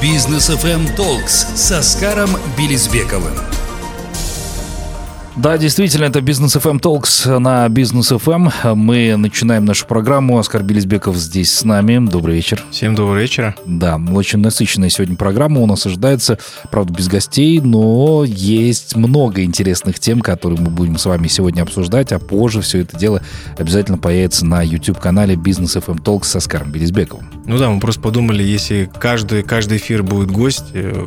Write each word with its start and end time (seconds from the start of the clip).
Бизнес 0.00 0.50
FM 0.50 0.94
Talks 0.94 1.56
с 1.56 1.72
Оскаром 1.72 2.28
Белизбековым. 2.58 3.55
Да, 5.36 5.58
действительно, 5.58 6.06
это 6.06 6.22
Бизнес 6.22 6.56
FM 6.56 6.80
Talks 6.80 7.38
на 7.38 7.68
Бизнес 7.68 8.10
FM. 8.10 8.74
Мы 8.74 9.16
начинаем 9.16 9.66
нашу 9.66 9.86
программу. 9.86 10.38
Оскар 10.38 10.62
Белизбеков 10.62 11.14
здесь 11.16 11.52
с 11.52 11.62
нами. 11.62 11.98
Добрый 12.08 12.36
вечер. 12.36 12.64
Всем 12.70 12.94
добрый 12.94 13.20
вечер. 13.20 13.54
Да, 13.66 14.00
очень 14.14 14.38
насыщенная 14.38 14.88
сегодня 14.88 15.14
программа 15.14 15.60
у 15.60 15.66
нас 15.66 15.84
ожидается. 15.84 16.38
Правда, 16.70 16.94
без 16.94 17.08
гостей, 17.08 17.60
но 17.60 18.24
есть 18.24 18.96
много 18.96 19.44
интересных 19.44 20.00
тем, 20.00 20.22
которые 20.22 20.58
мы 20.58 20.70
будем 20.70 20.96
с 20.96 21.04
вами 21.04 21.28
сегодня 21.28 21.60
обсуждать, 21.60 22.12
а 22.12 22.18
позже 22.18 22.62
все 22.62 22.78
это 22.78 22.96
дело 22.96 23.20
обязательно 23.58 23.98
появится 23.98 24.46
на 24.46 24.62
YouTube-канале 24.62 25.36
Бизнес 25.36 25.76
FM 25.76 26.02
Talks 26.02 26.24
с 26.24 26.36
Оскаром 26.36 26.72
Белизбековым. 26.72 27.28
Ну 27.44 27.58
да, 27.58 27.68
мы 27.68 27.78
просто 27.78 28.00
подумали, 28.00 28.42
если 28.42 28.90
каждый, 28.98 29.42
каждый 29.42 29.76
эфир 29.76 30.02
будет 30.02 30.30
гость, 30.30 30.64
э, 30.72 31.06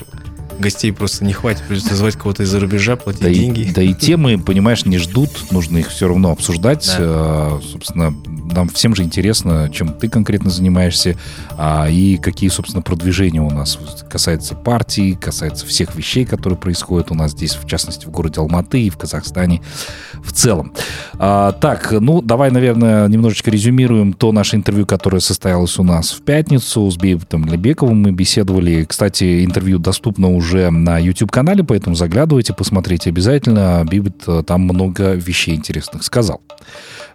гостей 0.59 0.91
просто 0.91 1.25
не 1.25 1.33
хватит, 1.33 1.63
придется 1.67 1.95
звать 1.95 2.15
кого-то 2.15 2.43
из-за 2.43 2.59
рубежа, 2.59 2.95
платить 2.95 3.21
да 3.21 3.29
деньги. 3.29 3.61
И, 3.61 3.71
да 3.71 3.81
и 3.81 3.93
темы, 3.93 4.37
понимаешь, 4.37 4.85
не 4.85 4.97
ждут, 4.97 5.29
нужно 5.51 5.79
их 5.79 5.89
все 5.89 6.07
равно 6.07 6.31
обсуждать. 6.31 6.85
Да. 6.97 6.97
А, 6.99 7.61
собственно, 7.71 8.13
нам 8.53 8.69
всем 8.69 8.95
же 8.95 9.03
интересно, 9.03 9.69
чем 9.73 9.93
ты 9.93 10.09
конкретно 10.09 10.49
занимаешься, 10.49 11.15
а, 11.57 11.87
и 11.89 12.17
какие, 12.17 12.49
собственно, 12.49 12.81
продвижения 12.81 13.41
у 13.41 13.49
нас 13.49 13.79
касается 14.09 14.55
партии, 14.55 15.17
касается 15.19 15.65
всех 15.65 15.95
вещей, 15.95 16.25
которые 16.25 16.57
происходят 16.57 17.11
у 17.11 17.15
нас 17.15 17.31
здесь, 17.31 17.55
в 17.55 17.67
частности, 17.67 18.05
в 18.05 18.11
городе 18.11 18.39
Алматы 18.39 18.81
и 18.81 18.89
в 18.89 18.97
Казахстане 18.97 19.61
в 20.23 20.31
целом. 20.31 20.73
А, 21.17 21.51
так, 21.53 21.91
ну, 21.91 22.21
давай, 22.21 22.51
наверное, 22.51 23.07
немножечко 23.07 23.51
резюмируем 23.51 24.13
то 24.13 24.31
наше 24.31 24.55
интервью, 24.55 24.85
которое 24.85 25.19
состоялось 25.19 25.77
у 25.79 25.83
нас 25.83 26.11
в 26.11 26.21
пятницу 26.21 26.89
с 26.89 26.97
Бейбутом 26.97 27.45
Лебековым. 27.45 28.01
Мы 28.01 28.11
беседовали. 28.11 28.85
Кстати, 28.85 29.45
интервью 29.45 29.79
доступно 29.79 30.29
уже 30.29 30.48
на 30.69 30.97
YouTube-канале, 30.97 31.63
поэтому 31.63 31.95
заглядывайте, 31.95 32.53
посмотрите 32.53 33.09
обязательно. 33.09 33.85
Бибет 33.89 34.23
э, 34.27 34.43
там 34.45 34.61
много 34.61 35.13
вещей 35.13 35.55
интересных 35.55 36.03
сказал. 36.03 36.41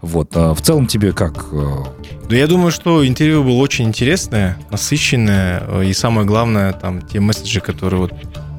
Вот. 0.00 0.30
А 0.34 0.54
в 0.54 0.60
целом 0.60 0.86
тебе 0.86 1.12
как? 1.12 1.46
Э, 1.52 1.84
да 2.28 2.36
я 2.36 2.46
думаю, 2.46 2.70
что 2.70 3.06
интервью 3.06 3.42
было 3.42 3.56
очень 3.56 3.86
интересное, 3.86 4.58
насыщенное, 4.70 5.62
э, 5.66 5.84
и 5.86 5.92
самое 5.92 6.26
главное, 6.26 6.72
там, 6.72 7.02
те 7.02 7.20
месседжи, 7.20 7.60
которые 7.60 8.00
вот 8.00 8.12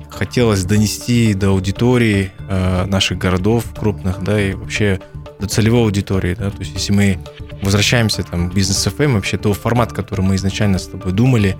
хотелось 0.09 0.63
донести 0.63 1.33
до 1.33 1.49
аудитории 1.49 2.31
э, 2.49 2.85
наших 2.85 3.17
городов 3.17 3.65
крупных, 3.77 4.23
да, 4.23 4.41
и 4.41 4.53
вообще 4.53 4.99
до 5.39 5.47
целевой 5.47 5.81
аудитории, 5.81 6.35
да, 6.35 6.49
то 6.49 6.59
есть 6.59 6.73
если 6.73 6.93
мы 6.93 7.19
возвращаемся 7.61 8.23
там 8.23 8.49
к 8.49 8.53
бизнес 8.53 8.87
FM, 8.87 9.13
вообще 9.13 9.37
то 9.37 9.53
формат, 9.53 9.91
который 9.91 10.21
мы 10.21 10.35
изначально 10.35 10.79
с 10.79 10.87
тобой 10.87 11.11
думали, 11.11 11.57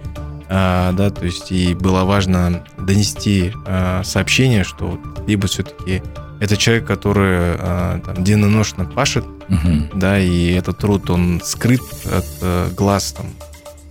э, 0.48 0.92
да, 0.94 1.10
то 1.10 1.26
есть 1.26 1.52
и 1.52 1.74
было 1.74 2.04
важно 2.04 2.64
донести 2.78 3.54
э, 3.66 4.02
сообщение, 4.04 4.64
что 4.64 5.00
либо 5.28 5.48
все-таки 5.48 6.02
это 6.40 6.58
человек, 6.58 6.86
который 6.86 7.56
э, 7.58 8.02
там, 8.06 8.24
денно-ношно 8.24 8.86
пашет, 8.86 9.26
угу. 9.26 9.90
да, 9.94 10.20
и 10.20 10.52
этот 10.52 10.80
труд, 10.80 11.10
он 11.10 11.42
скрыт 11.44 11.82
от 12.06 12.26
э, 12.42 12.70
глаз 12.76 13.14
там 13.14 13.28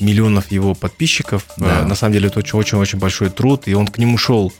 миллионов 0.00 0.50
его 0.50 0.74
подписчиков. 0.74 1.44
Да. 1.56 1.82
Э, 1.82 1.84
на 1.86 1.94
самом 1.94 2.12
деле 2.12 2.28
это 2.28 2.38
очень-очень-очень 2.38 2.98
большой 2.98 3.30
труд, 3.30 3.66
и 3.66 3.74
он 3.74 3.86
к 3.86 3.98
нему 3.98 4.18
шел. 4.18 4.52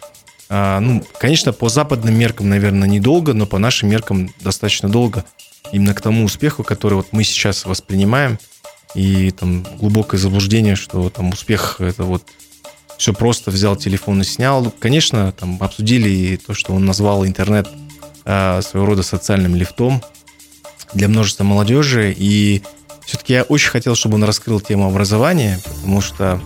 А, 0.48 0.80
ну, 0.80 1.04
конечно, 1.18 1.52
по 1.52 1.68
западным 1.68 2.14
меркам, 2.18 2.48
наверное, 2.48 2.88
недолго, 2.88 3.32
но 3.34 3.46
по 3.46 3.58
нашим 3.58 3.88
меркам 3.88 4.30
достаточно 4.40 4.88
долго. 4.88 5.24
Именно 5.72 5.94
к 5.94 6.00
тому 6.00 6.24
успеху, 6.24 6.62
который 6.62 6.94
вот 6.94 7.08
мы 7.12 7.24
сейчас 7.24 7.64
воспринимаем, 7.64 8.38
и 8.94 9.30
там 9.32 9.64
глубокое 9.78 10.20
заблуждение, 10.20 10.76
что 10.76 11.10
там 11.10 11.30
успех 11.30 11.76
это 11.80 12.04
вот 12.04 12.22
все 12.96 13.12
просто 13.12 13.50
взял 13.50 13.76
телефон 13.76 14.20
и 14.20 14.24
снял. 14.24 14.72
Конечно, 14.78 15.32
там 15.32 15.58
обсудили 15.60 16.08
и 16.08 16.36
то, 16.36 16.54
что 16.54 16.72
он 16.72 16.84
назвал 16.84 17.26
интернет 17.26 17.68
э, 18.24 18.60
своего 18.62 18.86
рода 18.86 19.02
социальным 19.02 19.56
лифтом 19.56 20.02
для 20.92 21.08
множества 21.08 21.44
молодежи. 21.44 22.14
И 22.16 22.62
все-таки 23.04 23.34
я 23.34 23.42
очень 23.42 23.70
хотел, 23.70 23.94
чтобы 23.94 24.14
он 24.14 24.24
раскрыл 24.24 24.60
тему 24.60 24.86
образования, 24.86 25.58
потому 25.64 26.00
что 26.00 26.40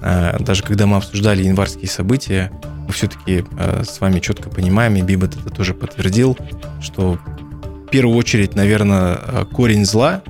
э, 0.00 0.36
даже 0.40 0.62
когда 0.62 0.86
мы 0.86 0.96
обсуждали 0.96 1.44
январские 1.44 1.88
события, 1.88 2.50
мы 2.86 2.92
все-таки 2.92 3.44
э, 3.58 3.84
с 3.84 4.00
вами 4.00 4.20
четко 4.20 4.50
понимаем, 4.50 4.96
и 4.96 5.02
Бибет 5.02 5.36
это 5.36 5.50
тоже 5.50 5.74
подтвердил, 5.74 6.36
что 6.80 7.18
в 7.86 7.90
первую 7.90 8.16
очередь, 8.16 8.54
наверное, 8.54 9.18
э, 9.20 9.44
корень 9.52 9.84
зла, 9.84 10.22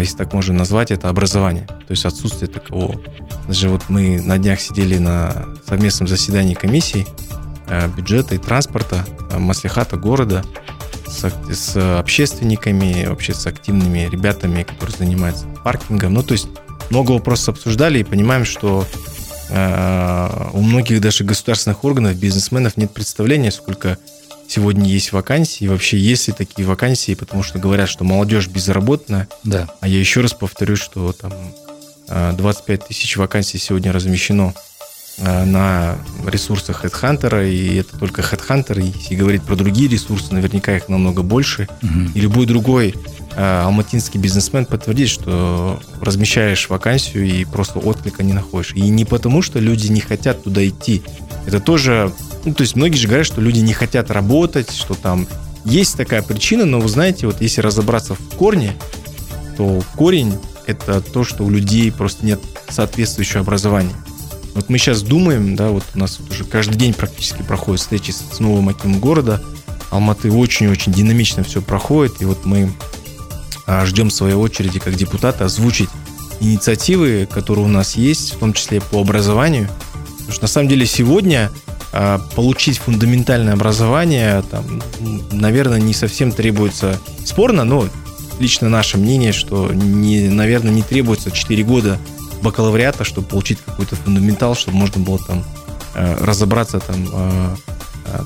если 0.00 0.16
так 0.16 0.32
можно 0.32 0.54
назвать, 0.54 0.90
это 0.90 1.08
образование, 1.08 1.66
то 1.66 1.90
есть 1.90 2.04
отсутствие 2.04 2.48
такового. 2.48 3.00
Даже 3.46 3.68
вот 3.68 3.82
мы 3.88 4.20
на 4.20 4.38
днях 4.38 4.60
сидели 4.60 4.98
на 4.98 5.46
совместном 5.66 6.08
заседании 6.08 6.54
комиссии 6.54 7.06
э, 7.68 7.88
бюджета 7.88 8.34
и 8.34 8.38
транспорта, 8.38 9.04
э, 9.30 9.38
маслихата 9.38 9.96
города, 9.96 10.44
с, 11.06 11.32
с 11.52 11.98
общественниками, 11.98 13.06
вообще 13.06 13.34
с 13.34 13.46
активными 13.46 14.08
ребятами, 14.10 14.62
которые 14.62 14.96
занимаются 14.96 15.46
паркингом. 15.64 16.14
Ну, 16.14 16.22
то 16.22 16.32
есть 16.32 16.48
много 16.90 17.12
вопросов 17.12 17.56
обсуждали 17.56 17.98
и 17.98 18.04
понимаем, 18.04 18.44
что 18.44 18.86
э, 19.48 20.50
у 20.52 20.60
многих 20.62 21.00
даже 21.00 21.24
государственных 21.24 21.84
органов, 21.84 22.16
бизнесменов 22.16 22.76
нет 22.76 22.92
представления, 22.92 23.50
сколько 23.50 23.98
сегодня 24.50 24.88
есть 24.88 25.12
вакансий, 25.12 25.64
и 25.64 25.68
вообще 25.68 25.96
есть 25.96 26.26
ли 26.28 26.34
такие 26.34 26.66
вакансии, 26.66 27.14
потому 27.14 27.42
что 27.42 27.58
говорят, 27.58 27.88
что 27.88 28.04
молодежь 28.04 28.48
безработная. 28.48 29.28
Да. 29.44 29.68
А 29.80 29.86
я 29.86 29.98
еще 29.98 30.20
раз 30.20 30.32
повторю, 30.32 30.76
что 30.76 31.12
там 31.12 31.32
25 32.08 32.80
э, 32.80 32.86
тысяч 32.88 33.16
вакансий 33.16 33.58
сегодня 33.58 33.92
размещено 33.92 34.54
Э, 35.22 35.44
на 35.44 35.98
ресурсах 36.26 36.84
HeadHunter, 36.84 37.46
и 37.46 37.76
это 37.76 37.98
только 37.98 38.22
HeadHunter, 38.22 38.80
и 38.80 38.86
если 38.86 39.16
говорить 39.16 39.42
про 39.42 39.54
другие 39.54 39.86
ресурсы, 39.86 40.32
наверняка 40.32 40.74
их 40.76 40.88
намного 40.88 41.22
больше. 41.22 41.68
Угу. 41.82 42.12
И 42.14 42.20
любой 42.20 42.46
другой 42.46 42.94
э, 43.36 43.62
алматинский 43.62 44.18
бизнесмен 44.18 44.64
подтвердит, 44.64 45.10
что 45.10 45.78
размещаешь 46.00 46.70
вакансию 46.70 47.26
и 47.26 47.44
просто 47.44 47.80
отклика 47.80 48.22
не 48.22 48.32
находишь. 48.32 48.72
И 48.72 48.80
не 48.80 49.04
потому, 49.04 49.42
что 49.42 49.58
люди 49.58 49.88
не 49.88 50.00
хотят 50.00 50.42
туда 50.42 50.66
идти. 50.66 51.02
Это 51.46 51.60
тоже... 51.60 52.12
Ну, 52.44 52.54
то 52.54 52.62
есть 52.62 52.76
многие 52.76 52.96
же 52.96 53.06
говорят, 53.06 53.26
что 53.26 53.40
люди 53.40 53.60
не 53.60 53.72
хотят 53.72 54.10
работать, 54.10 54.72
что 54.72 54.94
там 54.94 55.26
есть 55.64 55.96
такая 55.96 56.22
причина, 56.22 56.64
но 56.64 56.80
вы 56.80 56.88
знаете, 56.88 57.26
вот 57.26 57.40
если 57.40 57.60
разобраться 57.60 58.14
в 58.14 58.36
корне, 58.36 58.74
то 59.56 59.82
корень 59.96 60.38
это 60.66 61.00
то, 61.00 61.24
что 61.24 61.44
у 61.44 61.50
людей 61.50 61.92
просто 61.92 62.24
нет 62.24 62.40
соответствующего 62.68 63.40
образования. 63.40 63.94
Вот 64.54 64.68
мы 64.68 64.78
сейчас 64.78 65.02
думаем, 65.02 65.54
да, 65.54 65.68
вот 65.68 65.84
у 65.94 65.98
нас 65.98 66.18
вот 66.18 66.30
уже 66.30 66.44
каждый 66.44 66.76
день 66.76 66.94
практически 66.94 67.42
проходят 67.42 67.80
встречи 67.80 68.10
с 68.10 68.40
новым 68.40 68.68
акимом 68.68 69.00
города. 69.00 69.42
Алматы 69.90 70.30
очень-очень 70.30 70.92
динамично 70.92 71.42
все 71.42 71.60
проходит, 71.62 72.20
и 72.20 72.24
вот 72.24 72.44
мы 72.44 72.72
а, 73.66 73.84
ждем 73.86 74.10
своей 74.10 74.34
очереди 74.34 74.78
как 74.78 74.94
депутаты 74.94 75.44
озвучить 75.44 75.90
инициативы, 76.40 77.28
которые 77.30 77.66
у 77.66 77.68
нас 77.68 77.96
есть, 77.96 78.34
в 78.34 78.38
том 78.38 78.52
числе 78.52 78.80
по 78.80 79.00
образованию. 79.00 79.68
Потому 80.10 80.32
что 80.32 80.42
на 80.42 80.48
самом 80.48 80.68
деле 80.68 80.86
сегодня 80.86 81.50
получить 82.36 82.78
фундаментальное 82.78 83.54
образование, 83.54 84.42
там, 84.50 84.64
наверное, 85.32 85.80
не 85.80 85.92
совсем 85.92 86.30
требуется 86.30 87.00
спорно, 87.24 87.64
но 87.64 87.88
лично 88.40 88.68
наше 88.68 88.98
мнение, 88.98 89.32
что, 89.32 89.70
не, 89.72 90.28
наверное, 90.28 90.72
не 90.72 90.82
требуется 90.82 91.30
4 91.30 91.62
года 91.62 91.98
бакалавриата, 92.42 93.04
чтобы 93.04 93.28
получить 93.28 93.58
какой-то 93.64 93.96
фундаментал, 93.96 94.54
чтобы 94.54 94.78
можно 94.78 95.02
было 95.02 95.18
там 95.18 95.44
э, 95.94 96.24
разобраться 96.24 96.80
там 96.80 97.08
э, 97.12 97.56
э, 98.06 98.20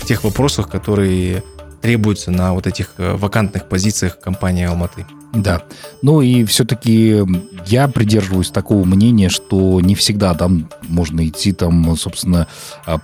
в 0.00 0.06
тех 0.06 0.24
вопросах, 0.24 0.68
которые 0.68 1.42
требуются 1.80 2.30
на 2.30 2.52
вот 2.52 2.66
этих 2.66 2.92
вакантных 2.98 3.68
позициях 3.68 4.18
компании 4.20 4.66
Алматы. 4.66 5.06
Да. 5.34 5.62
Ну 6.02 6.22
и 6.22 6.44
все-таки 6.44 7.22
я 7.66 7.88
придерживаюсь 7.88 8.50
такого 8.50 8.84
мнения, 8.84 9.28
что 9.28 9.80
не 9.80 9.94
всегда 9.94 10.34
там 10.34 10.70
можно 10.88 11.26
идти 11.26 11.52
там, 11.52 11.96
собственно, 11.96 12.46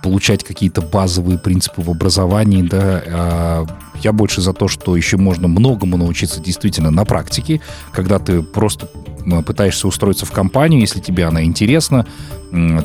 получать 0.01 0.43
какие-то 0.43 0.81
базовые 0.81 1.37
принципы 1.37 1.81
в 1.81 1.89
образовании, 1.89 2.63
да. 2.63 3.03
А 3.07 3.65
я 4.01 4.11
больше 4.11 4.41
за 4.41 4.53
то, 4.53 4.67
что 4.67 4.95
еще 4.95 5.17
можно 5.17 5.47
многому 5.47 5.97
научиться 5.97 6.39
действительно 6.39 6.91
на 6.91 7.05
практике, 7.05 7.61
когда 7.91 8.19
ты 8.19 8.41
просто 8.41 8.89
пытаешься 9.45 9.87
устроиться 9.87 10.25
в 10.25 10.31
компанию, 10.31 10.81
если 10.81 10.99
тебе 10.99 11.25
она 11.25 11.43
интересна, 11.43 12.05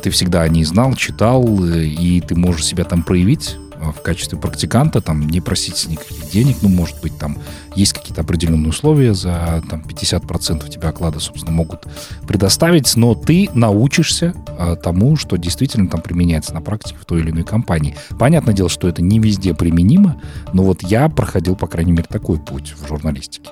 ты 0.01 0.09
всегда 0.09 0.41
о 0.41 0.49
ней 0.49 0.63
знал, 0.63 0.95
читал, 0.95 1.43
э, 1.63 1.85
и 1.85 2.19
ты 2.19 2.35
можешь 2.35 2.65
себя 2.65 2.83
там 2.83 3.03
проявить 3.03 3.57
в 3.81 4.01
качестве 4.01 4.37
практиканта, 4.37 5.01
там, 5.01 5.27
не 5.27 5.41
просить 5.41 5.87
никаких 5.87 6.29
денег, 6.29 6.57
ну, 6.61 6.69
может 6.69 7.01
быть, 7.01 7.17
там 7.17 7.37
есть 7.75 7.93
какие-то 7.93 8.21
определенные 8.21 8.69
условия, 8.69 9.13
за 9.13 9.63
там 9.69 9.81
50% 9.81 10.69
тебя 10.69 10.89
оклада, 10.89 11.19
собственно, 11.19 11.51
могут 11.55 11.85
предоставить, 12.27 12.95
но 12.95 13.15
ты 13.15 13.49
научишься 13.53 14.33
а, 14.47 14.75
тому, 14.75 15.15
что 15.15 15.37
действительно 15.37 15.87
там 15.87 16.01
применяется 16.01 16.53
на 16.53 16.61
практике 16.61 16.97
в 16.99 17.05
той 17.05 17.21
или 17.21 17.31
иной 17.31 17.43
компании. 17.43 17.95
Понятное 18.19 18.53
дело, 18.53 18.69
что 18.69 18.87
это 18.87 19.01
не 19.01 19.19
везде 19.19 19.53
применимо, 19.53 20.21
но 20.53 20.63
вот 20.63 20.83
я 20.83 21.09
проходил, 21.09 21.55
по 21.55 21.67
крайней 21.67 21.91
мере, 21.91 22.05
такой 22.09 22.37
путь 22.37 22.75
в 22.77 22.87
журналистике. 22.87 23.49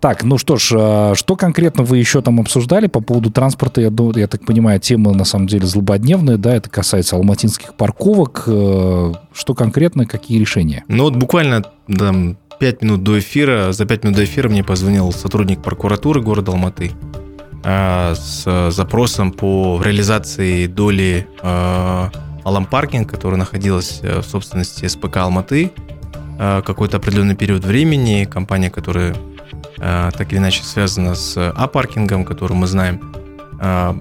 Так, 0.00 0.22
ну 0.22 0.38
что 0.38 0.56
ж, 0.56 0.72
а, 0.76 1.14
что 1.16 1.34
конкретно 1.34 1.82
вы 1.82 1.98
еще 1.98 2.22
там 2.22 2.40
обсуждали 2.40 2.86
по 2.86 3.00
поводу 3.00 3.30
транспорта? 3.30 3.80
Я, 3.80 3.90
я 4.14 4.28
так 4.28 4.44
понимаю, 4.44 4.78
тема 4.78 5.12
на 5.12 5.24
самом 5.24 5.48
деле 5.48 5.66
злободневная, 5.66 6.36
да, 6.36 6.54
это 6.54 6.70
касается 6.70 7.16
алматинских 7.16 7.74
парковок. 7.74 8.44
Э, 8.46 9.12
что 9.32 9.54
конкретно, 9.54 10.06
какие 10.06 10.38
решения? 10.38 10.84
Ну 10.86 11.04
вот 11.04 11.16
буквально 11.16 11.64
там, 11.86 12.36
5 12.60 12.82
минут 12.82 13.02
до 13.02 13.18
эфира, 13.18 13.72
за 13.72 13.86
5 13.86 14.04
минут 14.04 14.16
до 14.16 14.24
эфира 14.24 14.48
мне 14.48 14.62
позвонил 14.62 15.10
сотрудник 15.10 15.62
прокуратуры 15.62 16.20
города 16.20 16.52
Алматы 16.52 16.92
а, 17.64 18.14
с 18.14 18.70
запросом 18.70 19.32
по 19.32 19.82
реализации 19.82 20.66
доли 20.66 21.26
а, 21.42 22.12
Алам 22.44 22.66
Паркинг, 22.66 23.10
которая 23.10 23.38
находилась 23.38 23.98
э, 24.02 24.20
в 24.20 24.24
собственности 24.24 24.86
СПК 24.86 25.18
Алматы 25.18 25.72
какой-то 26.38 26.98
определенный 26.98 27.34
период 27.34 27.64
времени. 27.64 28.24
Компания, 28.24 28.70
которая 28.70 29.16
так 29.78 30.32
или 30.32 30.38
иначе 30.38 30.62
связана 30.64 31.14
с 31.14 31.36
А-паркингом, 31.36 32.24
который 32.24 32.54
мы 32.54 32.66
знаем. 32.66 33.00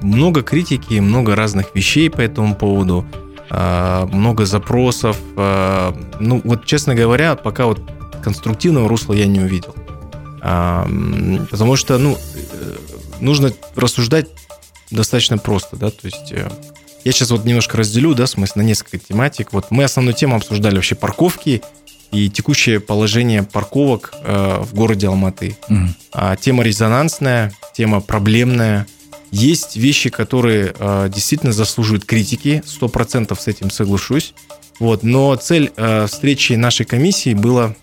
Много 0.01 0.41
критики, 0.43 0.99
много 0.99 1.35
разных 1.35 1.73
вещей 1.73 2.09
по 2.09 2.21
этому 2.21 2.55
поводу, 2.55 3.05
много 3.49 4.45
запросов. 4.45 5.17
Ну, 5.35 6.41
вот, 6.43 6.65
честно 6.65 6.95
говоря, 6.95 7.35
пока 7.35 7.65
вот 7.65 7.81
конструктивного 8.23 8.89
русла 8.89 9.13
я 9.13 9.25
не 9.25 9.39
увидел. 9.39 9.75
Потому 10.39 11.75
что, 11.75 11.97
ну, 11.97 12.17
нужно 13.19 13.51
рассуждать 13.75 14.27
достаточно 14.91 15.37
просто, 15.37 15.75
да, 15.75 15.89
то 15.89 16.05
есть 16.05 16.31
э, 16.31 16.49
я 17.03 17.11
сейчас 17.11 17.31
вот 17.31 17.43
немножко 17.43 17.75
разделю, 17.77 18.13
да, 18.13 18.25
смысл 18.25 18.59
на 18.59 18.61
несколько 18.61 18.97
тематик. 18.97 19.51
Вот 19.51 19.69
мы 19.69 19.83
основную 19.83 20.15
тему 20.15 20.37
обсуждали 20.37 20.75
вообще 20.75 20.95
парковки 20.95 21.61
и 22.11 22.29
текущее 22.29 22.79
положение 22.79 23.43
парковок 23.43 24.13
э, 24.23 24.59
в 24.61 24.73
городе 24.73 25.07
Алматы. 25.07 25.57
Угу. 25.69 25.87
А, 26.13 26.35
тема 26.35 26.63
резонансная, 26.63 27.53
тема 27.75 28.01
проблемная. 28.01 28.87
Есть 29.31 29.75
вещи, 29.75 30.09
которые 30.09 30.73
э, 30.77 31.09
действительно 31.13 31.51
заслуживают 31.51 32.05
критики, 32.05 32.63
сто 32.65 32.87
процентов 32.87 33.41
с 33.41 33.47
этим 33.47 33.69
соглашусь. 33.69 34.33
Вот, 34.79 35.03
но 35.03 35.35
цель 35.35 35.71
э, 35.75 36.07
встречи 36.07 36.53
нашей 36.53 36.85
комиссии 36.85 37.33
была, 37.33 37.75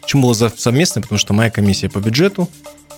почему 0.00 0.22
была 0.22 0.34
совместная, 0.34 1.02
потому 1.02 1.18
что 1.18 1.34
моя 1.34 1.50
комиссия 1.50 1.88
по 1.88 1.98
бюджету, 1.98 2.48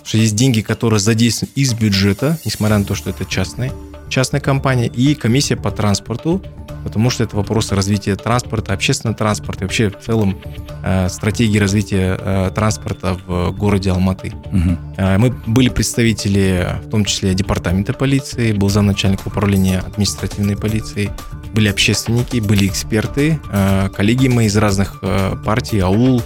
что 0.03 0.17
есть 0.17 0.35
деньги, 0.35 0.61
которые 0.61 0.99
задействованы 0.99 1.51
из 1.55 1.73
бюджета, 1.73 2.37
несмотря 2.45 2.77
на 2.77 2.85
то, 2.85 2.95
что 2.95 3.09
это 3.09 3.25
частная, 3.25 3.71
частная 4.13 4.41
компания, 4.41 4.85
и 4.85 5.15
комиссия 5.15 5.55
по 5.55 5.71
транспорту, 5.71 6.39
потому 6.83 7.09
что 7.09 7.23
это 7.23 7.35
вопросы 7.35 7.73
развития 7.73 8.15
транспорта, 8.15 8.73
общественного 8.73 9.17
транспорта 9.17 9.61
и 9.61 9.63
вообще 9.63 9.89
в 9.89 9.99
целом 9.99 10.37
э, 10.83 11.09
стратегии 11.09 11.57
развития 11.57 12.15
э, 12.19 12.51
транспорта 12.53 13.17
в 13.25 13.51
городе 13.51 13.89
Алматы. 13.89 14.31
Угу. 14.51 14.77
Э, 14.97 15.17
мы 15.17 15.31
были 15.47 15.69
представители, 15.69 16.79
в 16.85 16.89
том 16.91 17.05
числе 17.05 17.33
департамента 17.33 17.93
полиции, 17.93 18.51
был 18.53 18.69
замначальник 18.69 19.25
управления 19.25 19.79
административной 19.79 20.57
полиции, 20.57 21.09
были 21.55 21.69
общественники, 21.69 22.39
были 22.39 22.67
эксперты, 22.67 23.39
э, 23.51 23.89
коллеги 23.89 24.27
мои 24.27 24.45
из 24.45 24.55
разных 24.57 24.99
э, 25.01 25.35
партий, 25.43 25.79
АУЛ, 25.79 26.21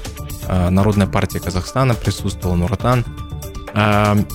э, 0.50 0.70
Народная 0.70 1.08
партия 1.08 1.40
Казахстана 1.40 1.94
присутствовала, 1.94 2.58
Нуратан. 2.58 3.06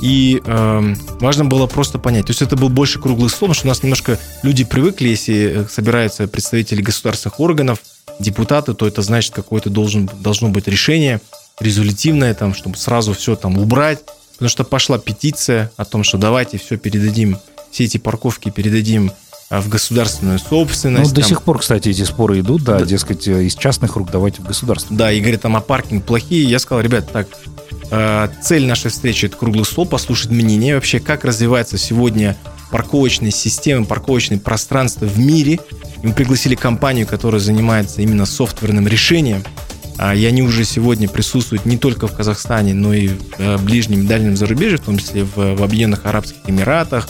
И 0.03 0.41
важно 0.45 1.45
было 1.45 1.67
просто 1.67 1.99
понять. 1.99 2.27
То 2.27 2.31
есть 2.31 2.43
это 2.43 2.57
был 2.57 2.69
больше 2.69 3.01
круглый 3.01 3.29
стол, 3.29 3.49
потому 3.49 3.55
что 3.55 3.67
у 3.67 3.69
нас 3.69 3.83
немножко 3.83 4.19
люди 4.43 4.65
привыкли, 4.65 5.09
если 5.09 5.67
собираются 5.69 6.29
представители 6.29 6.81
государственных 6.81 7.41
органов, 7.41 7.81
депутаты, 8.19 8.75
то 8.75 8.87
это 8.87 9.03
значит 9.03 9.35
какое-то 9.35 9.71
должен, 9.71 10.09
должно 10.21 10.49
быть 10.49 10.69
решение 10.69 11.21
резолютивное, 11.61 12.35
там, 12.35 12.55
чтобы 12.55 12.77
сразу 12.77 13.15
все 13.15 13.37
там 13.37 13.59
убрать. 13.59 14.01
Потому 14.33 14.49
что 14.49 14.65
пошла 14.65 14.99
петиция 14.99 15.71
о 15.77 15.85
том, 15.85 16.05
что 16.05 16.19
давайте 16.19 16.59
все 16.59 16.77
передадим, 16.77 17.39
все 17.71 17.85
эти 17.85 17.99
парковки 17.99 18.51
передадим 18.51 19.13
а, 19.51 19.61
в 19.61 19.69
государственную 19.69 20.39
собственность. 20.39 21.11
Ну, 21.11 21.15
до 21.15 21.21
там... 21.21 21.29
сих 21.29 21.43
пор, 21.43 21.61
кстати, 21.61 21.91
эти 21.91 22.03
споры 22.03 22.41
идут, 22.41 22.65
да, 22.65 22.81
да, 22.81 22.85
дескать, 22.85 23.29
из 23.29 23.55
частных 23.55 23.97
рук 23.97 24.11
давайте 24.11 24.43
в 24.43 24.47
государство. 24.47 24.97
Да, 24.97 25.13
и 25.13 25.21
говорят, 25.21 25.43
там, 25.43 25.55
а 25.55 25.61
паркинг 25.61 26.05
плохие. 26.05 26.45
Я 26.45 26.59
сказал, 26.59 26.83
ребят, 26.83 27.13
так, 27.13 27.29
Э, 27.82 27.82
цель 28.43 28.67
нашей 28.67 28.91
встречи– 28.91 29.27
это 29.27 29.37
круглый 29.37 29.65
стол, 29.65 29.87
послушать 29.87 30.31
мнение 30.31 30.75
вообще, 30.75 30.99
как 30.99 31.25
развивается 31.25 31.77
сегодня 31.77 32.37
парковочные 32.71 33.31
системы, 33.31 33.85
парковочные 33.85 34.41
пространства 34.41 35.05
в 35.05 35.19
мире. 35.19 35.61
И 36.03 36.07
мы 36.07 36.15
пригласили 36.15 36.55
компанию, 36.55 37.07
которая 37.07 37.41
занимается 37.41 38.01
именно 38.01 38.25
софтверным 38.25 38.89
решением. 38.89 39.45
А, 39.99 40.15
и 40.15 40.25
они 40.25 40.43
уже 40.43 40.65
сегодня 40.65 41.09
присутствуют 41.09 41.67
не 41.67 41.77
только 41.77 42.07
в 42.07 42.17
Казахстане, 42.17 42.75
но 42.75 42.95
и 42.95 43.09
в 43.09 43.21
э, 43.39 43.59
ближнем 43.59 44.03
и 44.03 44.07
дальнем 44.07 44.37
зарубежье, 44.37 44.79
в 44.79 44.81
том 44.83 44.99
числе 44.99 45.25
в 45.25 45.63
Объединенных 45.63 46.07
Арабских 46.07 46.39
Эмиратах, 46.47 47.09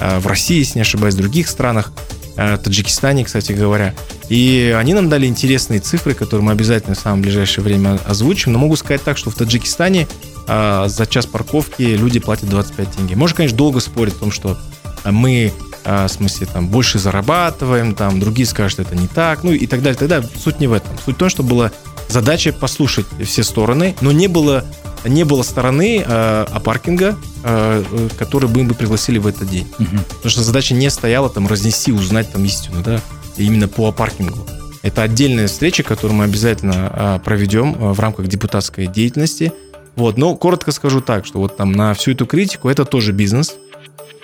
э, 0.00 0.18
в 0.18 0.26
России, 0.26 0.58
если 0.58 0.78
не 0.78 0.80
ошибаюсь, 0.80 1.14
в 1.14 1.18
других 1.18 1.46
странах. 1.46 1.92
Э, 2.36 2.56
Таджикистане, 2.56 3.24
кстати 3.24 3.52
говоря. 3.52 3.94
И 4.28 4.74
они 4.78 4.94
нам 4.94 5.08
дали 5.08 5.26
интересные 5.26 5.80
цифры, 5.80 6.14
которые 6.14 6.44
мы 6.44 6.52
обязательно 6.52 6.94
в 6.94 6.98
самое 6.98 7.22
ближайшее 7.22 7.64
время 7.64 7.98
озвучим. 8.06 8.52
Но 8.52 8.58
могу 8.58 8.76
сказать 8.76 9.02
так, 9.02 9.18
что 9.18 9.30
в 9.30 9.34
Таджикистане 9.34 10.08
э, 10.48 10.84
за 10.88 11.06
час 11.06 11.26
парковки 11.26 11.82
люди 11.82 12.20
платят 12.20 12.48
25 12.48 12.90
тенге. 12.90 13.16
Можно, 13.16 13.36
конечно, 13.36 13.58
долго 13.58 13.80
спорить 13.80 14.14
о 14.14 14.20
том, 14.20 14.32
что 14.32 14.58
мы 15.04 15.52
э, 15.84 16.06
в 16.06 16.08
смысле, 16.08 16.46
там, 16.46 16.68
больше 16.68 16.98
зарабатываем, 16.98 17.94
там, 17.94 18.18
другие 18.18 18.46
скажут, 18.46 18.80
это 18.80 18.96
не 18.96 19.08
так, 19.08 19.42
ну 19.42 19.52
и 19.52 19.66
так 19.66 19.82
далее, 19.82 19.98
тогда 19.98 20.22
суть 20.22 20.60
не 20.60 20.66
в 20.66 20.72
этом. 20.72 20.96
Суть 21.04 21.16
в 21.16 21.18
том, 21.18 21.28
что 21.28 21.42
была 21.42 21.70
задача 22.08 22.52
послушать 22.52 23.06
все 23.24 23.42
стороны, 23.42 23.94
но 24.00 24.12
не 24.12 24.28
было 24.28 24.64
не 25.04 25.24
было 25.24 25.42
стороны 25.42 25.98
э, 25.98 26.04
а 26.06 26.60
паркинга, 26.60 27.16
э, 27.44 28.08
который 28.18 28.48
бы 28.48 28.62
мы 28.62 28.74
пригласили 28.74 29.18
в 29.18 29.26
этот 29.26 29.48
день. 29.48 29.66
Угу. 29.78 29.98
Потому 30.08 30.30
что 30.30 30.42
задача 30.42 30.74
не 30.74 30.90
стояла 30.90 31.28
там 31.28 31.46
разнести, 31.46 31.92
узнать 31.92 32.30
там 32.32 32.44
истину, 32.44 32.82
да, 32.84 33.00
именно 33.36 33.68
по 33.68 33.90
паркингу. 33.92 34.46
Это 34.82 35.02
отдельная 35.02 35.46
встреча, 35.46 35.82
которую 35.82 36.18
мы 36.18 36.24
обязательно 36.24 36.92
э, 36.92 37.20
проведем 37.24 37.74
э, 37.74 37.92
в 37.92 38.00
рамках 38.00 38.26
депутатской 38.26 38.86
деятельности. 38.86 39.52
Вот, 39.94 40.16
но 40.16 40.34
коротко 40.34 40.72
скажу 40.72 41.00
так, 41.00 41.26
что 41.26 41.38
вот 41.38 41.56
там 41.56 41.72
на 41.72 41.94
всю 41.94 42.12
эту 42.12 42.26
критику 42.26 42.68
это 42.68 42.84
тоже 42.84 43.12
бизнес. 43.12 43.54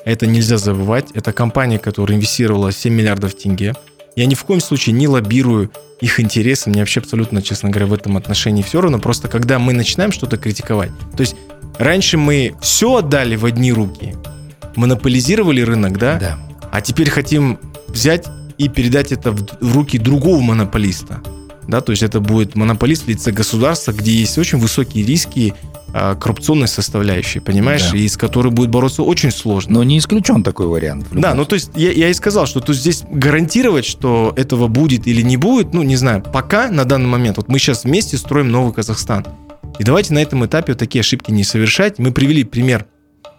Это 0.04 0.26
нельзя 0.26 0.58
забывать. 0.58 1.10
Это 1.14 1.32
компания, 1.32 1.78
которая 1.78 2.16
инвестировала 2.16 2.72
7 2.72 2.92
миллиардов 2.92 3.34
тенге. 3.34 3.74
Я 4.18 4.26
ни 4.26 4.34
в 4.34 4.42
коем 4.42 4.60
случае 4.60 4.94
не 4.94 5.06
лоббирую 5.06 5.70
их 6.00 6.18
интересы. 6.18 6.70
Мне 6.70 6.80
вообще 6.80 6.98
абсолютно, 6.98 7.40
честно 7.40 7.70
говоря, 7.70 7.86
в 7.86 7.92
этом 7.92 8.16
отношении 8.16 8.62
все 8.62 8.80
равно. 8.80 8.98
Просто 8.98 9.28
когда 9.28 9.60
мы 9.60 9.72
начинаем 9.72 10.10
что-то 10.10 10.36
критиковать, 10.36 10.90
то 11.16 11.20
есть 11.20 11.36
раньше 11.78 12.18
мы 12.18 12.56
все 12.60 12.96
отдали 12.96 13.36
в 13.36 13.44
одни 13.44 13.72
руки, 13.72 14.16
монополизировали 14.74 15.60
рынок, 15.60 15.98
да? 15.98 16.18
Да. 16.18 16.38
А 16.72 16.80
теперь 16.80 17.10
хотим 17.10 17.60
взять 17.86 18.26
и 18.58 18.68
передать 18.68 19.12
это 19.12 19.30
в, 19.30 19.46
в 19.60 19.76
руки 19.76 19.98
другого 19.98 20.40
монополиста. 20.40 21.22
Да, 21.68 21.80
то 21.80 21.92
есть 21.92 22.02
это 22.02 22.18
будет 22.18 22.56
монополист 22.56 23.04
в 23.04 23.08
лице 23.08 23.30
государства, 23.30 23.92
где 23.92 24.10
есть 24.10 24.36
очень 24.36 24.58
высокие 24.58 25.06
риски 25.06 25.54
коррупционной 25.92 26.68
составляющей, 26.68 27.40
понимаешь, 27.40 27.90
да. 27.90 27.96
и 27.96 28.06
с 28.06 28.16
которой 28.16 28.50
будет 28.50 28.70
бороться 28.70 29.02
очень 29.02 29.30
сложно. 29.30 29.74
Но 29.74 29.84
не 29.84 29.98
исключен 29.98 30.42
такой 30.42 30.66
вариант. 30.66 31.06
Да, 31.12 31.34
ну 31.34 31.44
то 31.44 31.54
есть 31.54 31.70
я, 31.74 31.90
я 31.92 32.08
и 32.08 32.14
сказал, 32.14 32.46
что 32.46 32.60
то 32.60 32.72
здесь 32.72 33.02
гарантировать, 33.10 33.86
что 33.86 34.32
этого 34.36 34.68
будет 34.68 35.06
или 35.06 35.22
не 35.22 35.36
будет, 35.36 35.72
ну 35.72 35.82
не 35.82 35.96
знаю, 35.96 36.22
пока 36.22 36.70
на 36.70 36.84
данный 36.84 37.08
момент, 37.08 37.38
вот 37.38 37.48
мы 37.48 37.58
сейчас 37.58 37.84
вместе 37.84 38.18
строим 38.18 38.50
новый 38.50 38.72
Казахстан. 38.72 39.26
И 39.78 39.84
давайте 39.84 40.12
на 40.12 40.18
этом 40.18 40.44
этапе 40.44 40.72
вот 40.72 40.78
такие 40.78 41.00
ошибки 41.00 41.30
не 41.30 41.44
совершать. 41.44 41.98
Мы 41.98 42.12
привели 42.12 42.44
пример, 42.44 42.86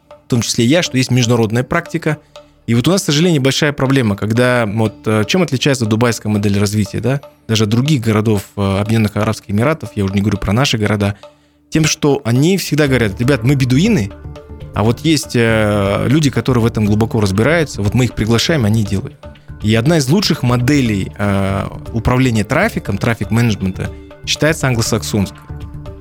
в 0.10 0.29
том 0.29 0.41
числе 0.41 0.65
я, 0.65 0.82
что 0.82 0.98
есть 0.98 1.12
международная 1.12 1.63
практика. 1.63 2.18
И 2.65 2.75
вот 2.75 2.88
у 2.88 2.91
нас, 2.91 3.01
к 3.01 3.06
сожалению, 3.06 3.41
большая 3.41 3.74
проблема, 3.74 4.15
когда 4.15 4.68
вот 4.68 4.96
э, 5.06 5.24
чем 5.27 5.41
отличается 5.41 5.86
дубайская 5.86 6.32
модель 6.32 6.60
развития, 6.60 7.00
да, 7.00 7.20
даже 7.48 7.65
других 7.65 8.01
городов 8.01 8.44
э, 8.56 8.79
Объединенных 8.79 9.18
Арабских 9.18 9.50
Эмиратов, 9.50 9.89
я 9.96 10.03
уже 10.06 10.13
не 10.13 10.22
говорю 10.22 10.38
про 10.38 10.53
наши 10.53 10.77
города, 10.77 11.15
тем, 11.69 11.85
что 11.85 12.21
они 12.23 12.57
всегда 12.57 12.88
говорят, 12.88 13.19
ребят, 13.19 13.43
мы 13.43 13.55
бедуины, 13.55 14.11
а 14.73 14.83
вот 14.83 14.99
есть 15.01 15.35
э, 15.35 16.05
люди, 16.07 16.29
которые 16.29 16.63
в 16.63 16.65
этом 16.65 16.85
глубоко 16.85 17.19
разбираются, 17.21 17.81
вот 17.81 17.93
мы 17.93 18.05
их 18.05 18.15
приглашаем, 18.15 18.65
они 18.65 18.83
делают. 18.83 19.15
И 19.61 19.75
одна 19.75 19.97
из 19.97 20.07
лучших 20.07 20.43
моделей 20.43 21.11
э, 21.17 21.67
управления 21.93 22.43
трафиком, 22.43 22.97
трафик-менеджмента, 22.97 23.91
считается 24.25 24.67
англосаксонской. 24.67 25.39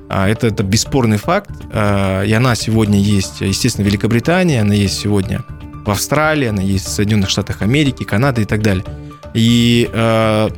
А 0.07 0.27
это, 0.27 0.47
это 0.47 0.63
бесспорный 0.63 1.17
факт, 1.17 1.51
э, 1.71 2.25
и 2.25 2.33
она 2.33 2.55
сегодня 2.55 2.99
есть, 2.99 3.41
естественно, 3.41 3.83
в 3.85 3.87
Великобритании, 3.87 4.57
она 4.57 4.73
есть 4.73 4.97
сегодня 4.97 5.43
в 5.85 5.91
Австралии, 5.91 6.47
она 6.47 6.61
есть 6.61 6.85
в 6.85 6.89
Соединенных 6.89 7.29
Штатах 7.29 7.61
Америки, 7.61 8.03
Канады 8.03 8.43
и 8.43 8.45
так 8.45 8.61
далее. 8.61 8.85
И 9.33 9.89
э, 9.91 10.49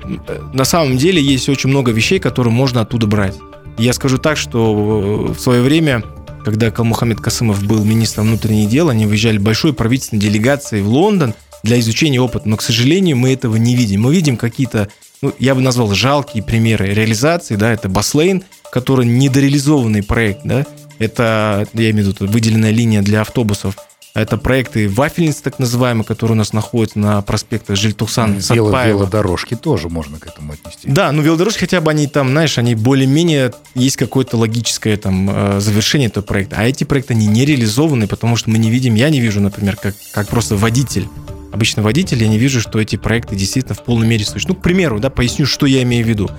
на 0.53 0.63
самом 0.63 0.97
деле 0.97 1.21
есть 1.21 1.49
очень 1.49 1.69
много 1.69 1.91
вещей, 1.91 2.19
которые 2.19 2.53
можно 2.53 2.81
оттуда 2.81 3.07
брать. 3.07 3.37
Я 3.77 3.93
скажу 3.93 4.17
так, 4.17 4.37
что 4.37 5.33
в 5.33 5.39
свое 5.39 5.61
время, 5.61 6.03
когда 6.45 6.71
Калмухамед 6.71 7.19
Касымов 7.19 7.63
был 7.63 7.83
министром 7.83 8.27
внутренних 8.27 8.69
дел, 8.69 8.89
они 8.89 9.05
выезжали 9.05 9.37
большой 9.37 9.73
правительственной 9.73 10.21
делегацией 10.21 10.83
в 10.83 10.87
Лондон 10.89 11.33
для 11.63 11.79
изучения 11.79 12.19
опыта. 12.21 12.47
Но, 12.47 12.57
к 12.57 12.61
сожалению, 12.61 13.17
мы 13.17 13.33
этого 13.33 13.55
не 13.55 13.75
видим. 13.75 14.01
Мы 14.01 14.13
видим 14.13 14.37
какие-то, 14.37 14.89
ну, 15.21 15.33
я 15.39 15.55
бы 15.55 15.61
назвал 15.61 15.93
жалкие 15.93 16.43
примеры 16.43 16.93
реализации, 16.93 17.55
да, 17.55 17.71
это 17.71 17.89
Баслейн, 17.89 18.43
который 18.71 19.05
недореализованный 19.05 20.03
проект, 20.03 20.41
да, 20.43 20.65
это, 20.99 21.67
я 21.73 21.91
имею 21.91 22.11
в 22.11 22.19
виду, 22.19 22.31
выделенная 22.31 22.71
линия 22.71 23.01
для 23.01 23.21
автобусов. 23.21 23.75
Это 24.13 24.37
проекты 24.37 24.89
вафельниц, 24.89 25.37
так 25.37 25.57
называемые, 25.57 26.03
которые 26.03 26.33
у 26.33 26.37
нас 26.37 26.51
находятся 26.51 26.99
на 26.99 27.21
проспектах 27.21 27.77
Жильтухсан, 27.77 28.39
Вело, 28.49 28.83
велодорожки 28.83 29.55
тоже 29.55 29.87
можно 29.87 30.19
к 30.19 30.27
этому 30.27 30.51
отнести. 30.53 30.89
Да, 30.89 31.13
ну 31.13 31.21
велодорожки 31.21 31.59
хотя 31.61 31.79
бы 31.79 31.91
они 31.91 32.07
там, 32.07 32.29
знаешь, 32.29 32.57
они 32.57 32.75
более-менее, 32.75 33.53
есть 33.73 33.95
какое-то 33.95 34.35
логическое 34.35 34.97
там 34.97 35.29
э, 35.29 35.59
завершение 35.61 36.09
этого 36.09 36.25
проекта. 36.25 36.57
А 36.59 36.63
эти 36.63 36.83
проекты, 36.83 37.13
они 37.13 37.27
не 37.27 37.45
реализованы, 37.45 38.07
потому 38.07 38.35
что 38.35 38.49
мы 38.49 38.57
не 38.57 38.69
видим, 38.69 38.95
я 38.95 39.09
не 39.09 39.21
вижу, 39.21 39.39
например, 39.39 39.77
как, 39.77 39.95
как 40.11 40.27
просто 40.27 40.57
водитель, 40.57 41.07
обычно 41.53 41.81
водитель, 41.81 42.21
я 42.21 42.27
не 42.27 42.37
вижу, 42.37 42.59
что 42.59 42.81
эти 42.81 42.97
проекты 42.97 43.37
действительно 43.37 43.75
в 43.75 43.83
полной 43.83 44.07
мере 44.07 44.25
существуют. 44.25 44.49
Ну, 44.49 44.55
к 44.55 44.61
примеру, 44.61 44.99
да, 44.99 45.09
поясню, 45.09 45.45
что 45.45 45.65
я 45.65 45.83
имею 45.83 46.05
в 46.05 46.09
виду. 46.09 46.29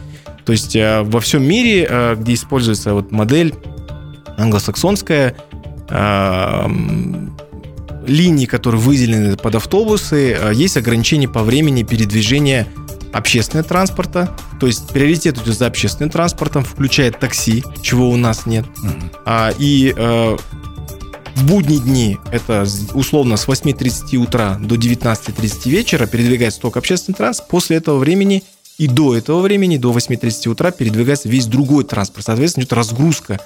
То 0.45 0.53
есть 0.53 0.77
э, 0.77 1.01
во 1.03 1.21
всем 1.21 1.43
мире, 1.43 1.87
э, 1.89 2.17
где 2.19 2.35
используется 2.35 2.93
вот 2.93 3.13
модель 3.13 3.55
англосаксонская, 4.37 5.37
линии, 8.07 8.47
которые 8.47 8.81
выделены 8.81 9.37
под 9.37 9.55
автобусы, 9.55 10.33
э, 10.33 10.53
есть 10.55 10.77
ограничения 10.77 11.29
по 11.29 11.43
времени 11.43 11.83
передвижения 11.83 12.67
общественного 13.13 13.69
транспорта, 13.69 14.35
то 14.59 14.67
есть 14.67 14.89
приоритет 14.89 15.39
идет 15.39 15.57
за 15.57 15.67
общественным 15.67 16.11
транспортом, 16.11 16.65
включая 16.65 17.13
такси, 17.13 17.63
чего 17.83 18.09
у 18.09 18.17
нас 18.17 18.47
нет. 18.47 18.65
Mm-hmm. 18.65 19.57
и 19.59 19.95
э, 19.95 20.37
в 21.35 21.47
будние 21.47 21.81
дни 21.81 22.19
это 22.31 22.67
условно 22.95 23.37
с 23.37 23.47
8.30 23.47 24.17
утра 24.17 24.59
до 24.61 24.77
19.30 24.77 25.71
вечера 25.71 26.07
передвигается 26.07 26.61
только 26.61 26.79
общественный 26.79 27.17
транспорт. 27.17 27.51
После 27.51 27.77
этого 27.79 27.99
времени 27.99 28.45
и 28.79 28.87
до 28.87 29.17
этого 29.17 29.41
времени, 29.41 29.77
до 29.77 29.93
8.30 29.93 30.49
утра 30.49 30.71
передвигается 30.71 31.29
весь 31.29 31.47
другой 31.47 31.85
транспорт. 31.85 32.27
Соответственно, 32.27 32.65
идет 32.65 32.73
разгрузка 32.73 33.41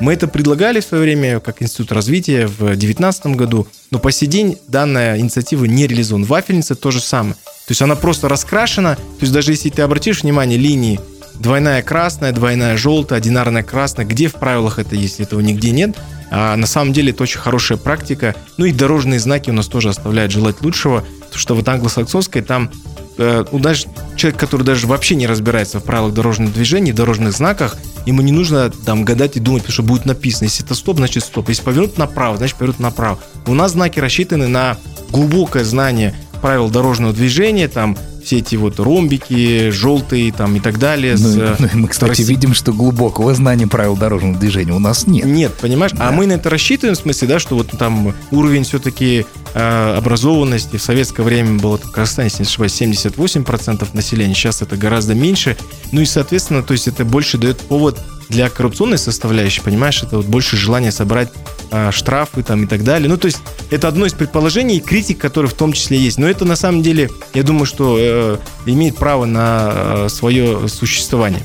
мы 0.00 0.14
это 0.14 0.26
предлагали 0.28 0.80
в 0.80 0.84
свое 0.84 1.02
время 1.04 1.40
как 1.40 1.62
Институт 1.62 1.92
развития 1.92 2.46
в 2.46 2.58
2019 2.58 3.26
году, 3.26 3.66
но 3.90 3.98
по 3.98 4.10
сей 4.10 4.26
день 4.26 4.58
данная 4.66 5.18
инициатива 5.18 5.64
не 5.66 5.86
реализована. 5.86 6.26
Вафельница 6.26 6.74
то 6.74 6.90
же 6.90 7.00
самое. 7.00 7.34
То 7.34 7.72
есть 7.72 7.82
она 7.82 7.94
просто 7.94 8.28
раскрашена, 8.28 8.96
то 8.96 9.20
есть 9.20 9.32
даже 9.32 9.52
если 9.52 9.70
ты 9.70 9.82
обратишь 9.82 10.22
внимание, 10.22 10.58
линии 10.58 10.98
двойная 11.40 11.82
красная, 11.82 12.32
двойная 12.32 12.76
желтая, 12.76 13.18
одинарная 13.18 13.62
красная, 13.62 14.04
где 14.04 14.28
в 14.28 14.34
правилах 14.34 14.78
это 14.78 14.94
есть, 14.94 15.20
этого 15.20 15.40
нигде 15.40 15.70
нет. 15.70 15.96
А 16.30 16.54
на 16.54 16.66
самом 16.66 16.92
деле 16.92 17.10
это 17.10 17.24
очень 17.24 17.40
хорошая 17.40 17.78
практика. 17.78 18.36
Ну 18.56 18.66
и 18.66 18.72
дорожные 18.72 19.18
знаки 19.18 19.50
у 19.50 19.52
нас 19.52 19.66
тоже 19.66 19.88
оставляют 19.88 20.30
желать 20.30 20.60
лучшего, 20.60 21.04
потому 21.20 21.38
что 21.38 21.54
вот 21.54 21.68
англосаксонской 21.68 22.42
там 22.42 22.70
э, 23.20 23.44
ну, 23.52 23.58
даже 23.58 23.86
человек, 24.16 24.40
который 24.40 24.62
даже 24.62 24.86
вообще 24.86 25.14
не 25.14 25.26
разбирается 25.26 25.78
в 25.78 25.84
правилах 25.84 26.14
дорожного 26.14 26.50
движения, 26.50 26.92
дорожных 26.92 27.32
знаках, 27.32 27.76
ему 28.06 28.22
не 28.22 28.32
нужно 28.32 28.70
там 28.70 29.04
гадать 29.04 29.36
и 29.36 29.40
думать, 29.40 29.68
что 29.68 29.82
будет 29.82 30.06
написано. 30.06 30.44
Если 30.46 30.64
это 30.64 30.74
стоп, 30.74 30.96
значит 30.96 31.22
стоп. 31.22 31.48
Если 31.48 31.62
повернут 31.62 31.98
направо, 31.98 32.36
значит 32.36 32.56
повернут 32.56 32.80
направо. 32.80 33.18
У 33.46 33.54
нас 33.54 33.72
знаки 33.72 34.00
рассчитаны 34.00 34.48
на 34.48 34.76
глубокое 35.10 35.64
знание 35.64 36.14
правил 36.40 36.70
дорожного 36.70 37.12
движения, 37.12 37.68
там 37.68 37.96
все 38.24 38.38
эти 38.38 38.56
вот 38.56 38.78
ромбики, 38.78 39.70
желтые 39.70 40.32
там 40.32 40.56
и 40.56 40.60
так 40.60 40.78
далее. 40.78 41.16
Ну, 41.18 41.28
с, 41.28 41.58
ну, 41.58 41.68
мы, 41.74 41.88
кстати, 41.88 42.10
России. 42.10 42.24
видим, 42.24 42.54
что 42.54 42.72
глубокого 42.72 43.34
знания 43.34 43.66
правил 43.66 43.96
дорожного 43.96 44.36
движения 44.36 44.72
у 44.72 44.78
нас 44.78 45.06
нет. 45.06 45.24
Нет, 45.24 45.54
понимаешь? 45.54 45.92
А 45.94 45.96
да. 45.96 46.08
А 46.08 46.12
мы 46.12 46.26
на 46.26 46.32
это 46.32 46.50
рассчитываем, 46.50 46.94
в 46.94 46.98
смысле, 46.98 47.28
да, 47.28 47.38
что 47.38 47.56
вот 47.56 47.70
там 47.78 48.14
уровень 48.30 48.64
все-таки 48.64 49.26
э, 49.54 49.94
образованности 49.96 50.76
в 50.76 50.82
советское 50.82 51.22
время 51.22 51.58
было 51.58 51.78
в 51.78 51.90
Казахстане, 51.90 52.28
если 52.28 52.42
не 52.42 52.48
ошибаюсь, 52.48 52.80
78% 52.80 53.88
населения, 53.92 54.34
сейчас 54.34 54.62
это 54.62 54.76
гораздо 54.76 55.14
меньше. 55.14 55.56
Ну 55.92 56.00
и, 56.00 56.04
соответственно, 56.04 56.62
то 56.62 56.72
есть 56.72 56.88
это 56.88 57.04
больше 57.04 57.38
дает 57.38 57.58
повод 57.58 57.98
для 58.28 58.48
коррупционной 58.48 58.98
составляющей, 58.98 59.60
понимаешь, 59.60 60.02
это 60.02 60.16
вот 60.18 60.26
больше 60.26 60.56
желание 60.56 60.92
собрать 60.92 61.30
э, 61.34 61.59
штрафы 61.90 62.42
там 62.42 62.64
и 62.64 62.66
так 62.66 62.84
далее. 62.84 63.08
Ну, 63.08 63.16
то 63.16 63.26
есть 63.26 63.38
это 63.70 63.88
одно 63.88 64.06
из 64.06 64.12
предположений 64.12 64.80
критик, 64.80 65.18
который 65.18 65.46
в 65.46 65.54
том 65.54 65.72
числе 65.72 65.98
есть. 65.98 66.18
Но 66.18 66.28
это 66.28 66.44
на 66.44 66.56
самом 66.56 66.82
деле, 66.82 67.10
я 67.34 67.42
думаю, 67.42 67.66
что 67.66 67.96
э, 67.98 68.38
имеет 68.66 68.96
право 68.96 69.24
на 69.24 69.72
э, 69.74 70.08
свое 70.08 70.68
существование. 70.68 71.42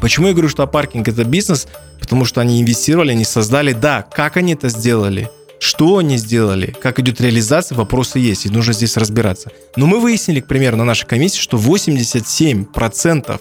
Почему 0.00 0.28
я 0.28 0.32
говорю, 0.32 0.48
что 0.48 0.66
паркинг 0.66 1.08
это 1.08 1.24
бизнес? 1.24 1.66
Потому 2.00 2.24
что 2.24 2.40
они 2.40 2.60
инвестировали, 2.60 3.12
они 3.12 3.24
создали, 3.24 3.72
да, 3.72 4.02
как 4.02 4.36
они 4.36 4.54
это 4.54 4.68
сделали, 4.68 5.30
что 5.58 5.98
они 5.98 6.16
сделали, 6.16 6.74
как 6.80 7.00
идет 7.00 7.20
реализация, 7.20 7.76
вопросы 7.76 8.18
есть, 8.18 8.46
и 8.46 8.50
нужно 8.50 8.72
здесь 8.72 8.96
разбираться. 8.96 9.50
Но 9.76 9.86
мы 9.86 10.00
выяснили, 10.00 10.40
к 10.40 10.46
примеру, 10.46 10.76
на 10.76 10.84
нашей 10.84 11.06
комиссии, 11.06 11.40
что 11.40 11.56
87% 11.56 13.40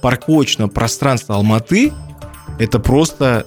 парковочного 0.00 0.68
пространства 0.68 1.36
Алматы 1.36 1.92
это 2.58 2.78
просто 2.78 3.44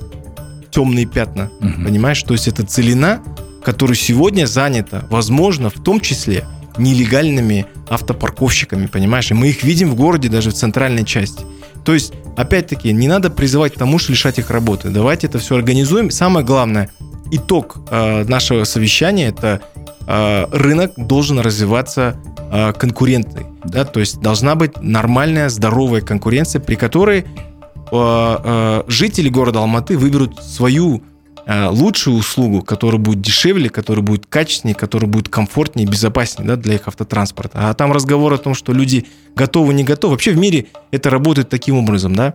темные 0.71 1.05
пятна, 1.05 1.51
угу. 1.59 1.85
понимаешь? 1.85 2.23
То 2.23 2.33
есть 2.33 2.47
это 2.47 2.65
целина, 2.65 3.21
которая 3.63 3.95
сегодня 3.95 4.45
занята, 4.45 5.05
возможно, 5.09 5.69
в 5.69 5.79
том 5.81 5.99
числе 5.99 6.45
нелегальными 6.77 7.65
автопарковщиками, 7.89 8.87
понимаешь? 8.87 9.29
И 9.31 9.33
мы 9.33 9.49
их 9.49 9.63
видим 9.63 9.89
в 9.89 9.95
городе, 9.95 10.29
даже 10.29 10.51
в 10.51 10.53
центральной 10.53 11.05
части. 11.05 11.43
То 11.83 11.93
есть, 11.93 12.13
опять-таки, 12.37 12.91
не 12.93 13.07
надо 13.07 13.29
призывать 13.29 13.73
к 13.73 13.77
тому, 13.77 13.99
что 13.99 14.11
лишать 14.11 14.39
их 14.39 14.49
работы. 14.49 14.89
Давайте 14.89 15.27
это 15.27 15.39
все 15.39 15.55
организуем. 15.55 16.11
Самое 16.11 16.45
главное, 16.45 16.89
итог 17.31 17.77
э, 17.89 18.23
нашего 18.25 18.63
совещания– 18.63 19.27
это 19.29 19.61
э, 20.07 20.45
рынок 20.51 20.93
должен 20.95 21.39
развиваться 21.39 22.15
э, 22.51 22.73
конкурентный. 22.73 23.47
Да? 23.65 23.83
То 23.85 23.99
есть 23.99 24.19
должна 24.21 24.55
быть 24.55 24.81
нормальная, 24.81 25.49
здоровая 25.49 26.01
конкуренция, 26.01 26.61
при 26.61 26.75
которой 26.75 27.25
жители 27.91 29.29
города 29.29 29.59
Алматы 29.59 29.97
выберут 29.97 30.41
свою 30.43 31.03
э, 31.45 31.67
лучшую 31.67 32.17
услугу, 32.17 32.61
которая 32.61 32.99
будет 32.99 33.21
дешевле, 33.21 33.69
которая 33.69 34.03
будет 34.03 34.25
качественнее, 34.27 34.75
которая 34.75 35.09
будет 35.09 35.29
комфортнее, 35.29 35.87
безопаснее 35.87 36.47
да, 36.47 36.55
для 36.55 36.75
их 36.75 36.87
автотранспорта. 36.87 37.69
А 37.69 37.73
там 37.73 37.91
разговор 37.91 38.33
о 38.33 38.37
том, 38.37 38.53
что 38.53 38.73
люди 38.73 39.05
готовы, 39.35 39.73
не 39.73 39.83
готовы. 39.83 40.13
Вообще 40.13 40.31
в 40.31 40.37
мире 40.37 40.67
это 40.91 41.09
работает 41.09 41.49
таким 41.49 41.77
образом, 41.77 42.15
да. 42.15 42.33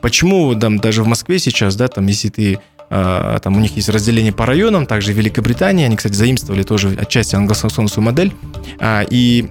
Почему 0.00 0.54
там 0.54 0.78
даже 0.78 1.02
в 1.02 1.06
Москве 1.06 1.38
сейчас, 1.38 1.74
да, 1.76 1.88
там 1.88 2.06
если 2.06 2.28
ты 2.28 2.60
там 2.88 3.54
у 3.54 3.60
них 3.60 3.76
есть 3.76 3.90
разделение 3.90 4.32
по 4.32 4.46
районам, 4.46 4.86
также 4.86 5.12
в 5.12 5.16
Великобритании, 5.16 5.84
они, 5.84 5.96
кстати, 5.96 6.14
заимствовали 6.14 6.62
тоже 6.62 6.96
отчасти 6.98 7.36
англосаксонскую 7.36 8.02
модель, 8.02 8.32
а, 8.80 9.04
и 9.10 9.50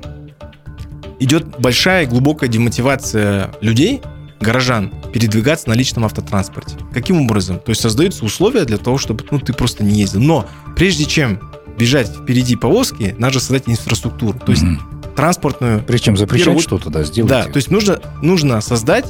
идет 1.19 1.45
большая 1.59 2.07
глубокая 2.07 2.49
демотивация 2.49 3.51
людей, 3.61 4.01
горожан 4.39 4.91
передвигаться 5.13 5.69
на 5.69 5.73
личном 5.73 6.05
автотранспорте. 6.05 6.75
Каким 6.93 7.21
образом? 7.21 7.59
То 7.59 7.69
есть 7.71 7.81
создаются 7.81 8.25
условия 8.25 8.65
для 8.65 8.77
того, 8.77 8.97
чтобы 8.97 9.25
ну, 9.31 9.39
ты 9.39 9.53
просто 9.53 9.83
не 9.83 9.99
ездил. 9.99 10.21
Но 10.21 10.47
прежде 10.75 11.05
чем 11.05 11.39
бежать 11.77 12.07
впереди 12.07 12.55
повозки, 12.55 13.15
надо 13.17 13.39
создать 13.39 13.63
инфраструктуру. 13.67 14.37
То 14.39 14.51
есть 14.51 14.63
mm-hmm. 14.63 15.15
транспортную... 15.15 15.83
Причем 15.83 16.17
запрещать 16.17 16.45
первую... 16.45 16.61
что-то, 16.61 16.89
да, 16.89 17.03
сделать. 17.03 17.29
Да, 17.29 17.43
то 17.43 17.57
есть 17.57 17.69
нужно, 17.69 18.01
нужно 18.21 18.61
создать 18.61 19.05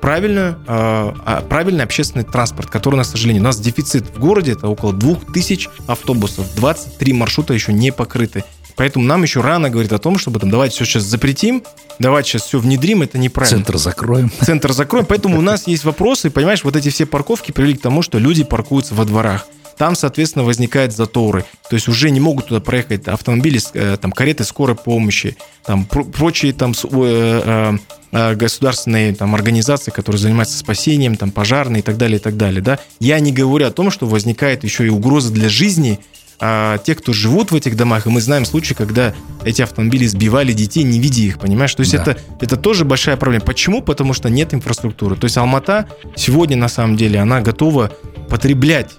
правильную, 0.00 0.58
э, 0.66 1.12
правильный 1.48 1.82
общественный 1.82 2.24
транспорт, 2.24 2.70
который, 2.70 2.96
на 2.96 3.04
сожалению, 3.04 3.42
у 3.42 3.44
нас 3.46 3.58
дефицит 3.58 4.06
в 4.14 4.18
городе, 4.18 4.52
это 4.52 4.68
около 4.68 4.92
2000 4.92 5.70
автобусов, 5.86 6.54
23 6.56 7.12
маршрута 7.14 7.54
еще 7.54 7.72
не 7.72 7.90
покрыты. 7.90 8.44
Поэтому 8.76 9.04
нам 9.04 9.22
еще 9.22 9.40
рано 9.40 9.70
говорить 9.70 9.92
о 9.92 9.98
том, 9.98 10.18
чтобы 10.18 10.40
там 10.40 10.50
давайте 10.50 10.74
все 10.74 10.84
сейчас 10.84 11.04
запретим, 11.04 11.62
давайте 11.98 12.30
сейчас 12.30 12.42
все 12.42 12.58
внедрим, 12.58 13.02
это 13.02 13.18
неправильно. 13.18 13.58
Центр 13.58 13.78
закроем. 13.78 14.32
Центр 14.40 14.72
закроем. 14.72 15.06
Поэтому 15.06 15.38
у 15.38 15.42
нас 15.42 15.66
есть 15.66 15.84
вопросы, 15.84 16.30
понимаешь, 16.30 16.64
вот 16.64 16.76
эти 16.76 16.88
все 16.88 17.06
парковки 17.06 17.52
привели 17.52 17.74
к 17.74 17.80
тому, 17.80 18.02
что 18.02 18.18
люди 18.18 18.42
паркуются 18.44 18.94
во 18.94 19.04
дворах. 19.04 19.46
Там, 19.76 19.96
соответственно, 19.96 20.44
возникают 20.44 20.92
заторы. 20.94 21.44
То 21.68 21.74
есть 21.74 21.88
уже 21.88 22.10
не 22.10 22.20
могут 22.20 22.46
туда 22.46 22.60
проехать 22.60 23.08
автомобили, 23.08 23.60
э, 23.74 23.96
там, 24.00 24.12
кареты 24.12 24.44
скорой 24.44 24.76
помощи, 24.76 25.36
там, 25.64 25.84
прочие 25.84 26.52
там, 26.52 26.72
э, 26.92 27.76
э, 28.12 28.34
государственные 28.36 29.14
там, 29.14 29.34
организации, 29.34 29.90
которые 29.90 30.20
занимаются 30.20 30.56
спасением, 30.56 31.16
там, 31.16 31.32
пожарные 31.32 31.80
и 31.80 31.82
так 31.82 31.96
далее, 31.96 32.18
и 32.18 32.22
так 32.22 32.36
далее. 32.36 32.62
Да? 32.62 32.78
Я 33.00 33.18
не 33.18 33.32
говорю 33.32 33.66
о 33.66 33.72
том, 33.72 33.90
что 33.90 34.06
возникает 34.06 34.62
еще 34.62 34.86
и 34.86 34.90
угроза 34.90 35.32
для 35.32 35.48
жизни 35.48 35.98
а, 36.40 36.78
тех, 36.78 36.98
кто 36.98 37.12
живут 37.12 37.52
в 37.52 37.54
этих 37.54 37.76
домах, 37.76 38.06
и 38.06 38.10
мы 38.10 38.20
знаем 38.20 38.44
случаи, 38.44 38.74
когда 38.74 39.14
эти 39.44 39.62
автомобили 39.62 40.06
сбивали 40.06 40.52
детей, 40.52 40.82
не 40.82 40.98
видя 40.98 41.22
их, 41.22 41.38
понимаешь? 41.38 41.74
То 41.74 41.80
есть 41.80 41.92
да. 41.92 42.02
это, 42.02 42.18
это 42.40 42.56
тоже 42.56 42.84
большая 42.84 43.16
проблема. 43.16 43.44
Почему? 43.44 43.82
Потому 43.82 44.12
что 44.12 44.28
нет 44.28 44.54
инфраструктуры. 44.54 45.16
То 45.16 45.24
есть 45.24 45.36
Алмата 45.36 45.88
сегодня, 46.16 46.56
на 46.56 46.68
самом 46.68 46.96
деле, 46.96 47.20
она 47.20 47.40
готова 47.40 47.92
потреблять, 48.28 48.90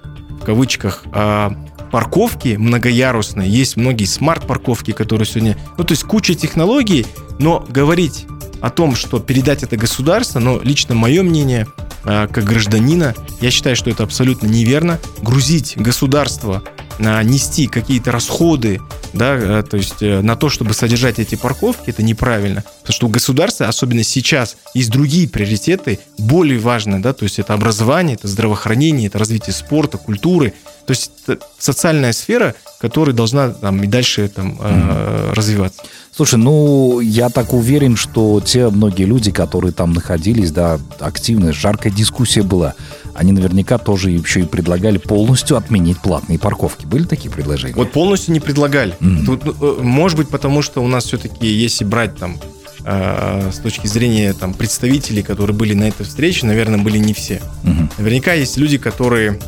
в 0.42 0.46
кавычках, 0.46 1.04
а, 1.12 1.54
парковки 1.92 2.56
многоярусные. 2.58 3.50
Есть 3.50 3.78
многие 3.78 4.06
смарт-парковки, 4.06 4.92
которые 4.92 5.26
сегодня... 5.26 5.58
Ну, 5.78 5.84
то 5.84 5.94
есть 5.94 6.04
куча 6.04 6.36
технологий, 6.36 7.06
но 7.40 7.66
говорить 7.70 8.26
о 8.62 8.70
том, 8.70 8.96
что 8.96 9.20
передать 9.20 9.64
это 9.64 9.78
государство, 9.78 10.40
но 10.40 10.60
лично 10.62 10.96
мое 10.96 11.24
мнение, 11.24 11.68
а, 12.04 12.28
как 12.28 12.44
гражданина, 12.44 13.14
я 13.42 13.52
считаю, 13.52 13.76
что 13.76 13.90
это 13.90 14.04
абсолютно 14.04 14.48
неверно. 14.48 15.00
Грузить 15.22 15.76
государство 15.78 16.64
нести 17.00 17.68
какие-то 17.68 18.12
расходы, 18.12 18.80
да, 19.14 19.36
э, 19.36 19.64
то 19.64 19.78
есть 19.78 20.02
э, 20.02 20.22
на 20.22 20.36
то, 20.36 20.50
чтобы 20.50 20.74
содержать 20.74 21.20
эти 21.20 21.36
парковки, 21.36 21.90
это 21.90 22.04
неправильно. 22.04 22.64
Потому 22.82 22.94
что 22.94 23.08
у 23.08 23.10
государства, 23.10 23.68
особенно 23.68 24.04
сейчас, 24.04 24.58
есть 24.74 24.92
другие 24.92 25.28
приоритеты, 25.28 26.00
более 26.18 26.60
важные, 26.60 27.00
да, 27.00 27.14
то 27.14 27.24
есть 27.24 27.40
это 27.40 27.54
образование, 27.54 28.16
это 28.16 28.28
здравоохранение, 28.28 29.08
это 29.08 29.18
развитие 29.18 29.54
спорта, 29.54 29.98
культуры. 29.98 30.54
То 30.86 30.92
есть 30.92 31.12
это 31.26 31.44
социальная 31.58 32.14
сфера, 32.14 32.54
которая 32.80 33.16
должна 33.16 33.50
там 33.50 33.82
и 33.84 33.88
дальше 33.88 34.28
там 34.28 34.58
э, 34.62 35.34
развиваться. 35.34 35.82
Слушай, 36.16 36.36
ну, 36.36 37.02
я 37.02 37.30
так 37.30 37.54
уверен, 37.54 37.98
что 37.98 38.40
те 38.40 38.70
многие 38.70 39.04
люди, 39.04 39.32
которые 39.32 39.74
там 39.74 39.94
находились, 39.94 40.52
да, 40.52 40.80
активная, 41.00 41.52
жаркая 41.52 41.92
дискуссия 41.92 42.44
была, 42.44 42.74
они 43.16 43.32
наверняка 43.32 43.78
тоже 43.78 44.12
еще 44.12 44.42
и 44.42 44.44
предлагали 44.44 44.98
полностью 44.98 45.58
отменить 45.58 46.00
платные 46.00 46.38
парковки. 46.38 46.86
Были 46.86 47.06
такие 47.06 47.32
предложения? 47.32 47.74
Вот 47.74 47.92
полностью 47.92 48.34
не 48.34 48.42
предлагали. 48.42 48.96
Mm-hmm. 49.00 49.26
Тут, 49.26 49.44
э, 49.46 49.82
может 49.82 50.18
быть, 50.18 50.28
потому 50.28 50.62
что 50.62 50.84
у 50.84 50.88
нас 50.88 51.06
все-таки, 51.06 51.48
если 51.48 51.86
брать 51.86 52.18
там 52.18 52.38
э, 52.84 53.52
с 53.54 53.60
точки 53.60 53.88
зрения 53.88 54.34
там 54.34 54.54
представителей, 54.54 55.24
которые 55.24 55.56
были 55.56 55.74
на 55.74 55.88
этой 55.88 56.06
встрече, 56.06 56.46
наверное, 56.46 56.78
были 56.78 56.98
не 56.98 57.14
все. 57.14 57.42
Mm-hmm. 57.64 57.94
Наверняка 58.00 58.34
есть 58.34 58.58
люди, 58.58 58.78
которые 58.78 59.40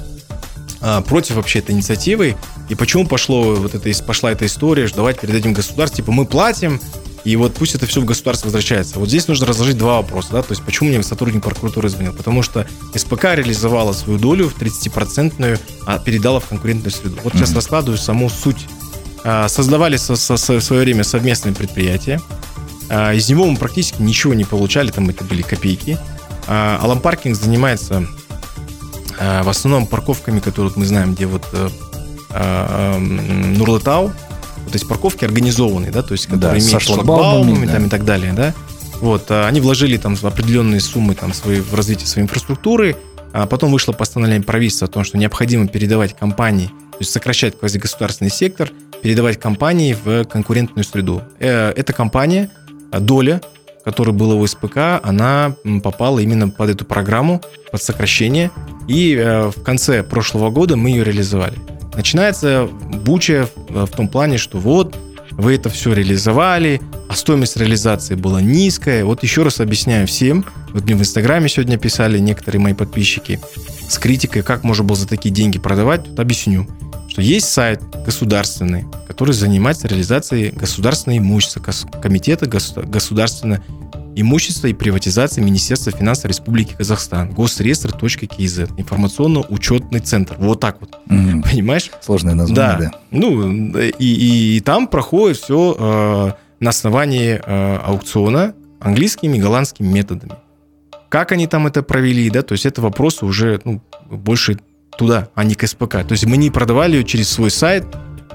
э, 0.79 1.01
против 1.05 1.35
вообще 1.35 1.59
этой 1.59 1.75
инициативы. 1.75 2.37
И 2.69 2.75
почему 2.75 3.05
пошло 3.05 3.53
вот 3.55 3.75
это, 3.75 4.03
пошла 4.03 4.31
эта 4.31 4.45
история, 4.45 4.87
что 4.87 4.97
давайте 4.97 5.19
передадим 5.21 5.51
государству, 5.51 5.97
типа 5.97 6.13
мы 6.13 6.25
платим, 6.25 6.79
и 7.23 7.35
вот 7.35 7.53
пусть 7.55 7.75
это 7.75 7.85
все 7.85 8.01
в 8.01 8.05
государство 8.05 8.47
возвращается. 8.47 8.99
Вот 8.99 9.09
здесь 9.09 9.27
нужно 9.27 9.45
разложить 9.45 9.77
два 9.77 9.97
вопроса. 9.97 10.29
Да? 10.31 10.41
То 10.41 10.53
есть 10.53 10.63
почему 10.63 10.89
мне 10.89 11.03
сотрудник 11.03 11.43
прокуратуры 11.43 11.89
звонил? 11.89 12.13
Потому 12.13 12.41
что 12.41 12.65
СПК 12.95 13.25
реализовала 13.35 13.93
свою 13.93 14.17
долю 14.17 14.49
в 14.49 14.57
30-процентную, 14.57 15.59
а 15.85 15.99
передала 15.99 16.39
в 16.39 16.45
конкурентную 16.45 16.91
среду. 16.91 17.17
Вот 17.23 17.33
mm-hmm. 17.33 17.39
сейчас 17.39 17.53
раскладываю 17.53 17.97
саму 17.97 18.29
суть. 18.29 18.67
А, 19.23 19.49
создавали 19.49 19.97
со, 19.97 20.15
со, 20.15 20.37
со, 20.37 20.53
в 20.53 20.61
свое 20.61 20.83
время 20.83 21.03
совместное 21.03 21.53
предприятие. 21.53 22.21
А, 22.89 23.13
из 23.13 23.27
него 23.29 23.45
мы 23.45 23.57
практически 23.57 24.01
ничего 24.01 24.33
не 24.33 24.45
получали, 24.45 24.89
там 24.91 25.09
это 25.09 25.25
были 25.25 25.41
копейки. 25.41 25.99
А, 26.47 26.79
Алам 26.81 27.01
Паркинг 27.01 27.35
занимается 27.35 28.07
в 29.19 29.49
основном 29.49 29.87
парковками, 29.87 30.39
которые 30.39 30.71
мы 30.75 30.85
знаем, 30.85 31.15
где 31.15 31.25
вот 31.25 31.43
э, 31.51 31.69
То 34.67 34.73
есть 34.73 34.87
парковки 34.87 35.25
организованные, 35.25 35.91
да, 35.91 36.01
то 36.01 36.13
есть 36.13 36.25
которые 36.25 36.59
да, 36.61 36.65
имеют 36.65 36.81
шлагбаумами 36.81 37.65
да. 37.65 37.73
там, 37.73 37.85
и 37.85 37.89
так 37.89 38.05
далее, 38.05 38.33
да. 38.33 38.53
Вот, 39.01 39.29
а 39.29 39.47
они 39.47 39.61
вложили 39.61 39.97
там 39.97 40.17
определенные 40.21 40.79
суммы 40.79 41.15
там, 41.15 41.33
свои, 41.33 41.59
в 41.59 41.73
развитие 41.73 42.07
своей 42.07 42.25
инфраструктуры, 42.25 42.95
а 43.33 43.45
потом 43.45 43.71
вышло 43.71 43.91
постановление 43.91 44.43
правительства 44.43 44.87
о 44.87 44.91
том, 44.91 45.03
что 45.03 45.17
необходимо 45.17 45.67
передавать 45.67 46.15
компании, 46.17 46.67
то 46.67 46.97
есть 46.99 47.11
сокращать 47.11 47.59
квазигосударственный 47.59 48.31
сектор, 48.31 48.71
передавать 49.01 49.39
компании 49.39 49.95
в 50.03 50.25
конкурентную 50.25 50.83
среду. 50.83 51.21
Э, 51.39 51.71
эта 51.75 51.93
компания, 51.93 52.49
доля, 52.91 53.41
которая 53.85 54.13
была 54.13 54.35
у 54.35 54.45
СПК, 54.45 54.99
она 55.03 55.55
попала 55.83 56.19
именно 56.19 56.49
под 56.49 56.71
эту 56.71 56.83
программу, 56.83 57.41
под 57.71 57.81
сокращение, 57.81 58.51
и 58.87 59.15
э, 59.15 59.49
в 59.49 59.63
конце 59.63 60.03
прошлого 60.03 60.49
года 60.49 60.75
мы 60.75 60.89
ее 60.89 61.03
реализовали. 61.03 61.57
Начинается 61.97 62.69
буча 63.03 63.49
в 63.69 63.87
том 63.87 64.07
плане, 64.07 64.37
что 64.37 64.59
вот, 64.59 64.95
вы 65.31 65.55
это 65.55 65.69
все 65.69 65.93
реализовали, 65.93 66.79
а 67.09 67.15
стоимость 67.15 67.57
реализации 67.57 68.13
была 68.13 68.39
низкая. 68.39 69.03
Вот 69.03 69.23
еще 69.23 69.41
раз 69.41 69.59
объясняю 69.59 70.05
всем, 70.05 70.45
вот 70.73 70.83
мне 70.83 70.95
в 70.95 70.99
Инстаграме 70.99 71.49
сегодня 71.49 71.77
писали 71.79 72.19
некоторые 72.19 72.61
мои 72.61 72.73
подписчики 72.73 73.39
с 73.89 73.97
критикой, 73.97 74.43
как 74.43 74.63
можно 74.63 74.83
было 74.83 74.95
за 74.95 75.07
такие 75.07 75.33
деньги 75.33 75.57
продавать, 75.57 76.03
тут 76.03 76.19
объясню, 76.19 76.67
что 77.07 77.23
есть 77.23 77.49
сайт 77.49 77.81
государственный, 78.05 78.85
который 79.07 79.33
занимается 79.33 79.87
реализацией 79.87 80.51
государственного 80.51 81.17
имущества, 81.17 81.63
комитета 81.99 82.45
государственного 82.45 83.63
Имущество 84.19 84.65
и 84.65 84.73
приватизация 84.73 85.43
Министерства 85.43 85.91
финансов 85.91 86.25
Республики 86.25 86.73
Казахстан. 86.73 87.29
Госреестр.кз. 87.29 88.59
Информационно-учетный 88.75 89.99
центр. 89.99 90.35
Вот 90.39 90.59
так 90.59 90.77
вот. 90.79 90.95
Угу. 91.05 91.43
Понимаешь? 91.43 91.91
Сложное 92.01 92.33
название, 92.33 92.77
да. 92.79 92.91
да. 92.91 92.99
Ну, 93.11 93.77
и, 93.77 93.91
и, 93.99 94.57
и 94.57 94.59
там 94.61 94.87
проходит 94.87 95.37
все 95.37 95.75
э, 95.77 96.31
на 96.59 96.69
основании 96.71 97.39
э, 97.45 97.77
аукциона 97.77 98.55
английскими 98.79 99.37
и 99.37 99.39
голландскими 99.39 99.87
методами. 99.87 100.33
Как 101.09 101.31
они 101.31 101.45
там 101.45 101.67
это 101.67 101.83
провели, 101.83 102.27
да, 102.31 102.41
то 102.41 102.53
есть 102.53 102.65
это 102.65 102.81
вопросы 102.81 103.23
уже 103.23 103.61
ну, 103.65 103.83
больше 104.09 104.57
туда, 104.97 105.29
а 105.35 105.43
не 105.43 105.53
к 105.53 105.65
СПК. 105.67 105.97
То 105.97 106.13
есть 106.13 106.25
мы 106.25 106.37
не 106.37 106.49
продавали 106.49 106.95
ее 106.97 107.03
через 107.03 107.29
свой 107.29 107.51
сайт, 107.51 107.85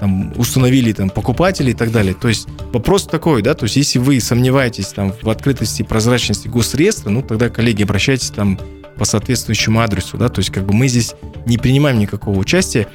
там, 0.03 0.33
установили 0.35 0.91
там, 0.91 1.09
покупатели 1.09 1.71
и 1.71 1.73
так 1.73 1.89
далее. 1.89 2.13
То 2.13 2.27
есть 2.27 2.49
вопрос 2.73 3.05
такой, 3.05 3.41
да, 3.41 3.53
то 3.53 3.63
есть 3.63 3.77
если 3.77 3.99
вы 3.99 4.19
сомневаетесь 4.19 4.87
там, 4.87 5.13
в 5.21 5.29
открытости 5.29 5.81
и 5.81 5.85
прозрачности 5.85 6.49
госсредства, 6.49 7.09
ну 7.09 7.21
тогда, 7.21 7.47
коллеги, 7.47 7.83
обращайтесь 7.83 8.29
там 8.29 8.59
по 8.97 9.05
соответствующему 9.05 9.79
адресу, 9.79 10.17
да, 10.17 10.27
то 10.27 10.39
есть 10.39 10.51
как 10.51 10.65
бы 10.65 10.73
мы 10.73 10.89
здесь 10.89 11.15
не 11.45 11.57
принимаем 11.57 11.99
никакого 11.99 12.37
участия. 12.37 12.89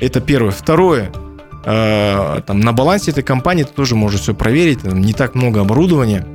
Это 0.00 0.20
первое. 0.20 0.50
Второе, 0.50 1.12
э, 1.64 2.40
там 2.44 2.58
на 2.58 2.72
балансе 2.72 3.12
этой 3.12 3.22
компании 3.22 3.62
ты 3.62 3.72
тоже 3.72 3.94
можешь 3.94 4.22
все 4.22 4.34
проверить, 4.34 4.80
там 4.82 5.00
не 5.00 5.12
так 5.12 5.36
много 5.36 5.60
оборудования, 5.60 6.26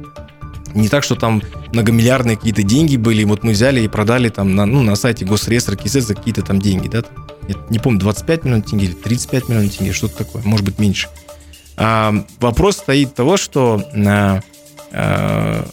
не 0.73 0.87
так, 0.87 1.03
что 1.03 1.15
там 1.15 1.41
многомиллиардные 1.73 2.37
какие-то 2.37 2.63
деньги 2.63 2.95
были, 2.95 3.25
вот 3.25 3.43
мы 3.43 3.51
взяли 3.51 3.81
и 3.81 3.89
продали 3.89 4.29
там 4.29 4.55
на, 4.55 4.65
ну, 4.65 4.83
на 4.83 4.95
сайте 4.95 5.25
Госреестра 5.25 5.75
КИС 5.75 5.93
за 5.93 6.15
какие-то 6.15 6.43
там 6.43 6.61
деньги, 6.61 6.87
да, 6.87 7.03
не 7.69 7.79
помню, 7.79 7.99
25 7.99 8.45
миллионов 8.45 8.69
тенге 8.69 8.85
или 8.87 8.93
35 8.93 9.49
миллионов 9.49 9.75
тенге, 9.75 9.93
что-то 9.93 10.17
такое, 10.17 10.41
может 10.43 10.65
быть, 10.65 10.79
меньше. 10.79 11.09
А, 11.75 12.13
вопрос 12.39 12.77
стоит 12.77 13.15
того, 13.15 13.37
что 13.37 13.83
а, 13.93 14.41
а, 14.91 15.67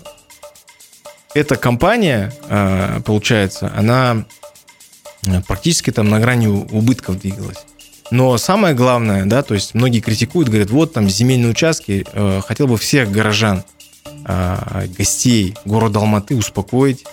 эта 1.34 1.56
компания, 1.56 2.32
а, 2.48 3.00
получается, 3.02 3.72
она 3.76 4.24
практически 5.46 5.90
там 5.90 6.08
на 6.08 6.18
грани 6.18 6.46
убытков 6.46 7.20
двигалась. 7.20 7.58
Но 8.10 8.36
самое 8.38 8.74
главное, 8.74 9.24
да, 9.24 9.42
то 9.42 9.54
есть 9.54 9.74
многие 9.74 10.00
критикуют, 10.00 10.48
говорят, 10.48 10.70
вот 10.70 10.92
там 10.92 11.08
земельные 11.08 11.50
участки, 11.50 12.04
э, 12.12 12.40
хотел 12.44 12.66
бы 12.66 12.76
всех 12.76 13.10
горожан, 13.12 13.62
э, 14.26 14.86
гостей 14.98 15.54
города 15.64 16.00
Алматы 16.00 16.34
успокоить, 16.34 17.04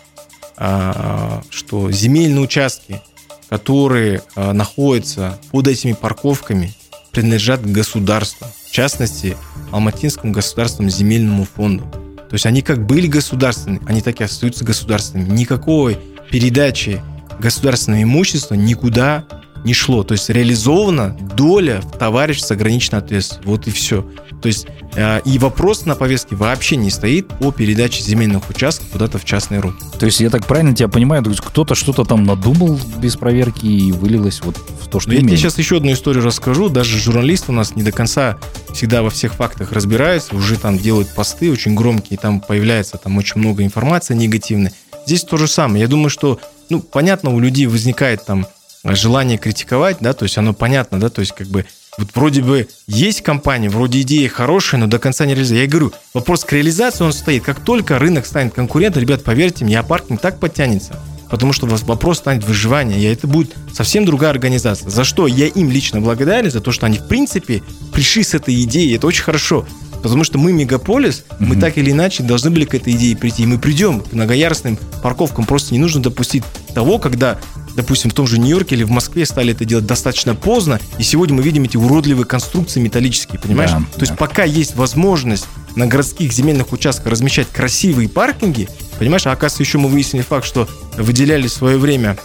э, 0.57 1.41
что 1.51 1.91
земельные 1.91 2.41
участки 2.41 3.01
которые 3.49 4.21
э, 4.35 4.51
находятся 4.51 5.39
под 5.51 5.67
этими 5.67 5.93
парковками, 5.93 6.73
принадлежат 7.11 7.65
государству, 7.65 8.47
в 8.67 8.71
частности, 8.71 9.35
Алматинскому 9.71 10.33
государственному 10.33 10.89
земельному 10.91 11.45
фонду. 11.45 11.83
То 12.29 12.33
есть 12.33 12.45
они 12.45 12.61
как 12.61 12.85
были 12.85 13.07
государственными, 13.07 13.81
они 13.87 14.01
так 14.01 14.19
и 14.21 14.23
остаются 14.23 14.65
государственными. 14.65 15.29
Никакой 15.29 15.97
передачи 16.29 17.01
государственного 17.39 18.03
имущества 18.03 18.55
никуда 18.55 19.25
не 19.63 19.73
шло. 19.73 20.03
То 20.03 20.13
есть 20.13 20.29
реализована 20.29 21.17
доля 21.35 21.81
товарищ 21.99 22.39
с 22.41 22.51
ограниченной 22.51 22.99
ответственностью. 22.99 23.49
Вот 23.49 23.67
и 23.67 23.71
все. 23.71 24.05
То 24.41 24.47
есть 24.47 24.67
э, 24.95 25.21
и 25.25 25.39
вопрос 25.39 25.85
на 25.85 25.95
повестке 25.95 26.35
вообще 26.35 26.75
не 26.75 26.91
стоит 26.91 27.27
о 27.39 27.51
передаче 27.51 28.03
земельных 28.03 28.49
участков 28.49 28.87
куда-то 28.89 29.17
в 29.17 29.25
частные 29.25 29.59
руки. 29.59 29.83
То 29.99 30.05
есть 30.05 30.19
я 30.19 30.29
так 30.29 30.45
правильно 30.45 30.75
тебя 30.75 30.87
понимаю, 30.87 31.23
то 31.23 31.29
есть 31.29 31.41
кто-то 31.41 31.75
что-то 31.75 32.05
там 32.05 32.23
надумал 32.23 32.79
без 32.97 33.15
проверки 33.15 33.65
и 33.65 33.91
вылилось 33.91 34.41
вот 34.43 34.57
в 34.57 34.87
то, 34.87 34.99
что 34.99 35.11
Я 35.11 35.19
тебе 35.19 35.35
сейчас 35.37 35.57
еще 35.57 35.77
одну 35.77 35.91
историю 35.91 36.23
расскажу. 36.23 36.69
Даже 36.69 36.99
журналисты 36.99 37.51
у 37.51 37.55
нас 37.55 37.75
не 37.75 37.83
до 37.83 37.91
конца 37.91 38.37
всегда 38.73 39.01
во 39.01 39.09
всех 39.09 39.33
фактах 39.33 39.71
разбираются, 39.71 40.35
уже 40.35 40.57
там 40.57 40.77
делают 40.77 41.09
посты 41.15 41.51
очень 41.51 41.73
громкие, 41.73 42.19
там 42.19 42.39
появляется 42.39 42.97
там 42.97 43.17
очень 43.17 43.39
много 43.39 43.63
информации 43.63 44.13
негативной. 44.13 44.71
Здесь 45.05 45.23
то 45.23 45.37
же 45.37 45.47
самое. 45.47 45.81
Я 45.81 45.87
думаю, 45.87 46.09
что, 46.09 46.39
ну, 46.69 46.81
понятно, 46.81 47.33
у 47.33 47.39
людей 47.39 47.65
возникает 47.65 48.25
там 48.25 48.45
желание 48.95 49.37
критиковать, 49.37 49.97
да, 49.99 50.13
то 50.13 50.23
есть 50.23 50.37
оно 50.37 50.53
понятно, 50.53 50.99
да, 50.99 51.09
то 51.09 51.21
есть 51.21 51.33
как 51.33 51.47
бы 51.47 51.65
вот 51.97 52.09
вроде 52.13 52.43
бы 52.43 52.67
есть 52.85 53.21
компания, 53.21 53.69
вроде 53.69 54.01
идея 54.01 54.29
хорошая, 54.29 54.79
но 54.79 54.87
до 54.87 54.99
конца 54.99 55.25
не 55.25 55.33
реализуется. 55.33 55.63
Я 55.63 55.67
говорю, 55.67 55.93
вопрос 56.13 56.43
к 56.43 56.53
реализации 56.53 57.03
он 57.03 57.11
стоит. 57.11 57.43
Как 57.43 57.59
только 57.59 57.97
рынок 57.97 58.27
станет 58.27 58.53
конкурентом, 58.53 59.01
ребят, 59.01 59.23
поверьте 59.23 59.65
мне, 59.65 59.79
а 59.79 59.83
паркинг 59.83 60.21
так 60.21 60.39
подтянется. 60.39 60.99
Потому 61.29 61.53
что 61.53 61.65
вопрос 61.65 62.19
станет 62.19 62.45
выживания, 62.45 62.99
и 62.99 63.03
это 63.03 63.27
будет 63.27 63.53
совсем 63.73 64.05
другая 64.05 64.29
организация. 64.29 64.89
За 64.89 65.03
что 65.03 65.27
я 65.27 65.47
им 65.47 65.71
лично 65.71 65.99
благодарен, 65.99 66.51
за 66.51 66.61
то, 66.61 66.71
что 66.71 66.85
они, 66.85 66.99
в 66.99 67.07
принципе, 67.07 67.63
пришли 67.91 68.23
с 68.23 68.33
этой 68.33 68.61
идеей. 68.63 68.95
Это 68.95 69.07
очень 69.07 69.23
хорошо. 69.23 69.65
Потому 70.03 70.23
что 70.23 70.37
мы 70.37 70.53
мегаполис, 70.53 71.25
mm-hmm. 71.27 71.35
мы 71.39 71.55
так 71.57 71.77
или 71.77 71.91
иначе 71.91 72.23
должны 72.23 72.51
были 72.51 72.65
к 72.65 72.75
этой 72.75 72.93
идее 72.93 73.17
прийти. 73.17 73.43
И 73.43 73.45
мы 73.47 73.57
придем 73.57 74.01
к 74.01 74.13
многоярусным 74.13 74.77
парковкам. 75.01 75.45
Просто 75.45 75.73
не 75.73 75.79
нужно 75.79 76.01
допустить 76.01 76.43
того, 76.73 76.99
когда 76.99 77.39
допустим, 77.77 78.09
в 78.09 78.13
том 78.13 78.27
же 78.27 78.39
Нью-Йорке 78.39 78.75
или 78.75 78.83
в 78.83 78.89
Москве 78.89 79.25
стали 79.25 79.53
это 79.53 79.63
делать 79.63 79.85
достаточно 79.85 80.35
поздно, 80.35 80.79
и 80.97 81.03
сегодня 81.03 81.35
мы 81.35 81.43
видим 81.43 81.63
эти 81.63 81.77
уродливые 81.77 82.25
конструкции 82.25 82.81
металлические, 82.81 83.39
понимаешь? 83.39 83.71
Да, 83.71 83.77
То 83.77 83.99
да. 83.99 84.05
есть 84.07 84.17
пока 84.17 84.43
есть 84.43 84.75
возможность 84.75 85.45
на 85.75 85.85
городских 85.85 86.33
земельных 86.33 86.73
участках 86.73 87.11
размещать 87.11 87.47
красивые 87.47 88.09
паркинги, 88.09 88.67
понимаешь, 88.97 89.27
а 89.27 89.31
оказывается 89.31 89.61
еще 89.61 89.77
мы 89.77 89.89
выяснили 89.89 90.23
факт, 90.23 90.45
что 90.45 90.67
выделяли 90.97 91.47
в 91.47 91.53
свое 91.53 91.77
время 91.77 92.17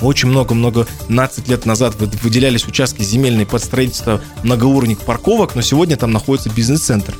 Очень 0.00 0.28
много-много 0.28 0.86
15 1.08 1.48
лет 1.48 1.64
назад 1.64 1.94
выделялись 1.98 2.66
участки 2.66 3.02
земельные 3.02 3.46
под 3.46 3.64
строительство 3.64 4.20
многоуровневых 4.42 5.02
парковок, 5.04 5.54
но 5.54 5.62
сегодня 5.62 5.96
там 5.96 6.12
находится 6.12 6.50
бизнес-центр. 6.50 7.14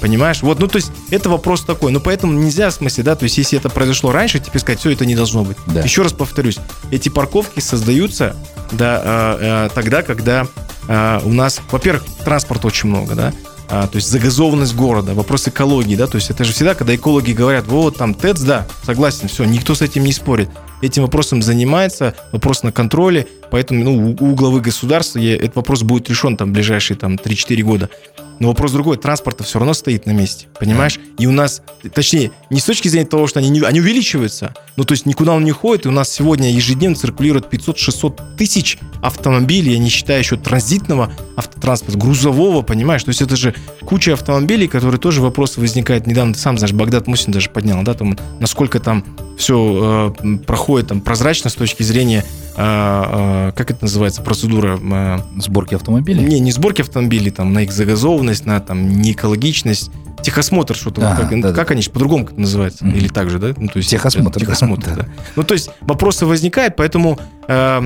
Понимаешь? 0.00 0.42
Вот, 0.42 0.58
ну, 0.58 0.68
то 0.68 0.76
есть, 0.76 0.90
это 1.10 1.28
вопрос 1.30 1.62
такой. 1.62 1.92
Но 1.92 2.00
поэтому 2.00 2.32
нельзя, 2.32 2.70
в 2.70 2.74
смысле, 2.74 3.04
да, 3.04 3.16
то 3.16 3.24
есть, 3.24 3.38
если 3.38 3.58
это 3.58 3.68
произошло 3.68 4.12
раньше, 4.12 4.38
теперь 4.38 4.60
сказать, 4.60 4.80
все, 4.80 4.90
это 4.90 5.06
не 5.06 5.14
должно 5.14 5.44
быть. 5.44 5.56
Да. 5.66 5.80
Еще 5.80 6.02
раз 6.02 6.12
повторюсь, 6.12 6.58
эти 6.90 7.08
парковки 7.08 7.60
создаются, 7.60 8.36
да, 8.72 9.02
э, 9.04 9.66
э, 9.66 9.68
тогда, 9.74 10.02
когда 10.02 10.46
э, 10.88 11.20
у 11.24 11.32
нас, 11.32 11.60
во-первых, 11.70 12.04
транспорта 12.24 12.66
очень 12.66 12.88
много, 12.88 13.14
да, 13.14 13.32
а, 13.68 13.86
то 13.86 13.96
есть 13.96 14.08
загазованность 14.08 14.74
города, 14.74 15.14
вопрос 15.14 15.48
экологии, 15.48 15.96
да, 15.96 16.06
то 16.06 16.16
есть 16.16 16.30
это 16.30 16.44
же 16.44 16.52
всегда, 16.52 16.74
когда 16.74 16.94
экологи 16.94 17.32
говорят, 17.32 17.66
вот 17.66 17.96
там 17.96 18.14
ТЭЦ, 18.14 18.40
да, 18.40 18.66
согласен, 18.82 19.28
все, 19.28 19.44
никто 19.44 19.74
с 19.74 19.80
этим 19.80 20.04
не 20.04 20.12
спорит. 20.12 20.50
Этим 20.84 21.00
вопросом 21.00 21.40
занимается, 21.40 22.14
вопрос 22.30 22.62
на 22.62 22.70
контроле, 22.70 23.26
поэтому 23.50 23.82
ну, 23.82 24.16
у 24.20 24.34
главы 24.34 24.60
государства 24.60 25.18
этот 25.18 25.56
вопрос 25.56 25.82
будет 25.82 26.10
решен 26.10 26.36
там 26.36 26.50
в 26.50 26.52
ближайшие 26.52 26.98
там 26.98 27.14
3-4 27.14 27.62
года. 27.62 27.90
Но 28.38 28.48
вопрос 28.48 28.72
другой, 28.72 28.98
транспорт 28.98 29.40
все 29.42 29.58
равно 29.58 29.72
стоит 29.72 30.04
на 30.04 30.10
месте, 30.10 30.48
понимаешь? 30.58 30.98
И 31.18 31.26
у 31.26 31.32
нас, 31.32 31.62
точнее, 31.94 32.32
не 32.50 32.60
с 32.60 32.64
точки 32.64 32.88
зрения 32.88 33.06
того, 33.06 33.26
что 33.26 33.38
они, 33.38 33.60
они 33.60 33.80
увеличиваются, 33.80 34.52
ну 34.76 34.84
то 34.84 34.92
есть 34.92 35.06
никуда 35.06 35.32
он 35.32 35.44
не 35.44 35.52
ходит, 35.52 35.86
и 35.86 35.88
у 35.88 35.92
нас 35.92 36.10
сегодня 36.10 36.52
ежедневно 36.52 36.96
циркулирует 36.96 37.46
500-600 37.46 38.36
тысяч 38.36 38.78
автомобилей, 39.02 39.72
я 39.72 39.78
не 39.78 39.88
считаю 39.88 40.18
еще 40.18 40.36
транзитного 40.36 41.12
автотранспорта, 41.36 41.96
грузового, 41.96 42.62
понимаешь? 42.62 43.04
То 43.04 43.10
есть 43.10 43.22
это 43.22 43.36
же 43.36 43.54
куча 43.82 44.12
автомобилей, 44.12 44.66
которые 44.66 45.00
тоже 45.00 45.22
вопросы 45.22 45.60
возникают. 45.60 46.06
Недавно 46.06 46.34
ты 46.34 46.40
сам 46.40 46.58
знаешь, 46.58 46.74
Багдад 46.74 47.06
Мусин 47.06 47.32
даже 47.32 47.48
поднял, 47.50 47.82
да, 47.84 47.94
там, 47.94 48.18
насколько 48.40 48.80
там 48.80 49.04
все 49.38 50.12
э, 50.22 50.36
проходит 50.38 50.73
там 50.82 51.00
прозрачно 51.00 51.50
с 51.50 51.54
точки 51.54 51.82
зрения, 51.82 52.24
э, 52.56 52.58
э, 52.58 53.52
как 53.54 53.70
это 53.70 53.84
называется, 53.84 54.22
процедура... 54.22 54.78
Э, 54.82 55.18
сборки 55.40 55.74
автомобилей? 55.74 56.24
Не, 56.24 56.40
не 56.40 56.52
сборки 56.52 56.82
автомобилей, 56.82 57.30
там, 57.30 57.52
на 57.52 57.62
их 57.62 57.72
загазованность, 57.72 58.46
на 58.46 58.60
там, 58.60 58.88
неэкологичность, 59.00 59.90
техосмотр, 60.22 60.74
что-то, 60.74 61.12
а, 61.12 61.16
как, 61.16 61.40
да, 61.40 61.52
как 61.52 61.68
да. 61.68 61.74
они 61.74 61.82
по-другому 61.82 62.28
называются, 62.36 62.84
mm-hmm. 62.84 62.96
или 62.96 63.08
так 63.08 63.30
же, 63.30 63.38
да? 63.38 63.54
Ну, 63.56 63.68
то 63.68 63.78
есть, 63.78 63.90
техосмотр. 63.90 64.40
Техосмотр, 64.40 64.86
да. 64.86 64.94
да. 64.96 65.06
Ну, 65.36 65.44
то 65.44 65.54
есть 65.54 65.70
вопросы 65.80 66.26
возникают, 66.26 66.76
поэтому... 66.76 67.18
Э, 67.48 67.82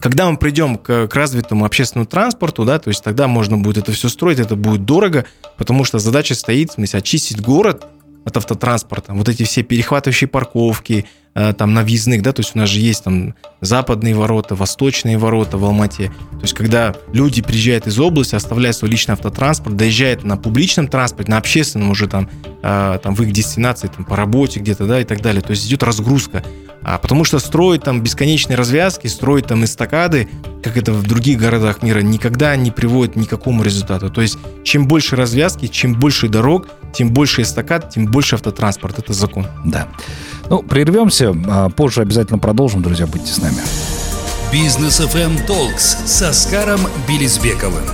когда 0.00 0.30
мы 0.30 0.38
придем 0.38 0.78
к, 0.78 1.08
к 1.08 1.14
развитому 1.14 1.66
общественному 1.66 2.06
транспорту, 2.06 2.64
да, 2.64 2.78
то 2.78 2.88
есть 2.88 3.04
тогда 3.04 3.28
можно 3.28 3.58
будет 3.58 3.76
это 3.76 3.92
все 3.92 4.08
строить, 4.08 4.38
это 4.38 4.56
будет 4.56 4.86
дорого, 4.86 5.26
потому 5.58 5.84
что 5.84 5.98
задача 5.98 6.34
стоит, 6.34 6.70
в 6.70 6.74
смысле, 6.74 7.00
очистить 7.00 7.40
город 7.42 7.86
от 8.24 8.36
автотранспорта. 8.36 9.12
Вот 9.12 9.28
эти 9.28 9.42
все 9.42 9.62
перехватывающие 9.62 10.28
парковки, 10.28 11.06
там 11.34 11.74
на 11.74 11.82
въездных, 11.82 12.22
да, 12.22 12.32
то 12.32 12.40
есть 12.40 12.56
у 12.56 12.58
нас 12.58 12.68
же 12.68 12.80
есть 12.80 13.04
там 13.04 13.34
западные 13.60 14.14
ворота, 14.14 14.54
восточные 14.54 15.16
ворота 15.16 15.58
в 15.58 15.64
Алмате. 15.64 16.08
То 16.32 16.42
есть 16.42 16.54
когда 16.54 16.94
люди 17.12 17.40
приезжают 17.40 17.86
из 17.86 17.98
области, 17.98 18.34
оставляют 18.34 18.76
свой 18.76 18.90
личный 18.90 19.12
автотранспорт, 19.12 19.76
доезжают 19.76 20.24
на 20.24 20.36
публичном 20.36 20.88
транспорте, 20.88 21.30
на 21.30 21.38
общественном 21.38 21.90
уже 21.90 22.08
там, 22.08 22.28
э, 22.62 22.98
там 23.02 23.14
в 23.14 23.22
их 23.22 23.32
дестинации, 23.32 23.88
там 23.88 24.04
по 24.04 24.16
работе 24.16 24.60
где-то, 24.60 24.86
да, 24.86 25.00
и 25.00 25.04
так 25.04 25.20
далее. 25.20 25.42
То 25.42 25.52
есть 25.52 25.66
идет 25.66 25.82
разгрузка. 25.82 26.42
А 26.82 26.98
потому 26.98 27.24
что 27.24 27.38
строить 27.38 27.82
там 27.82 28.02
бесконечные 28.02 28.56
развязки, 28.56 29.06
строить 29.06 29.46
там 29.46 29.64
эстакады, 29.64 30.28
как 30.62 30.78
это 30.78 30.92
в 30.92 31.06
других 31.06 31.38
городах 31.38 31.82
мира, 31.82 32.00
никогда 32.00 32.56
не 32.56 32.70
приводит 32.70 33.16
ни 33.16 33.24
к 33.24 33.28
какому 33.28 33.62
результату. 33.62 34.10
То 34.10 34.22
есть 34.22 34.38
чем 34.64 34.88
больше 34.88 35.14
развязки, 35.14 35.66
чем 35.66 35.94
больше 35.94 36.28
дорог, 36.28 36.68
тем 36.94 37.10
больше 37.10 37.42
эстакад, 37.42 37.90
тем 37.90 38.06
больше 38.06 38.36
автотранспорт. 38.36 38.98
Это 38.98 39.12
закон. 39.12 39.46
Да. 39.64 39.88
Ну, 40.50 40.64
прервемся. 40.64 41.32
А 41.46 41.68
позже 41.68 42.02
обязательно 42.02 42.40
продолжим, 42.40 42.82
друзья. 42.82 43.06
Будьте 43.06 43.32
с 43.32 43.38
нами. 43.40 43.58
Бизнес 44.52 45.00
FM 45.00 45.46
Talks 45.46 46.04
с 46.04 46.22
Оскаром 46.22 46.80
Белизбековым. 47.08 47.84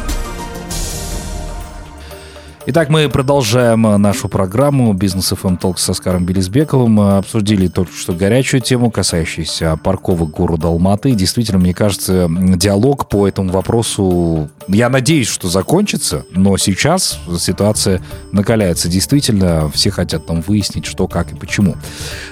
Итак, 2.68 2.88
мы 2.88 3.08
продолжаем 3.08 3.82
нашу 3.82 4.28
программу 4.28 4.92
«Бизнес 4.92 5.30
FM 5.32 5.60
Talk» 5.60 5.76
с 5.76 5.88
Оскаром 5.88 6.24
Белизбековым. 6.24 6.98
Обсудили 6.98 7.68
только 7.68 7.92
что 7.92 8.12
горячую 8.12 8.60
тему, 8.60 8.90
касающуюся 8.90 9.78
парковок 9.84 10.30
города 10.30 10.66
Алматы. 10.66 11.12
Действительно, 11.12 11.58
мне 11.58 11.74
кажется, 11.74 12.26
диалог 12.28 13.08
по 13.08 13.28
этому 13.28 13.52
вопросу, 13.52 14.48
я 14.68 14.88
надеюсь, 14.88 15.28
что 15.28 15.48
закончится, 15.48 16.24
но 16.30 16.56
сейчас 16.56 17.18
ситуация 17.38 18.02
накаляется. 18.32 18.88
Действительно, 18.88 19.70
все 19.70 19.90
хотят 19.90 20.26
там 20.26 20.40
выяснить, 20.40 20.86
что, 20.86 21.06
как 21.06 21.32
и 21.32 21.36
почему. 21.36 21.76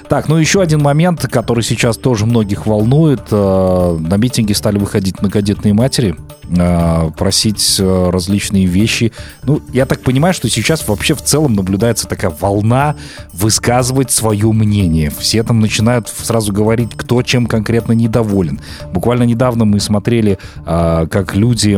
Так, 0.09 0.27
ну 0.27 0.35
еще 0.35 0.61
один 0.61 0.81
момент, 0.81 1.21
который 1.27 1.63
сейчас 1.63 1.97
тоже 1.97 2.25
многих 2.25 2.65
волнует. 2.65 3.21
Э, 3.31 3.97
на 3.99 4.17
митинги 4.17 4.53
стали 4.53 4.77
выходить 4.77 5.21
многодетные 5.21 5.73
матери, 5.73 6.15
э, 6.49 7.11
просить 7.17 7.77
э, 7.79 8.09
различные 8.11 8.65
вещи. 8.65 9.13
Ну, 9.43 9.61
я 9.71 9.85
так 9.85 10.01
понимаю, 10.01 10.33
что 10.33 10.49
сейчас 10.49 10.87
вообще 10.87 11.15
в 11.15 11.21
целом 11.21 11.53
наблюдается 11.53 12.07
такая 12.07 12.31
волна 12.31 12.95
высказывать 13.31 14.11
свое 14.11 14.51
мнение. 14.51 15.11
Все 15.17 15.43
там 15.43 15.61
начинают 15.61 16.09
сразу 16.09 16.51
говорить, 16.51 16.89
кто 16.95 17.21
чем 17.21 17.47
конкретно 17.47 17.93
недоволен. 17.93 18.59
Буквально 18.91 19.23
недавно 19.23 19.65
мы 19.65 19.79
смотрели, 19.79 20.37
как 20.65 21.35
люди 21.35 21.77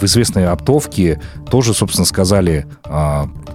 в 0.00 0.04
известной 0.04 0.46
оптовке 0.46 1.20
тоже, 1.50 1.74
собственно, 1.74 2.06
сказали, 2.06 2.66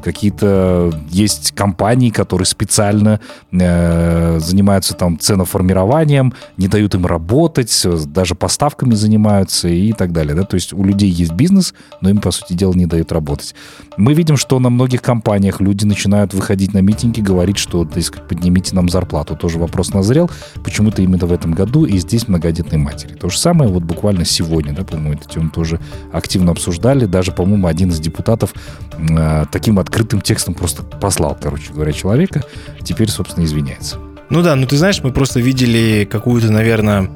какие-то 0.04 0.93
есть 1.10 1.52
компании, 1.52 2.10
которые 2.10 2.45
специально 2.45 3.19
занимаются 3.52 4.93
там 4.93 5.19
ценоформированием, 5.19 6.34
не 6.58 6.67
дают 6.67 6.95
им 6.95 7.06
работать, 7.06 7.86
даже 8.08 8.36
поставками 8.36 8.93
занимаются 8.93 9.67
и 9.67 9.93
так 9.93 10.12
далее. 10.12 10.36
Да? 10.36 10.43
То 10.43 10.56
есть 10.56 10.73
у 10.73 10.84
людей 10.84 11.10
есть 11.10 11.34
бизнес, 11.34 11.73
но 12.02 12.10
им, 12.10 12.19
по 12.19 12.32
сути 12.32 12.54
дела, 12.54 12.73
не 12.73 12.86
дают 12.86 13.12
работать. 13.12 13.56
Мы 13.97 14.13
видим, 14.13 14.38
что 14.38 14.60
на 14.60 14.69
многих 14.69 15.02
компаниях 15.02 15.60
люди 15.60 15.86
начинают 15.86 16.34
выходить 16.34 16.73
на 16.73 16.80
митинги, 16.80 17.21
говорить, 17.21 17.58
что, 17.58 17.84
так 17.86 18.28
поднимите 18.28 18.76
нам 18.76 18.89
зарплату. 18.89 19.36
Тоже 19.36 19.58
вопрос 19.58 19.93
назрел. 19.93 20.30
Почему-то 20.63 21.02
именно 21.02 21.26
в 21.26 21.32
этом 21.32 21.54
году 21.54 21.86
и 21.86 21.97
здесь 21.97 22.28
многодетные 22.28 22.78
матери. 22.78 23.13
То 23.13 23.30
же 23.30 23.39
самое 23.39 23.71
вот 23.71 23.84
буквально 23.84 24.26
сегодня, 24.26 24.73
да, 24.73 24.84
по-моему, 24.84 25.13
эту 25.13 25.28
тему 25.30 25.50
тоже 25.50 25.80
активно 26.12 26.27
обсуждали. 26.50 27.06
Даже, 27.06 27.32
по-моему, 27.32 27.68
один 27.68 27.90
из 27.90 28.00
депутатов 28.00 28.54
э, 28.98 29.46
таким 29.52 29.80
открытым 29.80 30.22
текстом 30.22 30.54
просто 30.54 30.84
послал, 30.84 31.38
короче 31.40 31.74
говоря, 31.74 31.92
человека. 31.94 32.44
Теперь, 32.84 33.10
собственно, 33.10 33.46
извиняется. 33.46 33.98
Ну 34.30 34.42
да, 34.42 34.56
ну 34.56 34.68
ты 34.68 34.78
знаешь, 34.78 35.02
мы 35.04 35.12
просто 35.12 35.40
видели 35.40 36.08
какую-то, 36.10 36.52
наверное, 36.52 37.10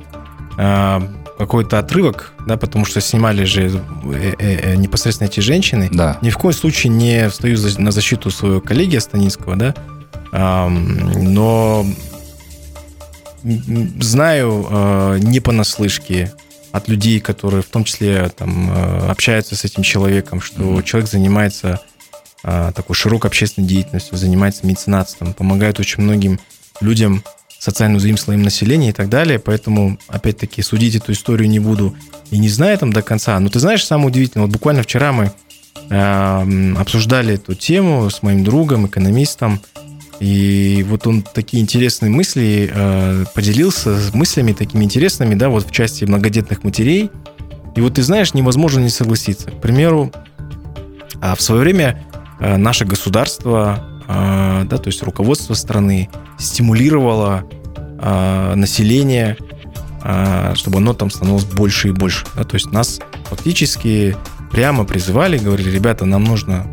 а, 0.58 1.02
какой-то 1.38 1.80
отрывок, 1.80 2.34
да, 2.45 2.56
потому 2.56 2.86
что 2.86 3.02
снимали 3.02 3.43
же 3.45 3.63
э, 3.67 4.34
э, 4.38 4.56
э, 4.74 4.76
непосредственно 4.76 5.28
эти 5.28 5.39
женщины. 5.39 5.89
Да. 5.91 6.17
Ни 6.21 6.30
в 6.30 6.38
коем 6.38 6.54
случае 6.54 6.91
не 6.91 7.30
встаю 7.30 7.58
на 7.80 7.91
защиту 7.91 8.30
своего 8.30 8.62
коллеги 8.62 8.95
Астанинского, 8.95 9.56
да, 9.56 9.76
но 10.34 11.86
знаю 14.00 15.17
не 15.19 15.39
понаслышке 15.39 16.32
от 16.71 16.88
людей, 16.88 17.19
которые 17.19 17.62
в 17.62 17.67
том 17.67 17.84
числе 17.84 18.29
там 18.29 18.71
общаются 19.10 19.55
с 19.55 19.65
этим 19.65 19.84
человеком, 19.84 20.41
что 20.41 20.62
mm-hmm. 20.62 20.84
человек 20.84 21.10
занимается 21.10 21.81
такой 22.43 22.95
широкой 22.95 23.27
общественной 23.27 23.67
деятельностью, 23.67 24.17
занимается 24.17 24.65
меценатством, 24.65 25.34
помогает 25.34 25.79
очень 25.79 26.01
многим 26.03 26.39
людям 26.79 27.23
социальным 27.60 27.97
узлим 27.97 28.17
слоим 28.17 28.41
населения 28.41 28.89
и 28.89 28.93
так 28.93 29.10
далее. 29.10 29.38
Поэтому, 29.38 29.99
опять-таки, 30.07 30.63
судить 30.63 30.95
эту 30.95 31.12
историю 31.12 31.47
не 31.47 31.60
буду 31.60 31.95
и 32.31 32.39
не 32.39 32.49
знаю 32.49 32.75
там 32.79 32.91
до 32.91 33.03
конца. 33.03 33.39
Но 33.39 33.49
ты 33.49 33.60
знаешь, 33.60 33.86
самое 33.86 34.07
удивительное, 34.07 34.47
вот 34.47 34.53
буквально 34.53 34.81
вчера 34.81 35.12
мы 35.12 35.31
э, 35.91 36.73
обсуждали 36.79 37.36
эту 37.36 37.53
тему 37.53 38.10
с 38.10 38.23
моим 38.23 38.43
другом, 38.43 38.88
экономистом, 38.88 39.62
и 40.21 40.86
вот 40.88 41.07
он 41.07 41.23
такие 41.23 41.63
интересные 41.63 42.12
мысли 42.12 42.71
э, 42.71 43.25
поделился 43.34 43.97
мыслями 44.13 44.53
такими 44.53 44.84
интересными, 44.84 45.34
да, 45.34 45.49
вот 45.49 45.67
в 45.67 45.71
части 45.71 46.05
многодетных 46.05 46.63
матерей. 46.63 47.10
И 47.75 47.81
вот 47.81 47.95
ты 47.95 48.03
знаешь, 48.03 48.36
невозможно 48.36 48.81
не 48.81 48.91
согласиться. 48.91 49.49
К 49.49 49.60
примеру, 49.60 50.12
а 51.21 51.36
в 51.36 51.41
свое 51.41 51.62
время 51.62 52.05
э, 52.39 52.57
наше 52.57 52.86
государство 52.86 53.88
а, 54.07 54.63
да, 54.65 54.77
то 54.77 54.89
есть 54.89 55.01
руководство 55.01 55.55
страны 55.55 56.10
стимулировало 56.38 57.45
а, 57.97 58.55
население, 58.55 59.38
чтобы 60.55 60.77
оно 60.79 60.93
там 60.93 61.10
становилось 61.10 61.45
больше 61.45 61.89
и 61.89 61.91
больше. 61.91 62.25
Да, 62.36 62.43
то 62.43 62.55
есть 62.55 62.71
нас 62.71 62.99
фактически 63.25 64.17
прямо 64.51 64.84
призывали, 64.84 65.38
говорили, 65.38 65.69
ребята, 65.69 66.05
нам 66.05 66.23
нужно 66.23 66.67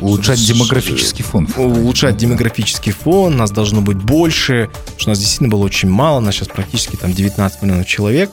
Улучшать 0.00 0.44
демографический 0.46 1.22
фон. 1.24 1.48
Улучшать 1.56 2.16
демографический 2.16 2.92
фон, 2.92 3.36
нас 3.36 3.50
должно 3.50 3.80
быть 3.80 3.98
больше, 3.98 4.70
потому 4.72 5.00
что 5.00 5.08
нас 5.10 5.18
действительно 5.18 5.50
было 5.50 5.64
очень 5.64 5.90
мало, 5.90 6.20
нас 6.20 6.34
сейчас 6.34 6.48
практически 6.48 6.96
там 6.96 7.12
19 7.12 7.62
миллионов 7.62 7.86
человек. 7.86 8.30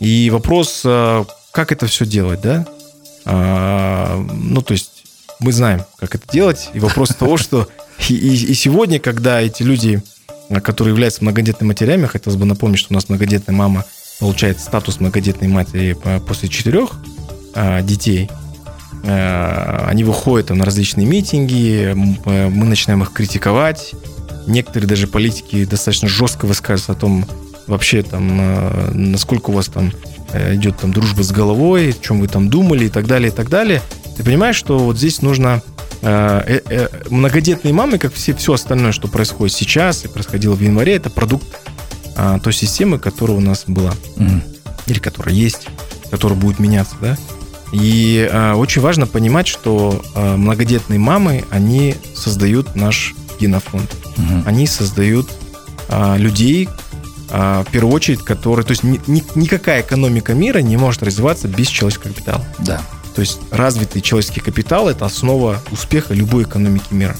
И 0.00 0.30
вопрос, 0.30 0.80
как 0.82 1.72
это 1.72 1.86
все 1.86 2.06
делать, 2.06 2.40
да? 2.40 2.66
Ну, 3.26 4.62
то 4.62 4.72
есть 4.72 5.04
мы 5.40 5.52
знаем, 5.52 5.84
как 5.98 6.14
это 6.14 6.26
делать. 6.32 6.70
И 6.74 6.80
вопрос 6.80 7.10
того, 7.10 7.36
что 7.36 7.68
и, 8.08 8.14
и 8.14 8.54
сегодня, 8.54 8.98
когда 8.98 9.40
эти 9.40 9.62
люди 9.62 10.02
которые 10.62 10.92
являются 10.92 11.22
многодетными 11.24 11.68
матерями, 11.68 12.04
хотелось 12.04 12.38
бы 12.38 12.44
напомнить, 12.44 12.78
что 12.78 12.92
у 12.92 12.94
нас 12.94 13.08
многодетная 13.08 13.56
мама 13.56 13.84
получает 14.20 14.60
статус 14.60 15.00
многодетной 15.00 15.48
матери 15.48 15.96
после 16.26 16.50
четырех 16.50 16.90
детей, 17.82 18.30
они 19.02 20.04
выходят 20.04 20.50
на 20.50 20.64
различные 20.64 21.06
митинги, 21.06 21.92
мы 21.94 22.64
начинаем 22.64 23.02
их 23.02 23.12
критиковать. 23.12 23.92
Некоторые 24.46 24.88
даже 24.88 25.06
политики 25.06 25.64
достаточно 25.64 26.08
жестко 26.08 26.46
высказываются 26.46 26.92
о 26.92 26.94
том, 26.94 27.26
вообще 27.66 28.02
там, 28.02 29.12
насколько 29.12 29.50
у 29.50 29.54
вас 29.54 29.66
там 29.66 29.92
идет 30.32 30.78
там 30.78 30.92
дружба 30.92 31.22
с 31.22 31.30
головой, 31.30 31.90
о 31.90 31.92
чем 31.92 32.20
вы 32.20 32.28
там 32.28 32.48
думали 32.48 32.86
и 32.86 32.88
так 32.88 33.06
далее, 33.06 33.28
и 33.28 33.32
так 33.32 33.48
далее. 33.48 33.82
Ты 34.16 34.22
понимаешь, 34.22 34.56
что 34.56 34.78
вот 34.78 34.96
здесь 34.96 35.22
нужно 35.22 35.62
э, 36.02 36.60
э, 36.68 36.88
многодетные 37.10 37.74
мамы, 37.74 37.98
как 37.98 38.12
все, 38.14 38.34
все 38.34 38.54
остальное, 38.54 38.92
что 38.92 39.08
происходит 39.08 39.54
сейчас 39.54 40.04
и 40.04 40.08
происходило 40.08 40.54
в 40.54 40.60
январе, 40.60 40.94
это 40.94 41.10
продукт 41.10 41.46
э, 42.16 42.38
той 42.42 42.52
системы, 42.52 42.98
которая 42.98 43.36
у 43.36 43.40
нас 43.40 43.64
была. 43.66 43.92
Mm. 44.16 44.42
Или 44.86 44.98
которая 44.98 45.34
есть, 45.34 45.68
которая 46.10 46.38
будет 46.38 46.58
меняться, 46.58 46.94
да? 47.00 47.18
И 47.74 48.28
э, 48.30 48.52
очень 48.52 48.80
важно 48.80 49.06
понимать, 49.08 49.48
что 49.48 50.00
э, 50.14 50.36
многодетные 50.36 51.00
мамы, 51.00 51.44
они 51.50 51.96
создают 52.14 52.76
наш 52.76 53.14
генофонд. 53.40 53.92
Угу. 54.16 54.42
Они 54.46 54.68
создают 54.68 55.28
э, 55.88 56.16
людей, 56.16 56.68
э, 57.30 57.64
в 57.66 57.70
первую 57.72 57.92
очередь, 57.92 58.20
которые... 58.20 58.64
То 58.64 58.70
есть 58.70 58.84
ни, 58.84 59.00
ни, 59.08 59.24
никакая 59.34 59.82
экономика 59.82 60.34
мира 60.34 60.58
не 60.58 60.76
может 60.76 61.02
развиваться 61.02 61.48
без 61.48 61.66
человеческого 61.66 62.12
капитала. 62.12 62.44
Да. 62.60 62.80
То 63.16 63.22
есть 63.22 63.40
развитый 63.50 64.02
человеческий 64.02 64.40
капитал– 64.40 64.88
это 64.90 65.04
основа 65.04 65.60
успеха 65.72 66.14
любой 66.14 66.44
экономики 66.44 66.92
мира. 66.92 67.16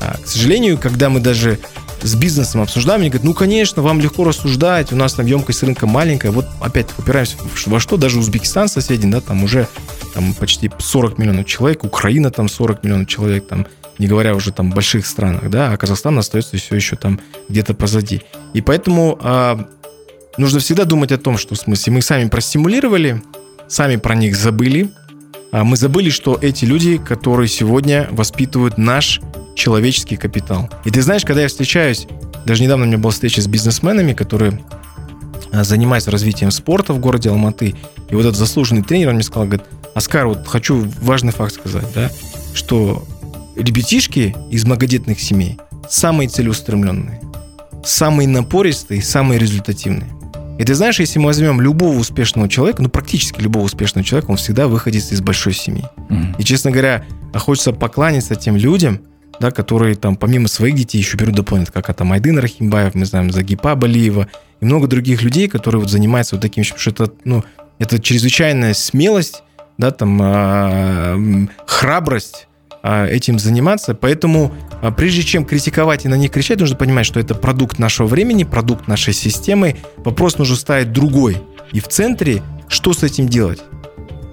А, 0.00 0.16
к 0.16 0.26
сожалению, 0.26 0.78
когда 0.78 1.10
мы 1.10 1.20
даже 1.20 1.58
с 2.02 2.14
бизнесом 2.14 2.60
обсуждаем, 2.60 3.00
они 3.00 3.10
говорят, 3.10 3.24
ну, 3.24 3.34
конечно, 3.34 3.82
вам 3.82 4.00
легко 4.00 4.24
рассуждать, 4.24 4.92
у 4.92 4.96
нас 4.96 5.14
там 5.14 5.26
емкость 5.26 5.62
рынка 5.62 5.86
маленькая. 5.86 6.30
Вот 6.30 6.46
опять 6.60 6.86
упираемся 6.98 7.36
во 7.66 7.80
что, 7.80 7.96
даже 7.96 8.18
Узбекистан 8.18 8.68
соседний, 8.68 9.10
да, 9.10 9.20
там 9.20 9.44
уже 9.44 9.68
там 10.12 10.34
почти 10.34 10.70
40 10.76 11.18
миллионов 11.18 11.46
человек, 11.46 11.84
Украина 11.84 12.30
там 12.30 12.48
40 12.48 12.84
миллионов 12.84 13.08
человек, 13.08 13.46
там, 13.46 13.66
не 13.98 14.06
говоря 14.06 14.34
уже 14.34 14.52
там 14.52 14.70
больших 14.70 15.06
странах, 15.06 15.50
да, 15.50 15.72
а 15.72 15.76
Казахстан 15.76 16.18
остается 16.18 16.56
все 16.56 16.74
еще 16.76 16.96
там 16.96 17.20
где-то 17.48 17.74
позади. 17.74 18.22
И 18.52 18.60
поэтому 18.60 19.18
а, 19.22 19.68
нужно 20.36 20.60
всегда 20.60 20.84
думать 20.84 21.12
о 21.12 21.18
том, 21.18 21.38
что 21.38 21.54
в 21.54 21.58
смысле 21.58 21.92
мы 21.92 22.02
сами 22.02 22.28
простимулировали, 22.28 23.22
сами 23.68 23.96
про 23.96 24.14
них 24.14 24.36
забыли, 24.36 24.90
мы 25.62 25.76
забыли, 25.76 26.10
что 26.10 26.36
эти 26.40 26.64
люди, 26.64 26.96
которые 26.96 27.46
сегодня 27.46 28.08
воспитывают 28.10 28.76
наш 28.76 29.20
человеческий 29.54 30.16
капитал. 30.16 30.68
И 30.84 30.90
ты 30.90 31.00
знаешь, 31.00 31.24
когда 31.24 31.42
я 31.42 31.48
встречаюсь, 31.48 32.08
даже 32.44 32.64
недавно 32.64 32.86
у 32.86 32.88
меня 32.88 32.98
была 32.98 33.12
встреча 33.12 33.40
с 33.40 33.46
бизнесменами, 33.46 34.14
которые 34.14 34.60
а, 35.52 35.62
занимаются 35.62 36.10
развитием 36.10 36.50
спорта 36.50 36.92
в 36.92 36.98
городе 36.98 37.30
Алматы, 37.30 37.76
и 38.10 38.14
вот 38.14 38.22
этот 38.22 38.36
заслуженный 38.36 38.82
тренер, 38.82 39.10
он 39.10 39.14
мне 39.14 39.22
сказал, 39.22 39.46
говорит, 39.46 39.66
Оскар, 39.94 40.26
вот 40.26 40.46
хочу 40.46 40.84
важный 41.00 41.32
факт 41.32 41.54
сказать, 41.54 41.86
да, 41.94 42.10
что 42.52 43.06
ребятишки 43.54 44.34
из 44.50 44.64
многодетных 44.64 45.20
семей 45.20 45.58
самые 45.88 46.28
целеустремленные, 46.28 47.20
самые 47.84 48.26
напористые, 48.26 49.02
самые 49.02 49.38
результативные. 49.38 50.10
И 50.58 50.64
ты 50.64 50.74
знаешь, 50.74 51.00
если 51.00 51.18
мы 51.18 51.26
возьмем 51.26 51.60
любого 51.60 51.98
успешного 51.98 52.48
человека, 52.48 52.82
ну 52.82 52.88
практически 52.88 53.40
любого 53.40 53.64
успешного 53.64 54.04
человека, 54.04 54.30
он 54.30 54.36
всегда 54.36 54.68
выходит 54.68 55.10
из 55.10 55.20
большой 55.20 55.52
семьи. 55.52 55.84
Mm-hmm. 56.08 56.36
И, 56.38 56.44
честно 56.44 56.70
говоря, 56.70 57.04
хочется 57.34 57.72
покланяться 57.72 58.36
тем 58.36 58.56
людям, 58.56 59.00
да, 59.40 59.50
которые 59.50 59.96
там 59.96 60.16
помимо 60.16 60.48
своих 60.48 60.76
детей 60.76 60.98
еще 60.98 61.16
берут 61.16 61.34
дополнительно, 61.34 61.74
как 61.74 61.90
это 61.90 62.04
Майдын 62.04 62.38
Рахимбаев, 62.38 62.94
мы 62.94 63.04
знаем, 63.04 63.32
Загипа 63.32 63.74
Балиева 63.74 64.28
и 64.60 64.64
много 64.64 64.86
других 64.86 65.22
людей, 65.22 65.48
которые 65.48 65.80
вот 65.80 65.90
занимаются 65.90 66.36
вот 66.36 66.42
таким, 66.42 66.62
что 66.62 66.90
это, 66.90 67.12
ну, 67.24 67.42
это 67.78 68.00
чрезвычайная 68.00 68.74
смелость, 68.74 69.42
да, 69.76 69.90
там, 69.90 70.20
э, 70.22 71.48
храбрость 71.66 72.46
этим 72.84 73.38
заниматься. 73.38 73.94
Поэтому 73.94 74.52
а 74.84 74.90
прежде 74.90 75.22
чем 75.22 75.46
критиковать 75.46 76.04
и 76.04 76.08
на 76.08 76.14
них 76.14 76.30
кричать, 76.30 76.60
нужно 76.60 76.76
понимать, 76.76 77.06
что 77.06 77.18
это 77.18 77.34
продукт 77.34 77.78
нашего 77.78 78.06
времени, 78.06 78.44
продукт 78.44 78.86
нашей 78.86 79.14
системы. 79.14 79.76
Вопрос 79.96 80.36
нужно 80.36 80.56
ставить 80.56 80.92
другой. 80.92 81.38
И 81.72 81.80
в 81.80 81.88
центре, 81.88 82.42
что 82.68 82.92
с 82.92 83.02
этим 83.02 83.26
делать? 83.26 83.62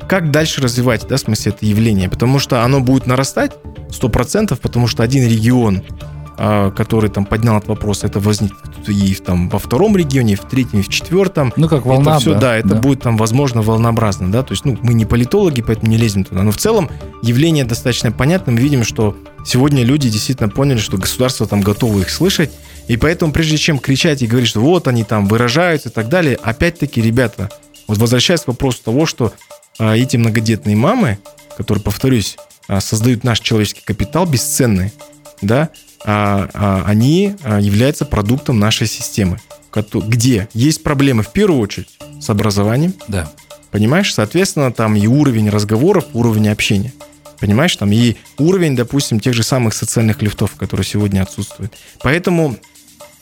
Как 0.10 0.30
дальше 0.30 0.62
развивать, 0.62 1.08
да, 1.08 1.16
в 1.16 1.22
смысле, 1.22 1.54
это 1.56 1.66
явление? 1.66 2.10
Потому 2.10 2.38
что 2.38 2.64
оно 2.64 2.82
будет 2.82 3.08
нарастать 3.08 3.54
100%, 3.92 4.58
потому 4.58 4.88
что 4.88 5.04
один 5.04 5.26
регион 5.26 5.84
а, 6.02 6.11
который 6.76 7.12
там 7.12 7.26
поднял 7.26 7.58
этот 7.58 7.70
вопрос, 7.70 8.04
это 8.04 8.20
возникнет 8.20 8.90
и 8.90 9.14
там 9.14 9.48
во 9.50 9.60
втором 9.60 9.96
регионе, 9.96 10.34
и 10.34 10.36
в 10.36 10.42
третьем, 10.42 10.80
и 10.80 10.82
в 10.82 10.90
четвертом. 10.90 11.54
Ну, 11.56 11.70
как 11.70 11.86
волна, 11.86 12.14
это 12.14 12.20
все, 12.20 12.34
да. 12.34 12.40
Да, 12.40 12.58
это 12.58 12.70
да. 12.70 12.76
будет 12.78 13.02
там, 13.02 13.16
возможно, 13.16 13.62
волнообразно, 13.62 14.32
да, 14.32 14.42
то 14.42 14.54
есть, 14.54 14.66
ну, 14.66 14.76
мы 14.82 14.96
не 14.96 15.06
политологи, 15.06 15.62
поэтому 15.62 15.92
не 15.92 15.98
лезем 15.98 16.24
туда, 16.24 16.42
но 16.42 16.52
в 16.52 16.58
целом 16.58 16.90
явление 17.22 17.64
достаточно 17.64 18.12
понятно, 18.12 18.54
мы 18.54 18.60
видим, 18.60 18.84
что 18.84 19.16
сегодня 19.46 19.84
люди 19.84 20.10
действительно 20.10 20.50
поняли, 20.50 20.80
что 20.80 20.98
государство 20.98 21.46
там 21.46 21.62
готово 21.62 22.00
их 22.00 22.10
слышать, 22.10 22.52
и 22.88 22.98
поэтому, 22.98 23.32
прежде 23.32 23.58
чем 23.58 23.78
кричать 23.78 24.22
и 24.22 24.28
говорить, 24.28 24.50
что 24.50 24.62
вот 24.62 24.88
они 24.88 25.04
там 25.04 25.28
выражаются 25.28 25.90
и 25.90 25.92
так 25.92 26.10
далее, 26.10 26.38
опять-таки, 26.42 27.02
ребята, 27.02 27.50
вот 27.88 28.00
возвращаясь 28.00 28.42
к 28.42 28.48
вопросу 28.48 28.80
того, 28.84 29.06
что 29.06 29.32
а, 29.78 29.96
эти 29.96 30.18
многодетные 30.18 30.76
мамы, 30.76 31.20
которые, 31.56 31.84
повторюсь, 31.84 32.38
а, 32.68 32.82
создают 32.82 33.24
наш 33.24 33.40
человеческий 33.40 33.82
капитал 33.84 34.26
бесценный, 34.26 34.92
да, 35.42 35.62
а, 35.64 35.70
а, 35.70 35.91
они 36.04 37.36
а, 37.44 37.60
являются 37.60 38.06
продуктом 38.06 38.60
нашей 38.60 38.88
системы, 38.88 39.40
где 39.94 40.48
есть 40.54 40.84
проблемы 40.84 41.24
в 41.24 41.32
первую 41.32 41.62
очередь 41.62 41.98
с 42.20 42.30
образованием. 42.30 42.94
Да. 43.08 43.32
Понимаешь, 43.72 44.14
соответственно, 44.14 44.72
там 44.72 44.96
и 44.96 45.08
уровень 45.08 45.50
разговоров, 45.50 46.06
уровень 46.14 46.50
общения. 46.50 46.94
Понимаешь, 47.40 47.76
там 47.76 47.92
и 47.92 48.18
уровень, 48.38 48.76
допустим, 48.76 49.20
тех 49.20 49.34
же 49.34 49.44
самых 49.44 49.74
социальных 49.74 50.22
лифтов, 50.22 50.52
которые 50.56 50.86
сегодня 50.86 51.22
отсутствуют. 51.22 51.74
Поэтому 52.04 52.58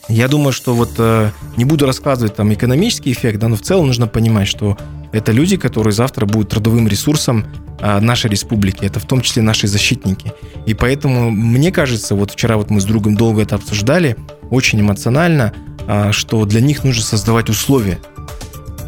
я 0.09 0.27
думаю, 0.27 0.51
что 0.51 0.73
вот 0.73 0.91
э, 0.97 1.31
не 1.55 1.65
буду 1.65 1.85
рассказывать 1.85 2.35
там 2.35 2.51
экономический 2.51 3.11
эффект, 3.11 3.39
да, 3.39 3.47
но 3.47 3.55
в 3.55 3.61
целом 3.61 3.87
нужно 3.87 4.07
понимать, 4.07 4.47
что 4.47 4.77
это 5.11 5.31
люди, 5.31 5.57
которые 5.57 5.93
завтра 5.93 6.25
будут 6.25 6.49
трудовым 6.49 6.87
ресурсом 6.87 7.45
а, 7.79 7.99
нашей 7.99 8.29
республики. 8.29 8.85
Это 8.85 8.99
в 8.99 9.05
том 9.05 9.21
числе 9.21 9.41
наши 9.41 9.67
защитники. 9.67 10.33
И 10.65 10.73
поэтому 10.73 11.31
мне 11.31 11.71
кажется, 11.71 12.15
вот 12.15 12.31
вчера 12.31 12.57
вот 12.57 12.69
мы 12.69 12.79
с 12.79 12.85
другом 12.85 13.15
долго 13.15 13.41
это 13.41 13.55
обсуждали, 13.55 14.17
очень 14.51 14.81
эмоционально, 14.81 15.53
а, 15.87 16.11
что 16.11 16.45
для 16.45 16.61
них 16.61 16.83
нужно 16.83 17.03
создавать 17.03 17.49
условия. 17.49 17.99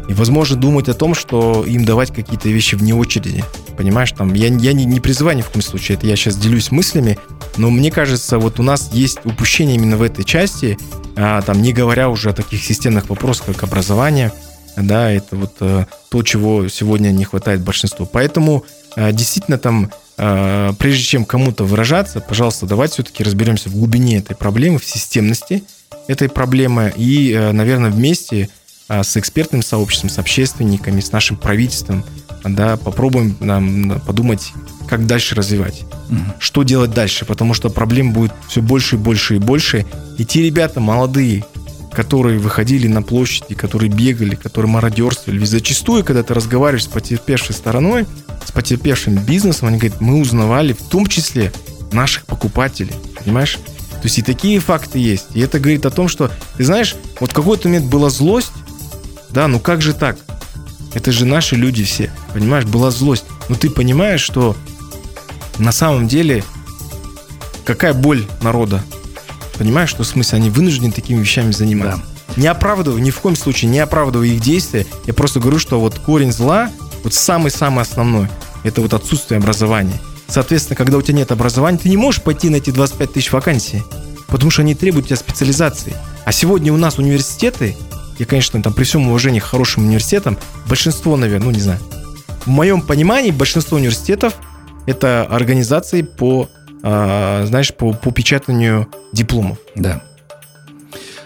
И, 0.08 0.14
возможно, 0.14 0.56
думать 0.56 0.88
о 0.88 0.94
том, 0.94 1.14
что 1.14 1.64
им 1.64 1.84
давать 1.84 2.12
какие-то 2.12 2.48
вещи 2.48 2.74
вне 2.74 2.94
очереди. 2.94 3.44
Понимаешь, 3.76 4.12
там, 4.12 4.34
я, 4.34 4.48
я 4.48 4.72
не, 4.72 4.84
не 4.84 5.00
призываю 5.00 5.38
ни 5.38 5.42
в 5.42 5.48
коем 5.48 5.62
случае, 5.62 5.96
это 5.96 6.06
я 6.06 6.16
сейчас 6.16 6.36
делюсь 6.36 6.70
мыслями, 6.70 7.18
но 7.56 7.70
мне 7.70 7.90
кажется, 7.90 8.38
вот 8.38 8.60
у 8.60 8.62
нас 8.62 8.90
есть 8.92 9.18
упущение 9.24 9.76
именно 9.76 9.96
в 9.96 10.02
этой 10.02 10.24
части, 10.24 10.76
а, 11.16 11.40
там, 11.42 11.62
не 11.62 11.72
говоря 11.72 12.10
уже 12.10 12.30
о 12.30 12.32
таких 12.32 12.62
системных 12.62 13.08
вопросах, 13.08 13.46
как 13.46 13.64
образование– 13.64 14.32
да, 14.76 15.10
это 15.10 15.36
вот 15.36 15.56
э, 15.60 15.86
то, 16.08 16.22
чего 16.22 16.68
сегодня 16.68 17.10
не 17.10 17.24
хватает 17.24 17.60
большинству. 17.60 18.06
Поэтому 18.06 18.64
э, 18.96 19.12
действительно 19.12 19.58
там, 19.58 19.90
э, 20.16 20.72
прежде 20.78 21.02
чем 21.02 21.24
кому-то 21.24 21.64
выражаться, 21.64 22.20
пожалуйста, 22.20 22.66
давайте 22.66 22.94
все-таки 22.94 23.24
разберемся 23.24 23.68
в 23.68 23.74
глубине 23.74 24.18
этой 24.18 24.36
проблемы, 24.36 24.78
в 24.78 24.84
системности 24.84 25.64
этой 26.08 26.28
проблемы 26.28 26.92
и, 26.96 27.50
наверное, 27.52 27.90
вместе 27.90 28.48
с 28.88 29.16
экспертным 29.16 29.62
сообществом, 29.62 30.10
с 30.10 30.18
общественниками, 30.18 31.00
с 31.00 31.12
нашим 31.12 31.36
правительством, 31.36 32.04
да, 32.44 32.76
попробуем 32.76 33.36
нам 33.38 34.00
подумать, 34.00 34.52
как 34.88 35.06
дальше 35.06 35.34
развивать, 35.34 35.84
угу. 36.10 36.18
что 36.38 36.64
делать 36.64 36.92
дальше, 36.92 37.24
потому 37.24 37.54
что 37.54 37.70
проблем 37.70 38.12
будет 38.12 38.32
все 38.48 38.60
больше 38.60 38.96
и 38.96 38.98
больше 38.98 39.36
и 39.36 39.38
больше. 39.38 39.86
И 40.18 40.24
те 40.24 40.42
ребята 40.42 40.80
молодые, 40.80 41.44
которые 41.94 42.38
выходили 42.38 42.86
на 42.86 43.02
площади, 43.02 43.54
которые 43.54 43.90
бегали, 43.90 44.34
которые 44.34 44.70
мародерствовали. 44.70 45.38
Ведь 45.38 45.50
зачастую, 45.50 46.04
когда 46.04 46.22
ты 46.22 46.34
разговариваешь 46.34 46.84
с 46.84 46.88
потерпевшей 46.88 47.54
стороной, 47.54 48.06
с 48.44 48.50
потерпевшим 48.50 49.16
бизнесом, 49.16 49.68
они 49.68 49.78
говорят, 49.78 50.00
мы 50.00 50.20
узнавали 50.20 50.72
в 50.72 50.82
том 50.88 51.06
числе 51.06 51.52
наших 51.92 52.24
покупателей, 52.24 52.94
понимаешь? 53.22 53.58
То 54.02 54.08
есть 54.08 54.18
и 54.18 54.22
такие 54.22 54.58
факты 54.58 54.98
есть. 54.98 55.26
И 55.34 55.40
это 55.40 55.60
говорит 55.60 55.86
о 55.86 55.90
том, 55.90 56.08
что, 56.08 56.30
ты 56.56 56.64
знаешь, 56.64 56.96
вот 57.20 57.30
в 57.30 57.34
какой-то 57.34 57.68
момент 57.68 57.86
была 57.86 58.10
злость, 58.10 58.52
да, 59.30 59.46
ну 59.46 59.60
как 59.60 59.80
же 59.80 59.92
так? 59.92 60.18
Это 60.94 61.12
же 61.12 61.24
наши 61.24 61.56
люди 61.56 61.84
все, 61.84 62.12
понимаешь, 62.34 62.64
была 62.64 62.90
злость. 62.90 63.24
Но 63.48 63.54
ты 63.54 63.70
понимаешь, 63.70 64.20
что 64.20 64.56
на 65.58 65.72
самом 65.72 66.08
деле 66.08 66.44
какая 67.64 67.94
боль 67.94 68.26
народа, 68.42 68.82
Понимаешь, 69.58 69.90
что 69.90 70.02
в 70.02 70.06
смысле 70.06 70.38
они 70.38 70.50
вынуждены 70.50 70.92
такими 70.92 71.20
вещами 71.20 71.52
заниматься. 71.52 72.02
Да. 72.36 72.40
Не 72.40 72.46
оправдываю, 72.46 73.02
ни 73.02 73.10
в 73.10 73.20
коем 73.20 73.36
случае 73.36 73.70
не 73.70 73.78
оправдываю 73.78 74.28
их 74.28 74.40
действия. 74.40 74.86
Я 75.06 75.14
просто 75.14 75.40
говорю, 75.40 75.58
что 75.58 75.78
вот 75.80 75.98
корень 75.98 76.32
зла, 76.32 76.70
вот 77.04 77.14
самый-самый 77.14 77.82
основной, 77.82 78.28
это 78.62 78.80
вот 78.80 78.94
отсутствие 78.94 79.38
образования. 79.38 80.00
Соответственно, 80.28 80.76
когда 80.76 80.96
у 80.96 81.02
тебя 81.02 81.18
нет 81.18 81.30
образования, 81.30 81.78
ты 81.78 81.88
не 81.90 81.96
можешь 81.96 82.22
пойти 82.22 82.48
на 82.48 82.56
эти 82.56 82.70
25 82.70 83.12
тысяч 83.12 83.32
вакансий, 83.32 83.82
потому 84.28 84.50
что 84.50 84.62
они 84.62 84.74
требуют 84.74 85.04
у 85.04 85.08
тебя 85.08 85.16
специализации. 85.16 85.94
А 86.24 86.32
сегодня 86.32 86.72
у 86.72 86.78
нас 86.78 86.98
университеты, 86.98 87.76
я, 88.18 88.24
конечно, 88.24 88.62
там 88.62 88.72
при 88.72 88.84
всем 88.84 89.08
уважении 89.08 89.40
к 89.40 89.44
хорошим 89.44 89.84
университетам, 89.84 90.38
большинство, 90.66 91.16
наверное, 91.16 91.46
ну 91.46 91.50
не 91.50 91.60
знаю, 91.60 91.80
в 92.46 92.48
моем 92.48 92.80
понимании 92.80 93.30
большинство 93.30 93.76
университетов 93.76 94.34
это 94.86 95.24
организации 95.24 96.02
по, 96.02 96.48
знаешь, 96.82 97.74
по, 97.74 97.92
по 97.92 98.10
печатанию 98.10 98.88
дипломов. 99.12 99.58
Да. 99.76 100.02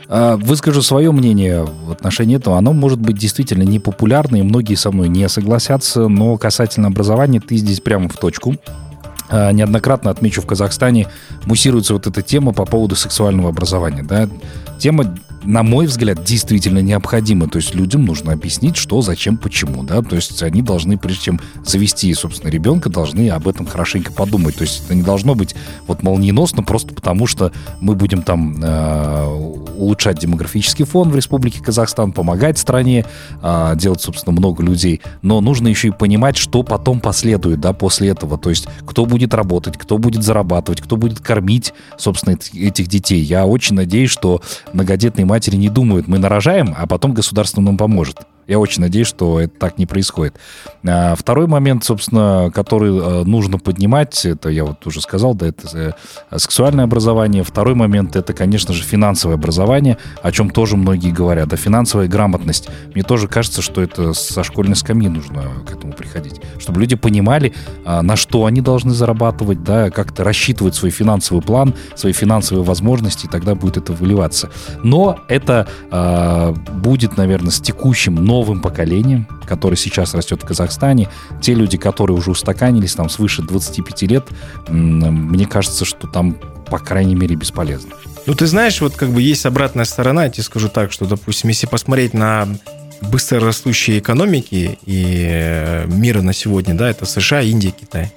А, 0.09 0.37
выскажу 0.37 0.83
свое 0.83 1.11
мнение 1.13 1.65
в 1.65 1.91
отношении 1.91 2.37
этого. 2.37 2.59
Оно 2.59 2.73
может 2.73 3.01
быть 3.01 3.17
действительно 3.17 3.63
непопулярно, 3.63 4.37
и 4.37 4.43
многие 4.43 4.75
со 4.75 4.91
мной 4.91 5.09
не 5.09 5.29
согласятся, 5.29 6.09
но 6.09 6.37
касательно 6.37 6.89
образования 6.89 7.41
ты 7.41 7.57
здесь 7.57 7.81
прямо 7.81 8.09
в 8.09 8.17
точку. 8.17 8.57
А, 9.29 9.51
неоднократно 9.51 10.11
отмечу, 10.11 10.43
в 10.43 10.47
Казахстане 10.47 11.09
муссируется 11.45 11.95
вот 11.95 12.07
эта 12.07 12.23
тема 12.23 12.53
по 12.53 12.65
поводу 12.65 12.95
сексуального 12.95 13.49
образования. 13.49 14.03
Да? 14.03 14.29
Тема 14.79 15.17
на 15.45 15.63
мой 15.63 15.87
взгляд, 15.87 16.25
действительно 16.25 16.81
необходимо. 16.81 17.49
То 17.49 17.59
есть 17.59 17.75
людям 17.75 18.05
нужно 18.05 18.33
объяснить, 18.33 18.77
что, 18.77 19.01
зачем, 19.01 19.37
почему. 19.37 19.85
Да? 19.85 20.03
То 20.03 20.17
есть 20.17 20.43
они 20.43 20.63
должны, 20.63 20.99
прежде 20.99 21.25
чем 21.25 21.41
завести, 21.65 22.13
собственно, 22.15 22.51
ребенка, 22.51 22.91
должны 22.91 23.31
об 23.31 23.47
этом 23.47 23.67
хорошенько 23.67 24.13
подумать. 24.13 24.57
То 24.57 24.63
есть 24.63 24.85
это 24.85 24.95
не 24.95 25.03
должно 25.03 25.35
быть 25.35 25.55
вот 25.87 26.03
молниеносно 26.03 26.63
просто 26.63 26.95
потому, 26.95 27.27
что 27.27 27.53
мы 27.81 27.95
будем 27.95 28.23
там 28.23 28.63
э, 28.63 29.25
улучшать 29.77 30.19
демографический 30.19 30.85
фон 30.85 31.11
в 31.11 31.17
Республике 31.17 31.63
Казахстан, 31.63 32.13
помогать 32.13 32.59
стране, 32.59 33.05
э, 33.43 33.73
делать, 33.77 34.01
собственно, 34.01 34.37
много 34.37 34.63
людей. 34.63 35.01
Но 35.23 35.41
нужно 35.41 35.69
еще 35.69 35.89
и 35.89 35.93
понимать, 35.93 36.37
что 36.37 36.63
потом 36.63 37.01
последует 37.01 37.61
да, 37.61 37.73
после 37.73 38.09
этого. 38.09 38.37
То 38.37 38.51
есть 38.51 38.67
кто 38.87 39.07
будет 39.07 39.33
работать, 39.35 39.79
кто 39.79 39.99
будет 39.99 40.23
зарабатывать, 40.23 40.81
кто 40.81 40.97
будет 40.97 41.21
кормить, 41.21 41.73
собственно, 41.99 42.35
этих 42.35 42.89
детей. 42.89 43.23
Я 43.23 43.47
очень 43.47 43.77
надеюсь, 43.77 44.11
что 44.11 44.43
многодетные 44.73 45.25
матери 45.25 45.36
не 45.57 45.69
думают, 45.69 46.09
мы 46.09 46.19
нарожаем, 46.19 46.75
а 46.77 46.87
потом 46.87 47.13
государство 47.13 47.61
нам 47.61 47.77
поможет. 47.77 48.19
Я 48.47 48.59
очень 48.61 48.83
надеюсь, 48.83 49.09
что 49.09 49.41
это 49.41 49.59
так 49.59 49.79
не 49.79 49.87
происходит. 49.87 50.37
А 50.87 51.15
второй 51.17 51.47
момент, 51.49 51.85
собственно, 51.85 52.51
который 52.55 52.97
э, 52.97 53.25
нужно 53.25 53.59
поднимать, 53.59 54.25
это 54.25 54.51
я 54.51 54.65
вот 54.65 54.87
уже 54.87 55.01
сказал, 55.01 55.35
да, 55.35 55.49
это 55.49 55.97
э, 56.31 56.39
сексуальное 56.39 56.85
образование. 56.85 57.43
Второй 57.43 57.75
момент, 57.75 58.15
это, 58.15 58.33
конечно 58.33 58.73
же, 58.73 58.85
финансовое 58.85 59.35
образование, 59.35 59.99
о 60.23 60.31
чем 60.31 60.51
тоже 60.51 60.77
многие 60.77 61.11
говорят. 61.11 61.53
А 61.53 61.57
финансовая 61.57 62.07
грамотность. 62.07 62.69
Мне 62.95 63.03
тоже 63.03 63.27
кажется, 63.27 63.63
что 63.63 63.83
это 63.83 64.13
со 64.13 64.45
школьной 64.45 64.77
скамьи 64.77 65.09
нужно 65.09 65.43
к 65.67 65.73
этому 65.73 65.93
приходить. 65.93 66.41
Чтобы 66.59 66.81
люди 66.81 66.95
понимали, 66.95 67.53
а, 67.85 68.03
на 68.03 68.15
что 68.15 68.47
они 68.47 68.61
должны 68.61 68.93
зарабатывать, 68.93 69.65
да, 69.65 69.91
как-то 69.91 70.23
рассчитывать 70.23 70.75
свой 70.75 70.91
финансовый 70.91 71.43
план, 71.43 71.75
свои 71.97 72.13
финансовые 72.13 72.65
возможности, 72.65 73.27
и 73.27 73.29
тогда 73.29 73.55
будет 73.57 73.77
это 73.77 73.93
выливаться. 73.93 74.51
Но 74.83 75.19
это 75.29 75.67
э, 75.91 76.55
будет, 76.75 77.17
наверное, 77.17 77.51
с 77.51 77.61
текущим, 77.61 78.15
но 78.15 78.36
новым 78.37 78.61
поколением, 78.61 79.27
которое 79.47 79.77
сейчас 79.77 80.15
растет 80.15 80.43
в 80.43 80.47
Казахстане, 80.47 81.09
те 81.41 81.55
люди, 81.55 81.79
которые 81.79 82.19
уже 82.19 82.31
устаканились, 82.33 82.95
там 82.95 83.09
свыше 83.09 83.41
25 83.41 84.03
лет, 84.03 84.27
мне 84.69 85.47
кажется, 85.47 85.87
что 85.87 86.07
там, 86.07 86.37
по 86.71 86.79
крайней 86.79 87.15
мере, 87.15 87.35
бесполезно. 87.35 87.95
Ну, 88.27 88.35
ты 88.35 88.47
знаешь, 88.47 88.83
вот 88.83 88.95
как 88.95 89.09
бы 89.09 89.23
есть 89.23 89.47
обратная 89.47 89.87
сторона, 89.87 90.25
я 90.25 90.31
тебе 90.31 90.43
скажу 90.43 90.69
так, 90.69 90.93
что, 90.93 91.07
допустим, 91.07 91.49
если 91.49 91.67
посмотреть 91.67 92.13
на 92.13 92.47
быстро 93.01 93.41
растущие 93.41 94.01
экономики 94.01 94.79
и 94.85 95.27
э, 95.31 95.87
мира 95.87 96.21
на 96.21 96.35
сегодня, 96.35 96.75
да, 96.75 96.91
это 96.91 97.07
США, 97.07 97.41
Индия, 97.41 97.71
Китай. 97.71 98.13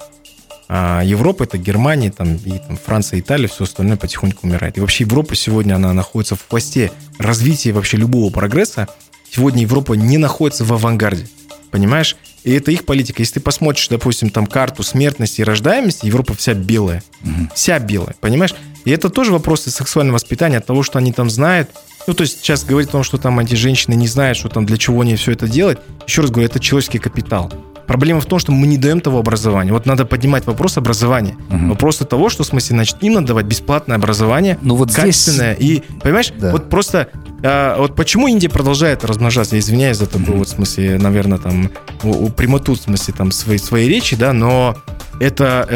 А 0.68 1.02
Европа 1.02 1.44
это 1.44 1.56
Германия, 1.58 2.10
там, 2.10 2.36
и 2.36 2.58
там, 2.58 2.76
Франция, 2.76 3.20
Италия, 3.20 3.48
все 3.48 3.64
остальное 3.64 3.96
потихоньку 3.96 4.46
умирает. 4.46 4.76
И 4.76 4.80
вообще 4.80 5.04
Европа 5.04 5.34
сегодня, 5.34 5.76
она 5.76 5.92
находится 5.92 6.36
в 6.36 6.46
хвосте 6.46 6.92
развития 7.18 7.72
вообще 7.72 7.96
любого 7.96 8.30
прогресса. 8.30 8.86
Сегодня 9.30 9.62
Европа 9.62 9.92
не 9.94 10.18
находится 10.18 10.64
в 10.64 10.72
авангарде. 10.72 11.28
Понимаешь? 11.70 12.16
И 12.42 12.52
это 12.52 12.70
их 12.70 12.84
политика. 12.84 13.22
Если 13.22 13.34
ты 13.34 13.40
посмотришь, 13.40 13.88
допустим, 13.88 14.30
там 14.30 14.46
карту 14.46 14.82
смертности 14.82 15.42
и 15.42 15.44
рождаемости, 15.44 16.06
Европа 16.06 16.34
вся 16.34 16.54
белая. 16.54 17.02
Угу. 17.22 17.50
Вся 17.54 17.78
белая. 17.78 18.16
Понимаешь? 18.20 18.54
И 18.84 18.90
это 18.90 19.08
тоже 19.10 19.30
вопросы 19.30 19.70
сексуального 19.70 20.14
воспитания, 20.14 20.58
от 20.58 20.66
того, 20.66 20.82
что 20.82 20.98
они 20.98 21.12
там 21.12 21.30
знают. 21.30 21.70
Ну, 22.06 22.14
то 22.14 22.22
есть 22.22 22.40
сейчас 22.40 22.64
говорить 22.64 22.88
о 22.88 22.92
том, 22.92 23.02
что 23.04 23.18
там 23.18 23.38
эти 23.38 23.54
женщины 23.54 23.94
не 23.94 24.08
знают, 24.08 24.38
что 24.38 24.48
там 24.48 24.66
для 24.66 24.78
чего 24.78 25.02
они 25.02 25.14
все 25.16 25.32
это 25.32 25.46
делать. 25.46 25.78
Еще 26.06 26.22
раз 26.22 26.30
говорю, 26.30 26.48
это 26.48 26.58
человеческий 26.58 26.98
капитал. 26.98 27.52
Проблема 27.86 28.20
в 28.20 28.26
том, 28.26 28.38
что 28.38 28.52
мы 28.52 28.66
не 28.66 28.78
даем 28.78 29.00
того 29.00 29.18
образования. 29.18 29.72
Вот 29.72 29.84
надо 29.84 30.06
поднимать 30.06 30.46
вопрос 30.46 30.78
образования. 30.78 31.36
Угу. 31.50 31.68
Вопрос 31.70 31.98
того, 31.98 32.30
что, 32.30 32.42
в 32.42 32.46
смысле, 32.46 32.76
значит, 32.76 32.96
им 33.02 33.14
надо 33.14 33.28
давать 33.28 33.46
бесплатное 33.46 33.96
образование, 33.96 34.58
ну, 34.62 34.76
вот 34.76 34.92
качественное. 34.92 35.56
Здесь... 35.56 35.78
И, 35.78 35.82
понимаешь, 36.00 36.32
да. 36.38 36.52
вот 36.52 36.70
просто 36.70 37.08
а, 37.42 37.78
вот 37.78 37.96
почему 37.96 38.28
Индия 38.28 38.48
продолжает 38.48 39.04
размножаться? 39.04 39.56
Я 39.56 39.60
извиняюсь 39.60 39.96
за 39.96 40.06
такую 40.06 40.38
вот, 40.38 40.48
в 40.48 40.50
смысле, 40.50 40.98
наверное, 40.98 41.38
там, 41.38 41.70
у, 42.02 42.26
у 42.26 42.30
прямоту, 42.30 42.74
в 42.74 42.78
смысле, 42.78 43.14
там, 43.16 43.30
своей, 43.30 43.58
своей 43.58 43.88
речи, 43.88 44.16
да, 44.16 44.32
но 44.32 44.76
это 45.20 45.66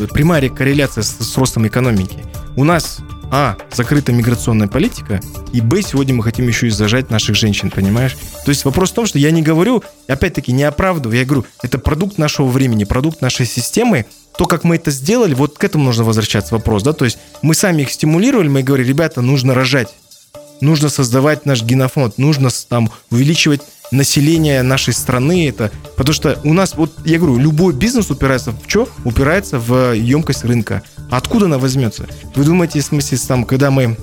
э, 0.00 0.06
прямая 0.12 0.48
корреляция 0.48 1.02
с, 1.02 1.16
с 1.18 1.36
ростом 1.38 1.66
экономики. 1.66 2.18
У 2.56 2.64
нас 2.64 3.00
а, 3.30 3.56
закрытая 3.72 4.14
миграционная 4.14 4.68
политика, 4.68 5.20
и 5.52 5.60
Б, 5.60 5.82
сегодня 5.82 6.14
мы 6.14 6.22
хотим 6.22 6.46
еще 6.46 6.68
и 6.68 6.70
зажать 6.70 7.10
наших 7.10 7.34
женщин, 7.34 7.70
понимаешь? 7.70 8.16
То 8.44 8.50
есть 8.50 8.64
вопрос 8.64 8.90
в 8.92 8.94
том, 8.94 9.06
что 9.06 9.18
я 9.18 9.30
не 9.30 9.42
говорю, 9.42 9.82
опять-таки, 10.06 10.52
не 10.52 10.62
оправдываю, 10.62 11.18
я 11.18 11.24
говорю, 11.24 11.44
это 11.62 11.78
продукт 11.78 12.16
нашего 12.16 12.46
времени, 12.46 12.84
продукт 12.84 13.20
нашей 13.20 13.46
системы, 13.46 14.06
то, 14.38 14.46
как 14.46 14.62
мы 14.64 14.76
это 14.76 14.90
сделали, 14.90 15.34
вот 15.34 15.58
к 15.58 15.64
этому 15.64 15.84
нужно 15.84 16.04
возвращаться 16.04 16.54
вопрос, 16.54 16.82
да, 16.82 16.92
то 16.92 17.04
есть 17.04 17.18
мы 17.42 17.54
сами 17.54 17.82
их 17.82 17.90
стимулировали, 17.90 18.48
мы 18.48 18.62
говорили, 18.62 18.88
ребята, 18.88 19.20
нужно 19.20 19.52
рожать, 19.54 19.88
нужно 20.64 20.88
создавать 20.88 21.46
наш 21.46 21.62
генофонд, 21.62 22.18
нужно 22.18 22.48
там 22.68 22.90
увеличивать 23.10 23.62
население 23.92 24.62
нашей 24.62 24.94
страны. 24.94 25.48
Это, 25.48 25.70
потому 25.96 26.14
что 26.14 26.38
у 26.44 26.52
нас, 26.52 26.74
вот 26.74 26.92
я 27.04 27.18
говорю, 27.18 27.38
любой 27.38 27.72
бизнес 27.72 28.10
упирается 28.10 28.52
в 28.52 28.58
что? 28.66 28.88
Упирается 29.04 29.58
в 29.58 29.92
емкость 29.92 30.44
рынка. 30.44 30.82
Откуда 31.10 31.46
она 31.46 31.58
возьмется? 31.58 32.06
Вы 32.34 32.44
думаете, 32.44 32.80
в 32.80 32.84
смысле, 32.84 33.18
там, 33.18 33.44
когда 33.44 33.70
мы 33.70 33.96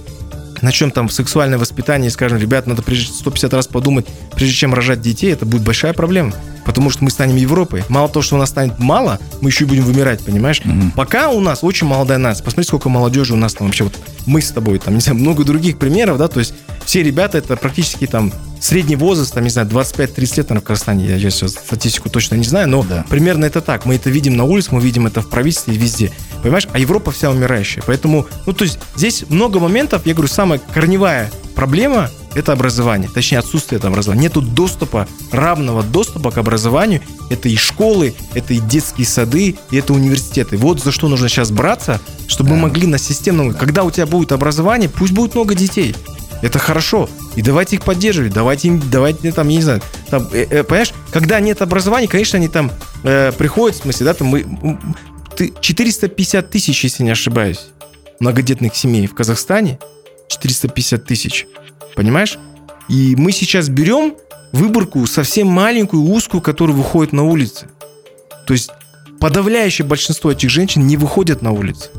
начнем 0.62 0.92
там 0.92 1.10
сексуальное 1.10 1.58
воспитание 1.58 2.08
и 2.08 2.12
скажем, 2.12 2.38
ребят, 2.38 2.68
надо 2.68 2.84
прежде 2.84 3.12
150 3.12 3.54
раз 3.54 3.68
подумать, 3.68 4.06
прежде 4.36 4.56
чем 4.56 4.74
рожать 4.74 5.02
детей, 5.02 5.34
это 5.34 5.46
будет 5.46 5.64
большая 5.64 5.94
проблема. 5.94 6.34
Потому 6.72 6.90
что 6.90 7.04
мы 7.04 7.12
станем 7.12 7.36
Европой. 7.36 7.84
Мало 7.90 8.08
того, 8.08 8.24
что 8.24 8.36
у 8.36 8.40
нас 8.40 8.48
станет 8.48 8.80
мало, 8.80 9.20
мы 9.42 9.50
еще 9.50 9.66
и 9.66 9.68
будем 9.68 9.84
вымирать, 9.84 10.24
понимаешь? 10.24 10.62
Угу. 10.64 10.94
Пока 10.96 11.30
у 11.30 11.42
нас 11.42 11.66
очень 11.66 11.86
молодая 11.86 12.18
нация. 12.18 12.46
Посмотри, 12.46 12.66
сколько 12.66 12.88
молодежи 12.88 13.34
у 13.34 13.38
нас 13.38 13.54
там 13.54 13.68
вообще. 13.68 13.84
Вот 13.84 14.00
мы 14.26 14.42
с 14.42 14.52
тобой, 14.52 14.80
там, 14.80 14.96
не 14.96 15.02
знаю, 15.02 15.20
много 15.20 15.44
других 15.44 15.78
примеров, 15.78 16.18
да, 16.18 16.30
то 16.30 16.40
есть 16.40 16.54
все 16.86 17.04
ребята 17.04 17.40
это 17.40 17.58
практически 17.58 18.08
там 18.08 18.32
средний 18.62 18.96
возраст, 18.96 19.34
там, 19.34 19.44
не 19.44 19.50
знаю, 19.50 19.68
25-30 19.68 20.20
лет, 20.20 20.38
наверное, 20.38 20.62
в 20.62 20.64
Казахстане, 20.64 21.06
я 21.06 21.30
сейчас 21.30 21.52
статистику 21.52 22.10
точно 22.10 22.36
не 22.36 22.46
знаю, 22.46 22.70
но 22.70 22.84
да. 22.84 23.06
примерно 23.10 23.46
это 23.46 23.60
так. 23.60 23.86
Мы 23.86 23.96
это 23.96 24.10
видим 24.10 24.38
на 24.38 24.46
улице, 24.46 24.70
мы 24.72 24.80
видим 24.80 25.08
это 25.08 25.22
в 25.22 25.30
правительстве 25.30 25.74
и 25.74 25.78
везде. 25.78 26.12
Понимаешь? 26.42 26.68
А 26.72 26.80
Европа 26.80 27.12
вся 27.12 27.30
умирающая. 27.30 27.84
Поэтому, 27.86 28.28
ну, 28.46 28.54
то 28.54 28.64
есть 28.64 28.80
здесь 28.96 29.26
много 29.28 29.60
моментов, 29.60 30.06
я 30.06 30.14
говорю, 30.14 30.32
самая 30.32 30.62
корневая 30.74 31.30
проблема– 31.56 32.10
это 32.34 32.54
образование, 32.54 33.10
точнее 33.14 33.40
отсутствие 33.40 33.78
этого 33.78 33.92
образования. 33.92 34.24
Нету 34.24 34.42
доступа, 34.42 35.08
равного 35.32 35.84
доступа 35.84 36.32
к 36.32 36.38
образованию. 36.38 37.02
Это 37.30 37.50
и 37.50 37.56
школы, 37.56 38.14
это 38.34 38.54
и 38.54 38.60
детские 38.60 39.06
сады, 39.06 39.56
и 39.70 39.78
это 39.78 39.94
университеты. 39.94 40.58
Вот 40.58 40.82
за 40.82 40.92
что 40.92 41.08
нужно 41.08 41.30
сейчас 41.30 41.52
браться, 41.52 42.00
чтобы 42.28 42.50
да. 42.50 42.56
мы 42.56 42.62
могли 42.64 42.88
на 42.88 42.98
системном... 42.98 43.54
Когда 43.54 43.84
у 43.84 43.92
тебя 43.92 44.06
будет 44.06 44.32
образование, 44.32 44.90
пусть 44.90 45.14
будет 45.14 45.36
много 45.36 45.56
детей. 45.56 45.96
Это 46.42 46.58
хорошо. 46.58 47.10
И 47.36 47.42
давайте 47.42 47.76
их 47.76 47.84
поддерживать, 47.84 48.34
давайте 48.34 48.70
им, 48.70 48.82
давайте 48.90 49.32
там, 49.32 49.48
я 49.50 49.56
не 49.58 49.62
знаю, 49.62 49.82
там, 50.10 50.28
э, 50.34 50.48
э, 50.50 50.64
понимаешь, 50.64 50.94
когда 51.12 51.40
нет 51.40 51.62
образования, 51.62 52.08
конечно, 52.08 52.38
они 52.38 52.48
там 52.48 52.72
э, 53.04 53.32
приходят, 53.32 53.78
в 53.78 53.82
смысле, 53.84 54.06
да, 54.06 54.14
там 54.14 54.28
мы, 54.28 54.46
ты, 55.36 55.54
450 55.60 56.50
тысяч, 56.50 56.84
если 56.84 57.04
не 57.04 57.12
ошибаюсь, 57.12 57.68
многодетных 58.20 58.76
семей 58.76 59.06
в 59.08 59.14
Казахстане, 59.14 59.80
450 60.30 61.06
тысяч, 61.06 61.46
понимаешь? 61.96 62.38
И 62.88 63.16
мы 63.18 63.32
сейчас 63.32 63.70
берем 63.70 64.16
выборку 64.52 65.06
совсем 65.08 65.48
маленькую, 65.48 66.04
узкую, 66.04 66.42
которая 66.42 66.76
выходит 66.76 67.14
на 67.14 67.24
улицы. 67.24 67.68
То 68.46 68.54
есть 68.54 68.72
подавляющее 69.20 69.86
большинство 69.86 70.32
этих 70.32 70.50
женщин 70.50 70.86
не 70.88 70.98
выходят 70.98 71.42
на 71.42 71.52
улицы. 71.52 71.90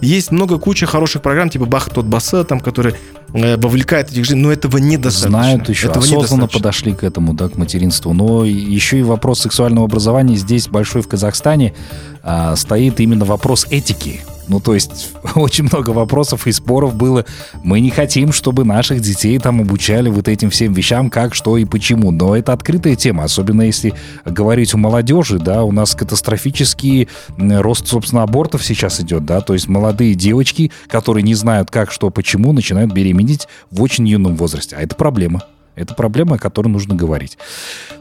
Есть 0.00 0.30
много 0.30 0.58
куча 0.58 0.86
хороших 0.86 1.20
программ, 1.20 1.50
типа 1.50 1.66
Бах 1.66 1.90
тот 1.90 2.06
Баса, 2.06 2.42
там, 2.44 2.60
которые 2.60 2.96
э, 3.34 3.58
вовлекают 3.58 4.08
этих 4.08 4.24
женщин, 4.24 4.42
но 4.42 4.50
этого 4.50 4.78
недостаточно. 4.78 5.28
Знают 5.28 5.68
еще, 5.68 5.88
этого 5.88 6.04
осознанно 6.04 6.48
подошли 6.48 6.94
к 6.94 7.04
этому, 7.04 7.34
да, 7.34 7.48
к 7.48 7.56
материнству. 7.56 8.14
Но 8.14 8.44
еще 8.46 8.98
и 8.98 9.02
вопрос 9.02 9.40
сексуального 9.40 9.84
образования 9.84 10.36
здесь 10.36 10.68
большой 10.68 11.02
в 11.02 11.08
Казахстане 11.08 11.74
а, 12.22 12.56
стоит 12.56 12.98
именно 13.00 13.26
вопрос 13.26 13.66
этики 13.70 14.22
Ну, 14.50 14.58
то 14.58 14.74
есть 14.74 15.12
очень 15.36 15.64
много 15.64 15.90
вопросов 15.90 16.48
и 16.48 16.52
споров 16.52 16.96
было. 16.96 17.24
Мы 17.62 17.78
не 17.78 17.90
хотим, 17.90 18.32
чтобы 18.32 18.64
наших 18.64 19.00
детей 19.00 19.38
там 19.38 19.60
обучали 19.60 20.10
вот 20.10 20.26
этим 20.26 20.50
всем 20.50 20.72
вещам, 20.72 21.08
как, 21.08 21.36
что 21.36 21.56
и 21.56 21.64
почему. 21.64 22.10
Но 22.10 22.36
это 22.36 22.52
открытая 22.52 22.96
тема, 22.96 23.22
особенно 23.22 23.62
если 23.62 23.94
говорить 24.24 24.74
о 24.74 24.76
молодежи, 24.76 25.38
да, 25.38 25.62
у 25.62 25.70
нас 25.70 25.94
катастрофический 25.94 27.08
рост, 27.38 27.86
собственно, 27.86 28.24
абортов 28.24 28.64
сейчас 28.64 29.00
идет, 29.00 29.24
да, 29.24 29.40
то 29.40 29.52
есть 29.52 29.68
молодые 29.68 30.14
девочки, 30.16 30.72
которые 30.88 31.22
не 31.22 31.34
знают, 31.34 31.70
как, 31.70 31.92
что, 31.92 32.10
почему, 32.10 32.52
начинают 32.52 32.92
беременеть 32.92 33.46
в 33.70 33.80
очень 33.80 34.08
юном 34.08 34.34
возрасте. 34.34 34.74
А 34.76 34.82
это 34.82 34.96
проблема. 34.96 35.44
Это 35.76 35.94
проблема, 35.94 36.34
о 36.34 36.38
которой 36.38 36.68
нужно 36.68 36.96
говорить. 36.96 37.38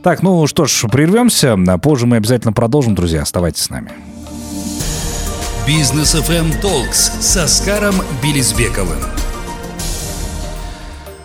Так, 0.01 0.23
ну 0.23 0.47
что 0.47 0.65
ж, 0.65 0.85
прервемся. 0.91 1.55
Позже 1.81 2.07
мы 2.07 2.17
обязательно 2.17 2.53
продолжим, 2.53 2.95
друзья. 2.95 3.21
Оставайтесь 3.21 3.61
с 3.61 3.69
нами. 3.69 3.91
Бизнес 5.70 6.15
FM 6.15 6.59
Talks 6.63 7.22
с 7.22 7.38
Оскаром 7.38 7.93
Белизбековым. 8.24 9.28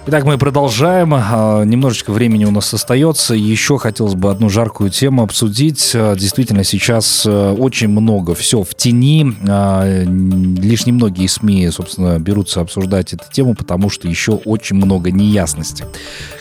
Итак, 0.06 0.24
мы 0.24 0.36
продолжаем. 0.36 1.14
А, 1.14 1.64
немножечко 1.64 2.12
времени 2.12 2.44
у 2.44 2.50
нас 2.50 2.74
остается. 2.74 3.34
Еще 3.34 3.78
хотелось 3.78 4.14
бы 4.14 4.30
одну 4.30 4.50
жаркую 4.50 4.90
тему 4.90 5.22
обсудить. 5.22 5.92
А, 5.94 6.14
действительно, 6.14 6.62
сейчас 6.62 7.24
а, 7.26 7.54
очень 7.54 7.88
много 7.88 8.34
все 8.34 8.62
в 8.62 8.74
тени. 8.74 9.34
Лишь 10.60 10.84
немногие 10.84 11.26
СМИ, 11.26 11.70
собственно, 11.70 12.18
берутся 12.18 12.60
обсуждать 12.60 13.14
эту 13.14 13.24
тему, 13.32 13.54
потому 13.54 13.88
что 13.88 14.06
еще 14.06 14.32
очень 14.32 14.76
много 14.76 15.10
неясности. 15.10 15.86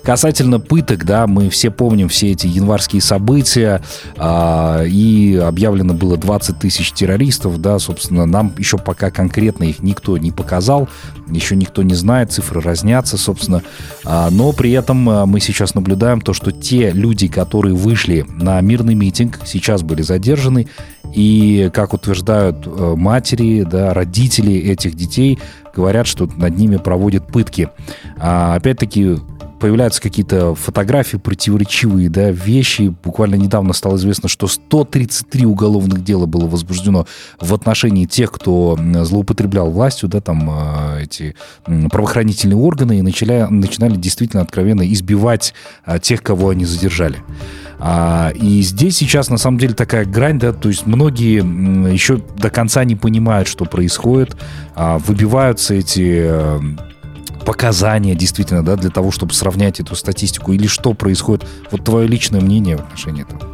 Касательно 0.03 0.59
пыток, 0.59 1.05
да, 1.05 1.25
мы 1.25 1.49
все 1.49 1.71
помним 1.71 2.09
все 2.09 2.31
эти 2.31 2.47
январские 2.47 3.01
события, 3.01 3.81
и 4.21 5.41
объявлено 5.41 5.93
было 5.93 6.17
20 6.17 6.59
тысяч 6.59 6.91
террористов, 6.91 7.61
да, 7.61 7.79
собственно, 7.79 8.25
нам 8.25 8.53
еще 8.57 8.77
пока 8.77 9.11
конкретно 9.11 9.63
их 9.63 9.81
никто 9.81 10.17
не 10.17 10.31
показал, 10.31 10.89
еще 11.29 11.55
никто 11.55 11.83
не 11.83 11.93
знает, 11.93 12.33
цифры 12.33 12.59
разнятся, 12.59 13.17
собственно, 13.17 13.52
конечно. 13.61 13.71
А, 14.05 14.29
но 14.29 14.51
при 14.51 14.71
этом 14.71 15.09
а, 15.09 15.25
мы 15.25 15.39
сейчас 15.39 15.75
наблюдаем 15.75 16.21
то, 16.21 16.33
что 16.33 16.51
те 16.51 16.91
люди, 16.91 17.27
которые 17.27 17.75
вышли 17.75 18.25
на 18.29 18.59
мирный 18.61 18.95
митинг, 18.95 19.39
сейчас 19.45 19.83
были 19.83 20.01
задержаны. 20.01 20.67
И, 21.13 21.69
как 21.73 21.93
утверждают 21.93 22.65
э, 22.65 22.93
матери, 22.97 23.61
да, 23.69 23.93
родители 23.93 24.55
этих 24.55 24.95
детей, 24.95 25.37
говорят, 25.75 26.07
что 26.07 26.27
над 26.37 26.57
ними 26.57 26.77
проводят 26.77 27.27
пытки. 27.27 27.69
А, 28.17 28.55
опять-таки, 28.55 29.17
появляются 29.63 30.01
какие-то 30.01 30.55
фотографии 30.55 31.15
противоречивые, 31.15 32.09
да, 32.09 32.31
вещи. 32.31 32.93
Буквально 33.01 33.35
недавно 33.35 33.71
стало 33.71 33.95
известно, 33.95 34.27
что 34.27 34.47
133 34.47 35.45
уголовных 35.45 36.03
дела 36.03 36.25
было 36.25 36.47
возбуждено 36.47 37.07
в 37.39 37.53
отношении 37.53 38.03
тех, 38.03 38.29
кто 38.29 38.77
злоупотреблял 39.03 39.69
властью, 39.71 40.09
да, 40.09 40.19
там 40.19 40.49
э, 40.51 41.03
эти 41.03 41.35
правоохранительные 41.63 42.57
органы 42.57 42.99
и 42.99 43.01
начали, 43.01 43.47
начинали 43.49 43.95
действительно 43.95 44.41
откровенно 44.41 44.85
избивать 44.91 45.53
а, 45.85 45.97
тех, 45.97 46.21
кого 46.21 46.49
они 46.49 46.65
задержали. 46.65 47.19
А, 47.79 48.33
и 48.35 48.61
здесь 48.63 48.97
сейчас 48.97 49.29
на 49.29 49.37
самом 49.37 49.59
деле 49.59 49.75
такая 49.75 50.03
грань, 50.03 50.39
да, 50.39 50.51
то 50.51 50.67
есть 50.67 50.85
многие 50.85 51.37
еще 51.89 52.17
до 52.17 52.49
конца 52.49 52.83
не 52.83 52.97
понимают, 52.97 53.47
что 53.47 53.63
происходит, 53.63 54.35
а, 54.75 54.97
выбиваются 54.97 55.73
эти 55.73 56.25
э, 56.25 56.59
показания 57.45 58.15
действительно, 58.15 58.63
да, 58.63 58.75
для 58.75 58.89
того, 58.89 59.11
чтобы 59.11 59.33
сравнять 59.33 59.79
эту 59.79 59.95
статистику? 59.95 60.53
Или 60.53 60.67
что 60.67 60.93
происходит? 60.93 61.47
Вот 61.71 61.83
твое 61.83 62.07
личное 62.07 62.41
мнение 62.41 62.77
в 62.77 62.81
отношении 62.81 63.23
этого. 63.23 63.53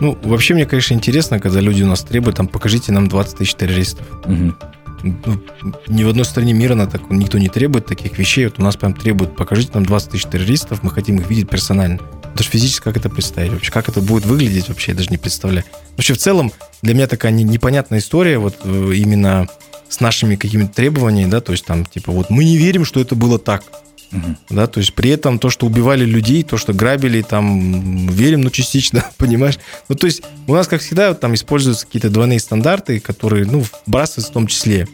Ну, 0.00 0.18
вообще, 0.22 0.54
мне, 0.54 0.66
конечно, 0.66 0.94
интересно, 0.94 1.40
когда 1.40 1.60
люди 1.60 1.82
у 1.82 1.86
нас 1.86 2.02
требуют, 2.02 2.36
там, 2.36 2.48
покажите 2.48 2.92
нам 2.92 3.08
20 3.08 3.38
тысяч 3.38 3.54
террористов. 3.54 4.06
Угу. 4.24 4.54
Ну, 5.02 5.42
ни 5.88 6.04
в 6.04 6.08
одной 6.08 6.24
стране 6.24 6.52
мира 6.52 6.74
на 6.74 6.86
так, 6.86 7.10
никто 7.10 7.38
не 7.38 7.48
требует 7.48 7.86
таких 7.86 8.18
вещей. 8.18 8.46
Вот 8.46 8.58
у 8.58 8.62
нас 8.62 8.76
прям 8.76 8.94
требуют, 8.94 9.36
покажите 9.36 9.70
нам 9.74 9.86
20 9.86 10.10
тысяч 10.10 10.24
террористов, 10.24 10.82
мы 10.82 10.90
хотим 10.90 11.18
их 11.18 11.28
видеть 11.28 11.48
персонально. 11.48 12.00
Даже 12.34 12.50
физически 12.50 12.84
как 12.84 12.96
это 12.96 13.08
представить 13.08 13.52
вообще, 13.52 13.70
как 13.70 13.88
это 13.88 14.00
будет 14.00 14.26
выглядеть 14.26 14.68
вообще, 14.68 14.92
я 14.92 14.96
даже 14.96 15.10
не 15.10 15.18
представляю. 15.18 15.64
Вообще, 15.96 16.14
в 16.14 16.18
целом, 16.18 16.52
для 16.82 16.94
меня 16.94 17.06
такая 17.06 17.32
непонятная 17.32 18.00
история, 18.00 18.38
вот 18.38 18.56
э, 18.64 18.92
именно 18.94 19.48
с 19.88 20.00
нашими 20.00 20.36
какими-то 20.36 20.72
требованиями, 20.72 21.30
да, 21.30 21.40
то 21.40 21.52
есть 21.52 21.64
там, 21.64 21.84
типа, 21.84 22.12
вот 22.12 22.30
мы 22.30 22.44
не 22.44 22.56
верим, 22.56 22.84
что 22.84 23.00
это 23.00 23.14
было 23.14 23.38
так. 23.38 23.64
Угу. 24.12 24.36
Да, 24.50 24.66
то 24.66 24.80
есть 24.80 24.94
при 24.94 25.10
этом 25.10 25.38
то, 25.38 25.50
что 25.50 25.66
убивали 25.66 26.04
людей, 26.04 26.42
то, 26.42 26.56
что 26.56 26.72
грабили, 26.72 27.22
там, 27.22 28.08
верим, 28.08 28.42
но 28.42 28.50
частично, 28.50 29.04
понимаешь? 29.16 29.58
Ну, 29.88 29.96
то 29.96 30.06
есть 30.06 30.22
у 30.46 30.54
нас, 30.54 30.68
как 30.68 30.80
всегда, 30.80 31.14
там 31.14 31.34
используются 31.34 31.86
какие-то 31.86 32.10
двойные 32.10 32.40
стандарты, 32.40 33.00
которые, 33.00 33.46
ну, 33.46 33.64
вбрасываются 33.86 34.30
в 34.30 34.34
том 34.34 34.46
числе. 34.46 34.88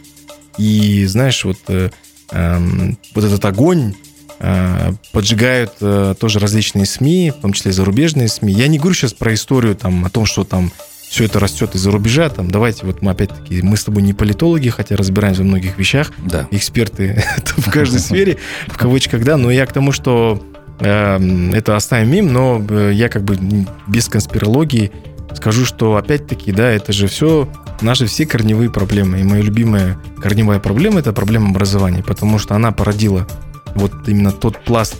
И, 0.58 1.04
знаешь, 1.06 1.44
вот, 1.44 1.58
э, 1.68 1.90
э, 2.30 2.92
вот 3.14 3.24
этот 3.24 3.44
огонь 3.44 3.94
э, 4.38 4.92
поджигают 5.12 5.74
э, 5.80 6.14
тоже 6.18 6.38
различные 6.38 6.86
СМИ, 6.86 7.32
в 7.36 7.40
том 7.40 7.52
числе 7.52 7.72
зарубежные 7.72 8.28
СМИ. 8.28 8.52
Я 8.52 8.68
не 8.68 8.78
говорю 8.78 8.94
сейчас 8.94 9.12
про 9.14 9.32
историю 9.34 9.76
там, 9.76 10.04
о 10.04 10.10
том, 10.10 10.26
что 10.26 10.44
там 10.44 10.72
все 11.12 11.24
это 11.26 11.38
растет 11.38 11.74
из-за 11.74 11.90
рубежа, 11.90 12.30
там, 12.30 12.50
давайте 12.50 12.86
вот 12.86 13.02
мы 13.02 13.10
опять-таки, 13.10 13.60
мы 13.60 13.76
с 13.76 13.84
тобой 13.84 14.02
не 14.02 14.14
политологи, 14.14 14.70
хотя 14.70 14.96
разбираемся 14.96 15.42
во 15.42 15.48
многих 15.48 15.76
вещах, 15.76 16.10
да. 16.16 16.48
эксперты 16.50 17.22
в 17.58 17.70
каждой 17.70 17.98
сфере, 18.00 18.38
в 18.66 18.78
кавычках, 18.78 19.22
да, 19.22 19.36
но 19.36 19.50
я 19.50 19.66
к 19.66 19.74
тому, 19.74 19.92
что 19.92 20.42
э, 20.80 21.50
это 21.52 21.76
оставим 21.76 22.10
мим, 22.10 22.32
но 22.32 22.64
э, 22.66 22.92
я 22.94 23.10
как 23.10 23.24
бы 23.24 23.38
без 23.86 24.08
конспирологии 24.08 24.90
скажу, 25.34 25.66
что 25.66 25.96
опять-таки, 25.96 26.50
да, 26.50 26.70
это 26.70 26.94
же 26.94 27.08
все 27.08 27.46
наши 27.82 28.06
все 28.06 28.24
корневые 28.24 28.70
проблемы. 28.70 29.20
И 29.20 29.22
моя 29.22 29.42
любимая 29.42 29.98
корневая 30.18 30.60
проблема– 30.60 31.00
это 31.00 31.12
проблема 31.12 31.50
образования, 31.50 32.02
потому 32.02 32.38
что 32.38 32.54
она 32.54 32.72
породила 32.72 33.28
вот 33.74 33.92
именно 34.06 34.32
тот 34.32 34.64
пласт 34.64 34.96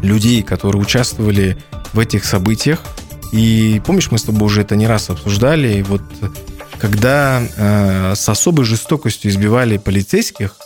людей, 0.00 0.44
которые 0.44 0.80
участвовали 0.80 1.58
в 1.92 1.98
этих 1.98 2.24
событиях, 2.24 2.84
и 3.32 3.80
помнишь, 3.84 4.10
мы 4.10 4.18
с 4.18 4.22
тобой 4.22 4.46
уже 4.46 4.62
это 4.62 4.76
не 4.76 4.86
раз 4.86 5.10
обсуждали, 5.10 5.82
вот 5.82 6.02
когда 6.78 7.42
э, 7.56 8.14
с 8.14 8.28
особой 8.28 8.64
жестокостью 8.64 9.30
избивали 9.30 9.76
полицейских. 9.78 10.56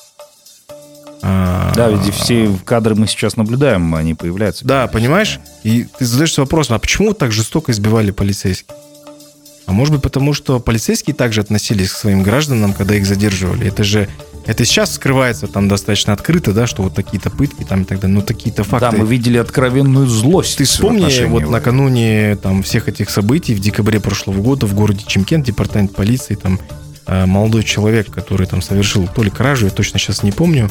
Э, 1.22 1.72
да, 1.74 1.88
ведь 1.88 2.14
все 2.14 2.50
кадры 2.64 2.94
мы 2.94 3.06
сейчас 3.06 3.36
наблюдаем, 3.36 3.94
они 3.94 4.14
появляются. 4.14 4.64
Да, 4.64 4.86
понимаешь? 4.86 5.40
И 5.62 5.86
ты 5.98 6.04
задаешься 6.04 6.42
вопросом, 6.42 6.76
а 6.76 6.78
почему 6.78 7.14
так 7.14 7.32
жестоко 7.32 7.72
избивали 7.72 8.10
полицейских? 8.10 8.74
А 9.66 9.72
может 9.72 9.94
быть 9.94 10.02
потому, 10.02 10.34
что 10.34 10.60
полицейские 10.60 11.14
также 11.14 11.40
относились 11.40 11.90
к 11.90 11.96
своим 11.96 12.22
гражданам, 12.22 12.72
когда 12.72 12.94
их 12.96 13.06
задерживали? 13.06 13.66
Это 13.66 13.84
же 13.84 14.08
это 14.44 14.64
сейчас 14.64 14.94
скрывается 14.94 15.46
там 15.46 15.68
достаточно 15.68 16.12
открыто, 16.12 16.52
да, 16.52 16.66
что 16.66 16.82
вот 16.82 16.94
такие-то 16.94 17.30
пытки 17.30 17.62
там 17.62 17.82
и 17.82 17.84
так 17.84 18.00
далее, 18.00 18.16
но 18.16 18.22
такие-то 18.22 18.64
факты. 18.64 18.90
Да, 18.90 18.96
мы 18.96 19.06
видели 19.06 19.38
откровенную 19.38 20.06
злость. 20.06 20.58
Ты 20.58 20.64
вспомни, 20.64 21.26
вот 21.26 21.48
накануне 21.48 22.36
там 22.36 22.62
всех 22.62 22.88
этих 22.88 23.10
событий 23.10 23.54
в 23.54 23.60
декабре 23.60 24.00
прошлого 24.00 24.40
года 24.40 24.66
в 24.66 24.74
городе 24.74 25.04
Чемкент, 25.06 25.46
департамент 25.46 25.94
полиции, 25.94 26.34
там 26.34 26.58
молодой 27.06 27.62
человек, 27.64 28.10
который 28.10 28.46
там 28.46 28.62
совершил 28.62 29.08
то 29.08 29.22
ли 29.22 29.30
кражу, 29.30 29.66
я 29.66 29.70
точно 29.70 29.98
сейчас 29.98 30.22
не 30.22 30.32
помню, 30.32 30.70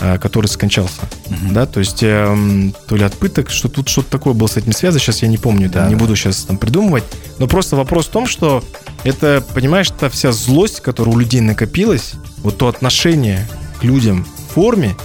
э, 0.00 0.18
который 0.18 0.46
скончался, 0.46 1.00
угу. 1.26 1.52
да, 1.52 1.66
то 1.66 1.80
есть 1.80 2.02
э, 2.02 2.70
то 2.86 2.96
ли 2.96 3.04
от 3.04 3.14
пыток, 3.14 3.50
что 3.50 3.68
тут 3.68 3.88
что-то 3.88 4.10
такое 4.10 4.34
было 4.34 4.46
с 4.46 4.56
этим 4.56 4.72
связано, 4.72 5.00
сейчас 5.00 5.22
я 5.22 5.28
не 5.28 5.38
помню, 5.38 5.68
да, 5.68 5.88
не 5.88 5.94
буду 5.94 6.14
сейчас 6.16 6.44
там 6.44 6.56
придумывать, 6.56 7.04
но 7.38 7.46
просто 7.46 7.76
вопрос 7.76 8.06
в 8.06 8.10
том, 8.10 8.26
что 8.26 8.62
это, 9.04 9.44
понимаешь, 9.54 9.90
та 9.90 10.08
вся 10.08 10.32
злость, 10.32 10.80
которая 10.80 11.14
у 11.14 11.18
людей 11.18 11.40
накопилась, 11.40 12.12
вот 12.38 12.58
то 12.58 12.68
отношение 12.68 13.48
к 13.80 13.84
людям 13.84 14.24
в 14.24 14.54
форме, 14.54 14.96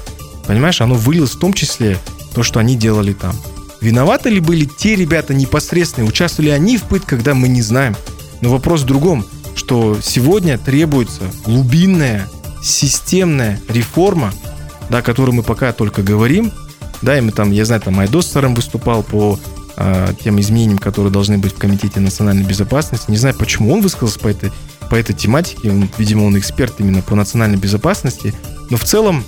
понимаешь, 0.45 0.82
оно 0.82 0.95
вылилось 0.95 1.32
в 1.32 1.39
том 1.39 1.53
числе 1.53 1.97
то, 2.36 2.43
что 2.43 2.59
они 2.59 2.75
делали 2.75 3.13
там. 3.13 3.36
Виноваты 3.82 4.30
ли 4.30 4.39
были 4.39 4.65
те 4.65 4.95
ребята 4.95 5.34
непосредственные, 5.34 6.09
участвовали 6.09 6.49
они 6.49 6.78
в 6.78 6.84
пытках, 6.84 7.09
когда 7.09 7.34
мы 7.34 7.47
не 7.47 7.61
знаем. 7.61 7.95
Но 8.41 8.49
вопрос 8.49 8.82
в 8.82 8.86
другом, 8.86 9.25
что 9.58 9.97
сегодня 10.01 10.58
требуется 10.58 11.24
глубинная, 11.43 12.28
системная 12.64 13.60
реформа, 13.68 14.34
да, 14.89 14.99
о 14.99 15.01
которой 15.01 15.32
мы 15.32 15.43
пока 15.43 15.74
только 15.74 16.01
говорим, 16.01 16.51
да, 17.01 17.18
и 17.18 17.22
мы 17.22 17.32
там, 17.32 17.51
я 17.51 17.66
знаю, 17.66 17.82
там 17.82 17.99
Айдос 17.99 18.28
Сарам 18.28 18.55
выступал 18.55 19.03
по 19.03 19.39
э, 19.76 20.14
тем 20.24 20.39
изменениям, 20.39 20.78
которые 20.78 21.12
должны 21.12 21.38
быть 21.38 21.53
в 21.53 21.58
Комитете 21.58 21.99
национальной 21.99 22.43
безопасности. 22.43 23.12
Не 23.12 23.18
знаю, 23.18 23.36
почему 23.36 23.74
он 23.74 23.82
высказался 23.82 24.20
по 24.20 24.28
этой 24.28 24.51
по 24.89 24.95
этой 24.95 25.14
тематике. 25.14 25.70
Он, 25.70 25.89
видимо, 25.97 26.24
он 26.24 26.38
эксперт 26.38 26.76
именно 26.80 27.01
по 27.01 27.16
национальной 27.16 27.58
безопасности. 27.58 28.34
Но 28.70 28.78
в 28.78 28.84
целом, 28.84 29.24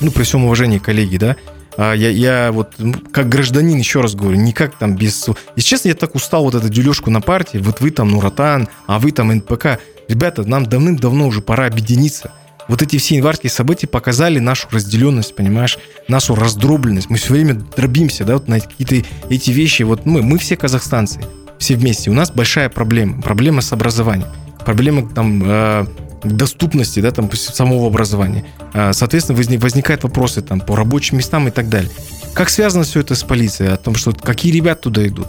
ну, 0.00 0.10
при 0.10 0.22
всем 0.22 0.44
уважении 0.44 0.78
коллеги, 0.78 1.16
да, 1.16 1.36
я, 1.76 1.94
я 1.94 2.52
вот 2.52 2.74
как 3.12 3.28
гражданин, 3.28 3.78
еще 3.78 4.00
раз 4.00 4.14
говорю, 4.14 4.38
никак 4.38 4.76
там 4.76 4.96
без... 4.96 5.28
Если 5.56 5.68
честно, 5.68 5.88
я 5.88 5.94
так 5.94 6.14
устал 6.14 6.44
вот 6.44 6.54
эту 6.54 6.68
дележку 6.68 7.10
на 7.10 7.20
партии. 7.20 7.58
Вот 7.58 7.80
вы 7.80 7.90
там 7.90 8.08
Нуратан, 8.10 8.68
а 8.86 8.98
вы 8.98 9.12
там 9.12 9.32
НПК. 9.32 9.78
Ребята, 10.08 10.44
нам 10.44 10.66
давным-давно 10.66 11.26
уже 11.26 11.40
пора 11.40 11.66
объединиться. 11.66 12.32
Вот 12.68 12.82
эти 12.82 12.98
все 12.98 13.16
январские 13.16 13.50
события 13.50 13.86
показали 13.86 14.38
нашу 14.38 14.68
разделенность, 14.70 15.34
понимаешь, 15.34 15.78
нашу 16.08 16.34
раздробленность. 16.34 17.10
Мы 17.10 17.16
все 17.16 17.32
время 17.32 17.54
дробимся, 17.54 18.24
да, 18.24 18.34
вот 18.34 18.48
на 18.48 18.60
какие-то 18.60 19.08
эти 19.28 19.50
вещи. 19.50 19.82
Вот 19.82 20.06
мы, 20.06 20.22
мы 20.22 20.38
все 20.38 20.56
казахстанцы, 20.56 21.20
все 21.58 21.74
вместе. 21.74 22.10
У 22.10 22.14
нас 22.14 22.30
большая 22.30 22.68
проблема, 22.68 23.22
проблема 23.22 23.60
с 23.60 23.72
образованием 23.72 24.28
проблемы 24.64 25.08
там 25.14 25.42
э, 25.44 25.86
доступности, 26.24 27.00
да, 27.00 27.10
там, 27.10 27.30
самого 27.32 27.86
образования. 27.86 28.44
А, 28.72 28.92
соответственно, 28.92 29.38
возникают 29.58 30.02
вопросы 30.02 30.42
там 30.42 30.60
по 30.60 30.76
рабочим 30.76 31.18
местам 31.18 31.48
и 31.48 31.50
так 31.50 31.68
далее. 31.68 31.90
Как 32.34 32.50
связано 32.50 32.84
все 32.84 33.00
это 33.00 33.14
с 33.14 33.22
полицией? 33.22 33.72
О 33.72 33.76
том, 33.76 33.94
что 33.94 34.12
какие 34.12 34.52
ребята 34.52 34.82
туда 34.82 35.06
идут? 35.06 35.28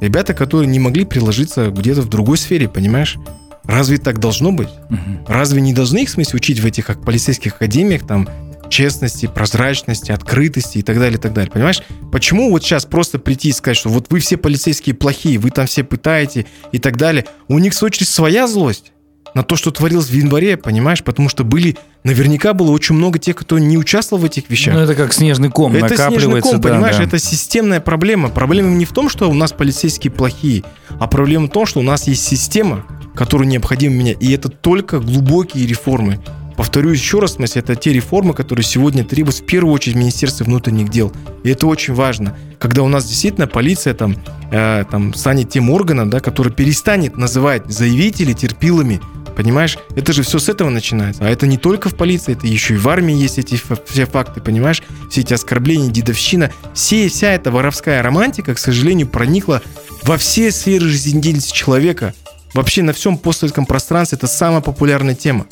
Ребята, 0.00 0.34
которые 0.34 0.68
не 0.68 0.78
могли 0.78 1.04
приложиться 1.04 1.70
где-то 1.70 2.02
в 2.02 2.08
другой 2.08 2.38
сфере, 2.38 2.68
понимаешь? 2.68 3.16
Разве 3.64 3.96
так 3.96 4.18
должно 4.18 4.52
быть? 4.52 4.68
Угу. 4.90 5.26
Разве 5.26 5.60
не 5.60 5.72
должны 5.72 6.02
их, 6.02 6.08
в 6.08 6.12
смысле, 6.12 6.36
учить 6.36 6.60
в 6.60 6.66
этих 6.66 6.84
как 6.86 7.02
полицейских 7.02 7.54
академиях, 7.54 8.06
там, 8.06 8.28
честности, 8.68 9.26
прозрачности, 9.26 10.10
открытости 10.10 10.78
и 10.78 10.82
так 10.82 10.98
далее, 10.98 11.18
и 11.18 11.20
так 11.20 11.32
далее. 11.32 11.50
Понимаешь? 11.50 11.82
Почему 12.10 12.50
вот 12.50 12.62
сейчас 12.62 12.84
просто 12.84 13.18
прийти 13.18 13.50
и 13.50 13.52
сказать, 13.52 13.76
что 13.76 13.88
вот 13.88 14.06
вы 14.10 14.18
все 14.18 14.36
полицейские 14.36 14.94
плохие, 14.94 15.38
вы 15.38 15.50
там 15.50 15.66
все 15.66 15.84
пытаете 15.84 16.46
и 16.72 16.78
так 16.78 16.96
далее. 16.96 17.24
У 17.48 17.58
них, 17.58 17.72
в 17.72 17.76
свою 17.76 17.90
очередь, 17.90 18.08
своя 18.08 18.46
злость 18.46 18.92
на 19.34 19.42
то, 19.42 19.56
что 19.56 19.70
творилось 19.70 20.06
в 20.06 20.12
январе, 20.12 20.56
понимаешь? 20.56 21.02
Потому 21.02 21.28
что 21.28 21.44
были, 21.44 21.76
наверняка 22.04 22.54
было 22.54 22.70
очень 22.70 22.94
много 22.94 23.18
тех, 23.18 23.36
кто 23.36 23.58
не 23.58 23.76
участвовал 23.76 24.22
в 24.22 24.24
этих 24.24 24.48
вещах. 24.48 24.74
Ну, 24.74 24.80
это 24.80 24.94
как 24.94 25.12
снежный 25.12 25.50
ком 25.50 25.74
это 25.74 25.88
накапливается. 25.88 26.20
снежный 26.20 26.40
ком, 26.40 26.60
да, 26.60 26.68
понимаешь? 26.68 26.96
Да. 26.96 27.02
Это 27.02 27.18
системная 27.18 27.80
проблема. 27.80 28.28
Проблема 28.28 28.70
не 28.70 28.84
в 28.84 28.92
том, 28.92 29.08
что 29.08 29.28
у 29.28 29.34
нас 29.34 29.52
полицейские 29.52 30.12
плохие, 30.12 30.62
а 31.00 31.06
проблема 31.08 31.46
в 31.46 31.50
том, 31.50 31.66
что 31.66 31.80
у 31.80 31.82
нас 31.82 32.06
есть 32.06 32.24
система, 32.24 32.84
которую 33.14 33.48
необходимо 33.48 33.94
менять. 33.94 34.22
И 34.22 34.32
это 34.32 34.48
только 34.48 35.00
глубокие 35.00 35.66
реформы. 35.66 36.20
Повторюсь 36.56 37.00
еще 37.00 37.18
раз, 37.18 37.34
смысле, 37.34 37.62
это 37.62 37.74
те 37.74 37.92
реформы, 37.92 38.32
которые 38.32 38.64
сегодня 38.64 39.04
требуют 39.04 39.36
в 39.36 39.44
первую 39.44 39.74
очередь 39.74 39.96
Министерства 39.96 40.44
внутренних 40.44 40.88
дел. 40.88 41.12
И 41.42 41.50
это 41.50 41.66
очень 41.66 41.94
важно. 41.94 42.36
Когда 42.58 42.82
у 42.82 42.88
нас 42.88 43.06
действительно 43.06 43.46
полиция 43.46 43.94
там, 43.94 44.16
э, 44.52 44.84
там 44.90 45.14
станет 45.14 45.50
тем 45.50 45.70
органом, 45.70 46.10
да, 46.10 46.20
который 46.20 46.52
перестанет 46.52 47.16
называть 47.16 47.70
заявителей 47.70 48.34
терпилами, 48.34 49.00
Понимаешь? 49.36 49.78
Это 49.96 50.12
же 50.12 50.22
все 50.22 50.38
с 50.38 50.48
этого 50.48 50.70
начинается. 50.70 51.26
А 51.26 51.28
это 51.28 51.46
не 51.46 51.58
только 51.58 51.88
в 51.88 51.96
полиции, 51.96 52.36
это 52.36 52.46
еще 52.46 52.74
и 52.74 52.76
в 52.76 52.88
армии 52.88 53.14
есть 53.14 53.38
эти 53.38 53.60
все 53.86 54.06
факты, 54.06 54.40
понимаешь? 54.40 54.82
Все 55.10 55.22
эти 55.22 55.34
оскорбления, 55.34 55.90
дедовщина. 55.90 56.52
Все, 56.72 57.08
вся 57.08 57.32
эта 57.32 57.50
воровская 57.50 58.00
романтика, 58.02 58.54
к 58.54 58.58
сожалению, 58.58 59.08
проникла 59.08 59.60
во 60.02 60.18
все 60.18 60.52
сферы 60.52 60.86
жизнедеятельности 60.86 61.52
человека. 61.52 62.14
Вообще 62.52 62.82
на 62.82 62.92
всем 62.92 63.18
постсоветском 63.18 63.66
пространстве 63.66 64.16
это 64.16 64.28
самая 64.28 64.60
популярная 64.60 65.16
тема. 65.16 65.46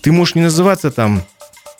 Ты 0.00 0.12
можешь 0.12 0.34
не 0.34 0.42
называться 0.42 0.90
там 0.90 1.22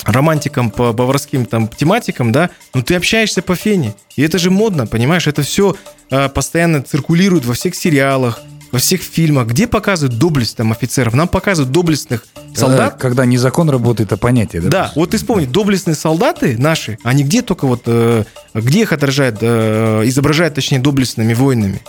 романтиком 0.05 0.71
по 0.71 0.93
баварским 0.93 1.47
там 1.47 1.69
тематикам, 1.69 2.33
да, 2.33 2.51
но 2.75 2.83
ты 2.83 2.95
общаешься 2.95 3.43
по 3.43 3.55
фене. 3.55 3.95
И 4.17 4.23
это 4.23 4.39
же 4.39 4.51
модно, 4.51 4.87
понимаешь? 4.87 5.27
Это 5.27 5.43
все 5.43 5.77
э, 6.11 6.29
постоянно 6.29 6.83
циркулирует 6.83 7.45
во 7.45 7.55
всех 7.55 7.75
сериалах, 7.75 8.41
во 8.71 8.79
всех 8.79 9.03
фильмах. 9.03 9.47
Где 9.49 9.67
показывают 9.67 10.19
доблесть 10.19 10.57
там 10.57 10.73
офицеров? 10.73 11.15
Нам 11.15 11.29
показывают 11.29 11.73
доблестных 11.73 12.27
солдат. 12.55 12.93
Когда, 12.93 12.99
когда 12.99 13.25
не 13.25 13.39
закон 13.39 13.71
работает, 13.71 14.13
а 14.13 14.17
понятие, 14.17 14.63
да? 14.63 14.69
Да, 14.69 14.93
вот 14.95 15.11
ты 15.11 15.17
вспомни, 15.17 15.47
доблестные 15.47 15.95
солдаты 15.95 16.59
наши, 16.59 16.99
они 17.03 17.25
где 17.25 17.43
только 17.43 17.67
вот, 17.67 17.83
э, 17.87 18.25
где 18.53 18.83
их 18.83 18.93
отражают, 18.93 19.39
э, 19.41 20.03
изображают, 20.07 20.55
точнее, 20.55 20.81
доблестными 20.81 21.35
воинами? 21.35 21.81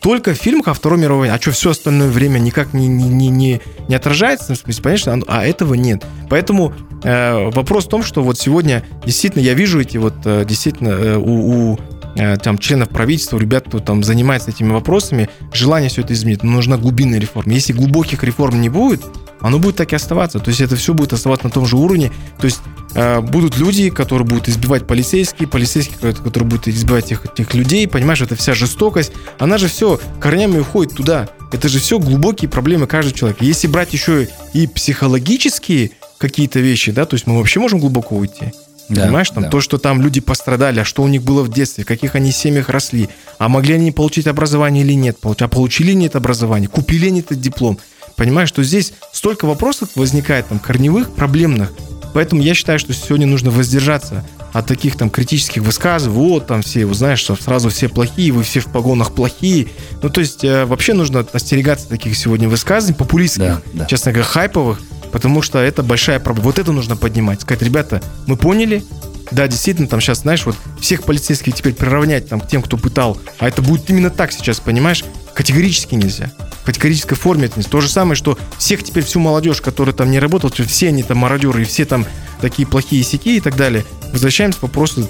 Только 0.00 0.34
в 0.34 0.36
фильмах 0.36 0.68
о 0.68 0.74
Второй 0.74 0.98
мировой 0.98 1.20
войне. 1.20 1.34
А 1.34 1.40
что, 1.40 1.50
все 1.52 1.70
остальное 1.70 2.08
время 2.08 2.38
никак 2.38 2.72
не, 2.72 2.88
не, 2.88 3.28
не, 3.28 3.60
не 3.88 3.94
отражается? 3.94 4.54
В 4.54 4.58
смысле, 4.58 4.82
конечно, 4.82 5.20
а 5.26 5.44
этого 5.44 5.74
нет. 5.74 6.04
Поэтому 6.28 6.72
э, 7.04 7.50
вопрос 7.50 7.86
в 7.86 7.88
том, 7.88 8.02
что 8.02 8.22
вот 8.22 8.38
сегодня 8.38 8.84
действительно 9.04 9.42
я 9.42 9.54
вижу 9.54 9.80
эти 9.80 9.98
вот 9.98 10.14
э, 10.24 10.44
действительно 10.46 10.88
э, 10.90 11.16
у, 11.16 11.72
у 11.72 11.78
там, 12.14 12.58
членов 12.58 12.88
правительства, 12.88 13.38
ребят, 13.38 13.66
кто 13.68 13.78
там 13.78 14.02
занимается 14.02 14.50
этими 14.50 14.72
вопросами, 14.72 15.28
желание 15.52 15.90
все 15.90 16.02
это 16.02 16.12
изменить. 16.12 16.42
Но 16.42 16.52
нужна 16.52 16.76
глубинная 16.76 17.18
реформа. 17.18 17.52
Если 17.52 17.72
глубоких 17.72 18.24
реформ 18.24 18.60
не 18.60 18.68
будет, 18.68 19.02
оно 19.40 19.58
будет 19.58 19.76
так 19.76 19.92
и 19.92 19.96
оставаться. 19.96 20.38
То 20.38 20.48
есть 20.48 20.60
это 20.60 20.76
все 20.76 20.94
будет 20.94 21.12
оставаться 21.12 21.46
на 21.46 21.52
том 21.52 21.66
же 21.66 21.76
уровне. 21.76 22.12
То 22.38 22.44
есть 22.44 22.60
э, 22.94 23.20
будут 23.20 23.56
люди, 23.56 23.90
которые 23.90 24.26
будут 24.26 24.48
избивать 24.48 24.86
полицейские, 24.86 25.48
полицейские, 25.48 26.12
которые 26.12 26.48
будут 26.48 26.68
избивать 26.68 27.06
этих, 27.06 27.24
этих 27.26 27.54
людей. 27.54 27.88
Понимаешь, 27.88 28.20
это 28.20 28.36
вся 28.36 28.54
жестокость. 28.54 29.12
Она 29.38 29.58
же 29.58 29.68
все 29.68 29.98
корнями 30.20 30.58
уходит 30.58 30.94
туда. 30.94 31.28
Это 31.52 31.68
же 31.68 31.78
все 31.78 31.98
глубокие 31.98 32.48
проблемы 32.48 32.86
каждого 32.86 33.16
человека. 33.16 33.44
Если 33.44 33.66
брать 33.66 33.92
еще 33.92 34.28
и 34.52 34.66
психологические 34.66 35.92
какие-то 36.18 36.60
вещи, 36.60 36.92
да, 36.92 37.06
то 37.06 37.14
есть 37.14 37.26
мы 37.26 37.38
вообще 37.38 37.60
можем 37.60 37.80
глубоко 37.80 38.16
уйти. 38.16 38.52
Да, 38.90 39.04
Понимаешь, 39.04 39.30
там 39.30 39.44
да. 39.44 39.48
то, 39.48 39.60
что 39.60 39.78
там 39.78 40.02
люди 40.02 40.20
пострадали, 40.20 40.80
а 40.80 40.84
что 40.84 41.02
у 41.02 41.08
них 41.08 41.22
было 41.22 41.42
в 41.42 41.48
детстве, 41.48 41.84
в 41.84 41.86
каких 41.86 42.16
они 42.16 42.32
семьях 42.32 42.68
росли, 42.68 43.08
а 43.38 43.48
могли 43.48 43.74
они 43.74 43.92
получить 43.92 44.26
образование 44.26 44.84
или 44.84 44.94
нет, 44.94 45.18
а 45.22 45.48
получили 45.48 45.92
нет 45.92 46.16
образование, 46.16 46.68
купили 46.68 47.06
они 47.06 47.20
этот 47.20 47.40
диплом. 47.40 47.78
Понимаешь, 48.16 48.48
что 48.48 48.64
здесь 48.64 48.92
столько 49.12 49.46
вопросов 49.46 49.90
возникает, 49.94 50.48
там, 50.48 50.58
корневых, 50.58 51.12
проблемных. 51.14 51.72
Поэтому 52.12 52.42
я 52.42 52.54
считаю, 52.54 52.80
что 52.80 52.92
сегодня 52.92 53.26
нужно 53.26 53.52
воздержаться 53.52 54.24
от 54.52 54.66
таких 54.66 54.96
там 54.96 55.10
критических 55.10 55.62
высказываний, 55.62 56.18
вот 56.18 56.48
там 56.48 56.62
все, 56.62 56.84
вы 56.84 56.94
знаешь, 56.94 57.20
что 57.20 57.36
сразу 57.36 57.68
все 57.68 57.88
плохие, 57.88 58.32
вы 58.32 58.42
все 58.42 58.58
в 58.58 58.66
погонах 58.66 59.14
плохие. 59.14 59.68
Ну, 60.02 60.10
то 60.10 60.20
есть 60.20 60.42
э, 60.42 60.64
вообще 60.64 60.92
нужно 60.92 61.24
остерегаться 61.32 61.88
таких 61.88 62.16
сегодня 62.16 62.48
высказываний, 62.48 62.96
популистских, 62.96 63.42
да, 63.42 63.62
да. 63.72 63.84
честно 63.86 64.10
говоря, 64.10 64.28
хайповых, 64.28 64.80
потому 65.12 65.42
что 65.42 65.58
это 65.58 65.82
большая 65.82 66.20
проблема. 66.20 66.46
Вот 66.46 66.58
это 66.58 66.72
нужно 66.72 66.96
поднимать. 66.96 67.40
Сказать, 67.42 67.62
ребята, 67.62 68.02
мы 68.26 68.36
поняли, 68.36 68.84
да, 69.30 69.46
действительно, 69.46 69.86
там 69.86 70.00
сейчас, 70.00 70.20
знаешь, 70.20 70.44
вот 70.44 70.56
всех 70.80 71.04
полицейских 71.04 71.54
теперь 71.54 71.74
приравнять 71.74 72.28
там, 72.28 72.40
к 72.40 72.48
тем, 72.48 72.62
кто 72.62 72.76
пытал, 72.76 73.18
а 73.38 73.48
это 73.48 73.62
будет 73.62 73.88
именно 73.90 74.10
так 74.10 74.32
сейчас, 74.32 74.60
понимаешь? 74.60 75.04
Категорически 75.34 75.94
нельзя. 75.94 76.32
В 76.62 76.64
категорической 76.64 77.16
форме 77.16 77.46
это 77.46 77.58
не 77.58 77.64
то 77.64 77.80
же 77.80 77.88
самое, 77.88 78.16
что 78.16 78.36
всех 78.58 78.82
теперь 78.82 79.04
всю 79.04 79.20
молодежь, 79.20 79.60
которая 79.60 79.94
там 79.94 80.10
не 80.10 80.18
работала, 80.18 80.52
все 80.52 80.88
они 80.88 81.02
там 81.02 81.18
мародеры, 81.18 81.62
и 81.62 81.64
все 81.64 81.84
там 81.84 82.04
такие 82.40 82.66
плохие 82.66 83.02
сети 83.04 83.36
и 83.36 83.40
так 83.40 83.56
далее. 83.56 83.84
Возвращаемся 84.12 84.58
к 84.58 84.62
вопросу 84.62 85.08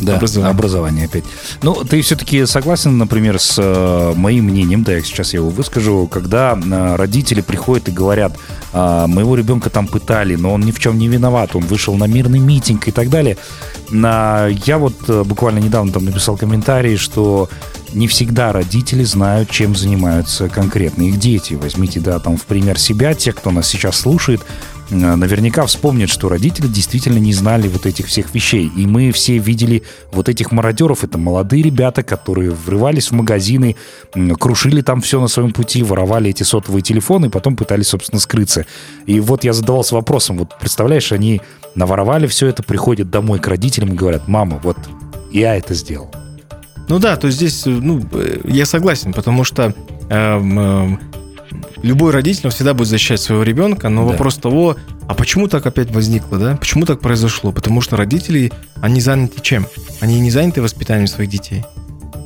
да, 0.00 0.16
образование. 0.16 0.50
образование 0.50 1.04
опять. 1.06 1.24
Ну, 1.62 1.84
ты 1.84 2.00
все-таки 2.02 2.46
согласен, 2.46 2.98
например, 2.98 3.38
с 3.38 3.56
э, 3.58 4.12
моим 4.16 4.46
мнением, 4.46 4.82
да, 4.82 4.92
я 4.92 5.02
сейчас 5.02 5.34
его 5.34 5.50
выскажу, 5.50 6.06
когда 6.08 6.58
э, 6.58 6.96
родители 6.96 7.40
приходят 7.40 7.88
и 7.88 7.92
говорят, 7.92 8.36
э, 8.72 9.06
моего 9.06 9.36
ребенка 9.36 9.70
там 9.70 9.86
пытали, 9.86 10.36
но 10.36 10.54
он 10.54 10.62
ни 10.62 10.72
в 10.72 10.78
чем 10.78 10.98
не 10.98 11.08
виноват, 11.08 11.54
он 11.54 11.62
вышел 11.62 11.94
на 11.94 12.04
мирный 12.04 12.38
митинг 12.38 12.88
и 12.88 12.92
так 12.92 13.08
далее. 13.10 13.36
Я 13.92 14.78
вот 14.78 14.94
э, 15.08 15.24
буквально 15.24 15.58
недавно 15.58 15.92
там 15.92 16.04
написал 16.04 16.36
комментарий, 16.36 16.96
что 16.96 17.48
не 17.92 18.06
всегда 18.06 18.52
родители 18.52 19.04
знают, 19.04 19.50
чем 19.50 19.74
занимаются 19.74 20.48
конкретно 20.48 21.02
их 21.02 21.18
дети. 21.18 21.54
Возьмите, 21.54 22.00
да, 22.00 22.18
там 22.18 22.36
в 22.36 22.44
пример 22.44 22.78
себя, 22.78 23.14
те, 23.14 23.32
кто 23.32 23.50
нас 23.50 23.66
сейчас 23.66 23.98
слушает, 23.98 24.42
наверняка 24.90 25.66
вспомнят, 25.66 26.10
что 26.10 26.28
родители 26.28 26.66
действительно 26.66 27.18
не 27.18 27.32
знали 27.32 27.68
вот 27.68 27.86
этих 27.86 28.06
всех 28.06 28.34
вещей. 28.34 28.70
И 28.76 28.86
мы 28.86 29.12
все 29.12 29.38
видели 29.38 29.82
вот 30.12 30.28
этих 30.28 30.52
мародеров. 30.52 31.04
Это 31.04 31.18
молодые 31.18 31.62
ребята, 31.62 32.02
которые 32.02 32.50
врывались 32.50 33.10
в 33.10 33.12
магазины, 33.12 33.76
крушили 34.38 34.82
там 34.82 35.00
все 35.00 35.20
на 35.20 35.28
своем 35.28 35.52
пути, 35.52 35.82
воровали 35.82 36.30
эти 36.30 36.42
сотовые 36.42 36.82
телефоны 36.82 37.26
и 37.26 37.30
потом 37.30 37.56
пытались, 37.56 37.88
собственно, 37.88 38.20
скрыться. 38.20 38.66
И 39.06 39.20
вот 39.20 39.44
я 39.44 39.52
задавался 39.52 39.94
вопросом, 39.94 40.38
вот 40.38 40.58
представляешь, 40.58 41.12
они 41.12 41.40
наворовали 41.74 42.26
все 42.26 42.48
это, 42.48 42.62
приходят 42.62 43.10
домой 43.10 43.38
к 43.38 43.46
родителям 43.46 43.92
и 43.92 43.96
говорят, 43.96 44.28
мама, 44.28 44.60
вот 44.62 44.76
я 45.32 45.56
это 45.56 45.74
сделал. 45.74 46.10
Ну 46.88 46.98
да, 46.98 47.16
то 47.16 47.30
здесь, 47.30 47.62
ну, 47.66 48.02
э, 48.12 48.40
я 48.44 48.66
согласен, 48.66 49.12
потому 49.12 49.44
что 49.44 49.72
э, 50.08 50.96
любой 51.82 52.12
родитель 52.12 52.42
он 52.46 52.50
всегда 52.50 52.74
будет 52.74 52.88
защищать 52.88 53.20
своего 53.20 53.42
ребенка, 53.42 53.88
но 53.88 54.04
да. 54.04 54.12
вопрос 54.12 54.36
того, 54.36 54.76
а 55.06 55.14
почему 55.14 55.48
так 55.48 55.66
опять 55.66 55.90
возникло, 55.90 56.38
да? 56.38 56.56
Почему 56.56 56.84
так 56.86 57.00
произошло? 57.00 57.52
Потому 57.52 57.80
что 57.80 57.96
родители, 57.96 58.52
они 58.80 59.00
заняты 59.00 59.40
чем? 59.40 59.66
Они 60.00 60.20
не 60.20 60.30
заняты 60.30 60.62
воспитанием 60.62 61.06
своих 61.06 61.30
детей. 61.30 61.64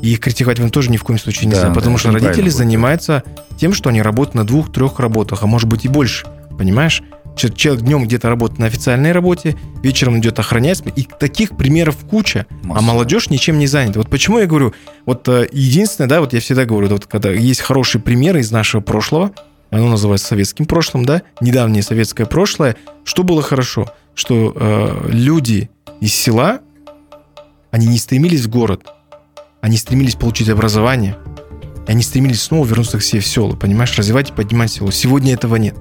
И 0.03 0.12
их 0.12 0.20
критиковать 0.20 0.59
вам 0.59 0.70
тоже 0.70 0.91
ни 0.91 0.97
в 0.97 1.03
коем 1.03 1.18
случае 1.18 1.49
нельзя, 1.49 1.68
да, 1.68 1.75
потому 1.75 1.97
да, 1.97 2.01
что 2.01 2.11
родители 2.11 2.51
занимаются 2.51 3.22
тем, 3.57 3.72
что 3.72 3.89
они 3.89 4.03
работают 4.03 4.35
на 4.35 4.45
двух-трех 4.45 4.99
работах, 5.01 5.43
а 5.43 5.47
может 5.47 5.68
быть 5.68 5.85
и 5.85 5.89
больше. 5.89 6.27
Понимаешь? 6.59 7.03
Человек 7.37 7.85
днем 7.85 8.05
где-то 8.05 8.28
работает 8.28 8.61
на 8.61 8.66
официальной 8.66 9.12
работе, 9.12 9.57
вечером 9.82 10.18
идет 10.18 10.39
охранять. 10.39 10.82
И 10.97 11.07
таких 11.18 11.57
примеров 11.57 11.97
куча. 12.09 12.47
Масса. 12.62 12.78
А 12.78 12.82
молодежь 12.82 13.30
ничем 13.30 13.59
не 13.59 13.66
занята. 13.66 13.99
Вот 13.99 14.09
почему 14.09 14.39
я 14.39 14.47
говорю, 14.47 14.72
вот 15.05 15.28
э, 15.28 15.49
единственное, 15.53 16.09
да, 16.09 16.20
вот 16.20 16.32
я 16.32 16.41
всегда 16.41 16.64
говорю, 16.64 16.89
вот 16.89 17.07
когда 17.07 17.30
есть 17.30 17.61
хорошие 17.61 18.01
примеры 18.01 18.41
из 18.41 18.51
нашего 18.51 18.80
прошлого, 18.80 19.32
оно 19.70 19.89
называется 19.89 20.28
советским 20.28 20.66
прошлым, 20.66 21.05
да, 21.05 21.22
недавнее 21.41 21.82
советское 21.82 22.26
прошлое, 22.26 22.76
что 23.03 23.24
было 23.24 23.43
хорошо? 23.43 23.93
Что 24.14 24.53
э, 24.55 25.09
люди 25.11 25.70
из 26.01 26.14
села, 26.14 26.61
они 27.72 27.89
не 27.89 27.99
стремились 27.99 28.43
в 28.43 28.49
город, 28.49 28.87
они 29.61 29.76
стремились 29.76 30.14
получить 30.14 30.49
образование, 30.49 31.16
и 31.89 31.91
они 31.91 32.03
стремились 32.03 32.43
снова 32.43 32.64
вернуться 32.64 32.99
к 32.99 33.03
себе 33.03 33.20
в 33.20 33.26
село, 33.26 33.57
понимаешь, 33.57 33.97
развивать 33.99 34.30
и 34.30 34.32
поднимать 34.32 34.70
село. 34.70 34.93
Сегодня 34.93 35.35
этого 35.35 35.57
нет 35.57 35.74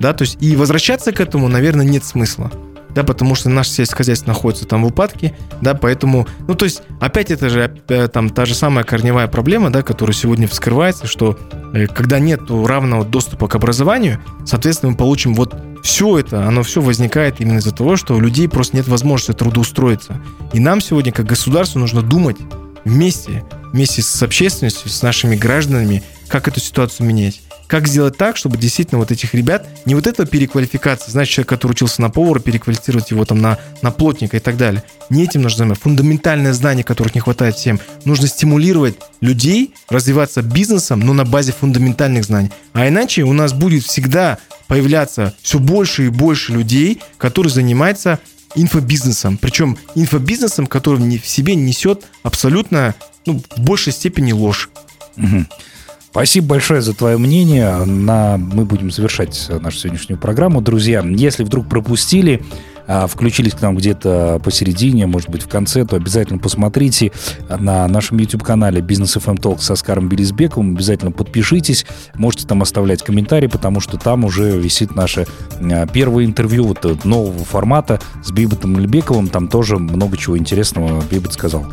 да, 0.00 0.12
то 0.12 0.22
есть 0.22 0.38
и 0.40 0.56
возвращаться 0.56 1.12
к 1.12 1.20
этому, 1.20 1.48
наверное, 1.48 1.86
нет 1.86 2.04
смысла. 2.04 2.50
да, 2.94 3.04
потому 3.04 3.34
что 3.34 3.48
наше 3.48 3.70
сельскохозяйство 3.70 4.28
находится 4.28 4.66
там 4.66 4.82
в 4.82 4.88
упадке, 4.88 5.36
да, 5.60 5.74
поэтому, 5.74 6.26
ну, 6.48 6.54
то 6.54 6.64
есть, 6.64 6.82
опять 7.00 7.30
это 7.30 7.48
же 7.48 7.72
э, 7.88 8.08
там 8.08 8.30
та 8.30 8.44
же 8.44 8.54
самая 8.54 8.84
корневая 8.84 9.28
проблема, 9.28 9.70
да, 9.70 9.82
которая 9.82 10.14
сегодня 10.14 10.48
вскрывается, 10.48 11.06
что 11.06 11.38
э, 11.74 11.86
когда 11.86 12.18
нет 12.18 12.40
равного 12.48 13.04
доступа 13.04 13.46
к 13.46 13.54
образованию, 13.54 14.20
соответственно, 14.44 14.92
мы 14.92 14.98
получим 14.98 15.34
вот 15.34 15.54
все 15.82 16.18
это, 16.18 16.46
оно 16.46 16.62
все 16.62 16.80
возникает 16.80 17.40
именно 17.40 17.58
из-за 17.58 17.72
того, 17.72 17.96
что 17.96 18.14
у 18.14 18.20
людей 18.20 18.48
просто 18.48 18.76
нет 18.76 18.88
возможности 18.88 19.32
трудоустроиться. 19.32 20.20
И 20.52 20.58
нам 20.58 20.80
сегодня, 20.80 21.12
как 21.12 21.26
государству, 21.26 21.78
нужно 21.78 22.02
думать 22.02 22.38
вместе, 22.84 23.44
вместе 23.72 24.02
с 24.02 24.22
общественностью, 24.22 24.90
с 24.90 25.02
нашими 25.02 25.36
гражданами, 25.36 26.02
как 26.26 26.48
эту 26.48 26.58
ситуацию 26.58 27.06
менять. 27.06 27.42
Как 27.68 27.86
сделать 27.86 28.16
так, 28.16 28.38
чтобы 28.38 28.56
действительно 28.56 28.98
вот 28.98 29.12
этих 29.12 29.34
ребят, 29.34 29.68
не 29.84 29.94
вот 29.94 30.06
эта 30.06 30.24
переквалификация, 30.24 31.12
значит, 31.12 31.34
человек, 31.34 31.50
который 31.50 31.72
учился 31.72 32.00
на 32.00 32.08
повара, 32.08 32.40
переквалифицировать 32.40 33.10
его 33.10 33.26
там 33.26 33.42
на, 33.42 33.58
на 33.82 33.90
плотника 33.90 34.38
и 34.38 34.40
так 34.40 34.56
далее. 34.56 34.82
Не 35.10 35.24
этим 35.24 35.42
нужно 35.42 35.58
заниматься. 35.58 35.82
Фундаментальное 35.82 36.54
знание, 36.54 36.82
которых 36.82 37.14
не 37.14 37.20
хватает 37.20 37.56
всем. 37.56 37.78
Нужно 38.06 38.26
стимулировать 38.26 38.96
людей 39.20 39.74
развиваться 39.90 40.40
бизнесом, 40.40 41.00
но 41.00 41.12
на 41.12 41.26
базе 41.26 41.52
фундаментальных 41.52 42.24
знаний. 42.24 42.50
А 42.72 42.88
иначе 42.88 43.24
у 43.24 43.34
нас 43.34 43.52
будет 43.52 43.84
всегда 43.84 44.38
появляться 44.66 45.34
все 45.42 45.58
больше 45.58 46.06
и 46.06 46.08
больше 46.08 46.52
людей, 46.52 47.02
которые 47.18 47.52
занимаются 47.52 48.18
инфобизнесом. 48.54 49.36
Причем 49.36 49.76
инфобизнесом, 49.94 50.66
который 50.66 51.18
в 51.18 51.26
себе 51.26 51.54
несет 51.54 52.06
абсолютно, 52.22 52.94
ну, 53.26 53.42
в 53.56 53.60
большей 53.60 53.92
степени 53.92 54.32
ложь. 54.32 54.70
Угу. 55.18 55.44
Спасибо 56.10 56.48
большое 56.48 56.80
за 56.80 56.94
твое 56.94 57.18
мнение. 57.18 57.84
На... 57.84 58.38
Мы 58.38 58.64
будем 58.64 58.90
завершать 58.90 59.48
нашу 59.60 59.78
сегодняшнюю 59.78 60.18
программу. 60.18 60.60
Друзья, 60.60 61.04
если 61.06 61.44
вдруг 61.44 61.68
пропустили, 61.68 62.42
включились 63.08 63.54
к 63.54 63.60
нам 63.60 63.76
где-то 63.76 64.40
посередине, 64.42 65.06
может 65.06 65.28
быть, 65.28 65.42
в 65.42 65.48
конце, 65.48 65.84
то 65.84 65.96
обязательно 65.96 66.38
посмотрите 66.38 67.12
на 67.48 67.86
нашем 67.86 68.18
YouTube-канале 68.18 68.80
Бизнес 68.80 69.16
FM 69.16 69.40
Talk 69.40 69.60
со 69.60 69.74
Скаром 69.76 70.08
Белизбековым. 70.08 70.74
Обязательно 70.74 71.12
подпишитесь, 71.12 71.86
можете 72.14 72.46
там 72.46 72.62
оставлять 72.62 73.02
комментарии, 73.02 73.46
потому 73.46 73.80
что 73.80 73.98
там 73.98 74.24
уже 74.24 74.58
висит 74.58 74.94
наше 74.94 75.26
а, 75.60 75.86
первое 75.86 76.24
интервью 76.24 76.66
вот 76.66 77.04
нового 77.04 77.44
формата 77.44 78.00
с 78.24 78.30
Бибетом 78.30 78.78
Ильбековым. 78.78 79.28
Там 79.28 79.48
тоже 79.48 79.78
много 79.78 80.16
чего 80.16 80.38
интересного 80.38 81.02
Бибет 81.10 81.32
сказал. 81.32 81.66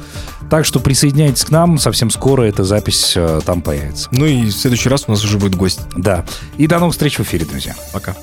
Так 0.49 0.65
что 0.65 0.79
присоединяйтесь 0.79 1.45
к 1.45 1.49
нам, 1.49 1.77
совсем 1.77 2.09
скоро 2.09 2.43
эта 2.43 2.63
запись 2.63 3.13
а, 3.15 3.39
там 3.41 3.61
появится. 3.61 4.09
Ну 4.11 4.25
и 4.25 4.45
в 4.45 4.51
следующий 4.51 4.89
раз 4.89 5.05
у 5.07 5.11
нас 5.11 5.23
уже 5.23 5.37
будет 5.37 5.55
гость. 5.55 5.81
Да. 5.95 6.25
И 6.57 6.67
до 6.67 6.79
новых 6.79 6.93
встреч 6.93 7.17
в 7.17 7.21
эфире, 7.21 7.45
друзья. 7.45 7.75
Пока. 7.93 8.15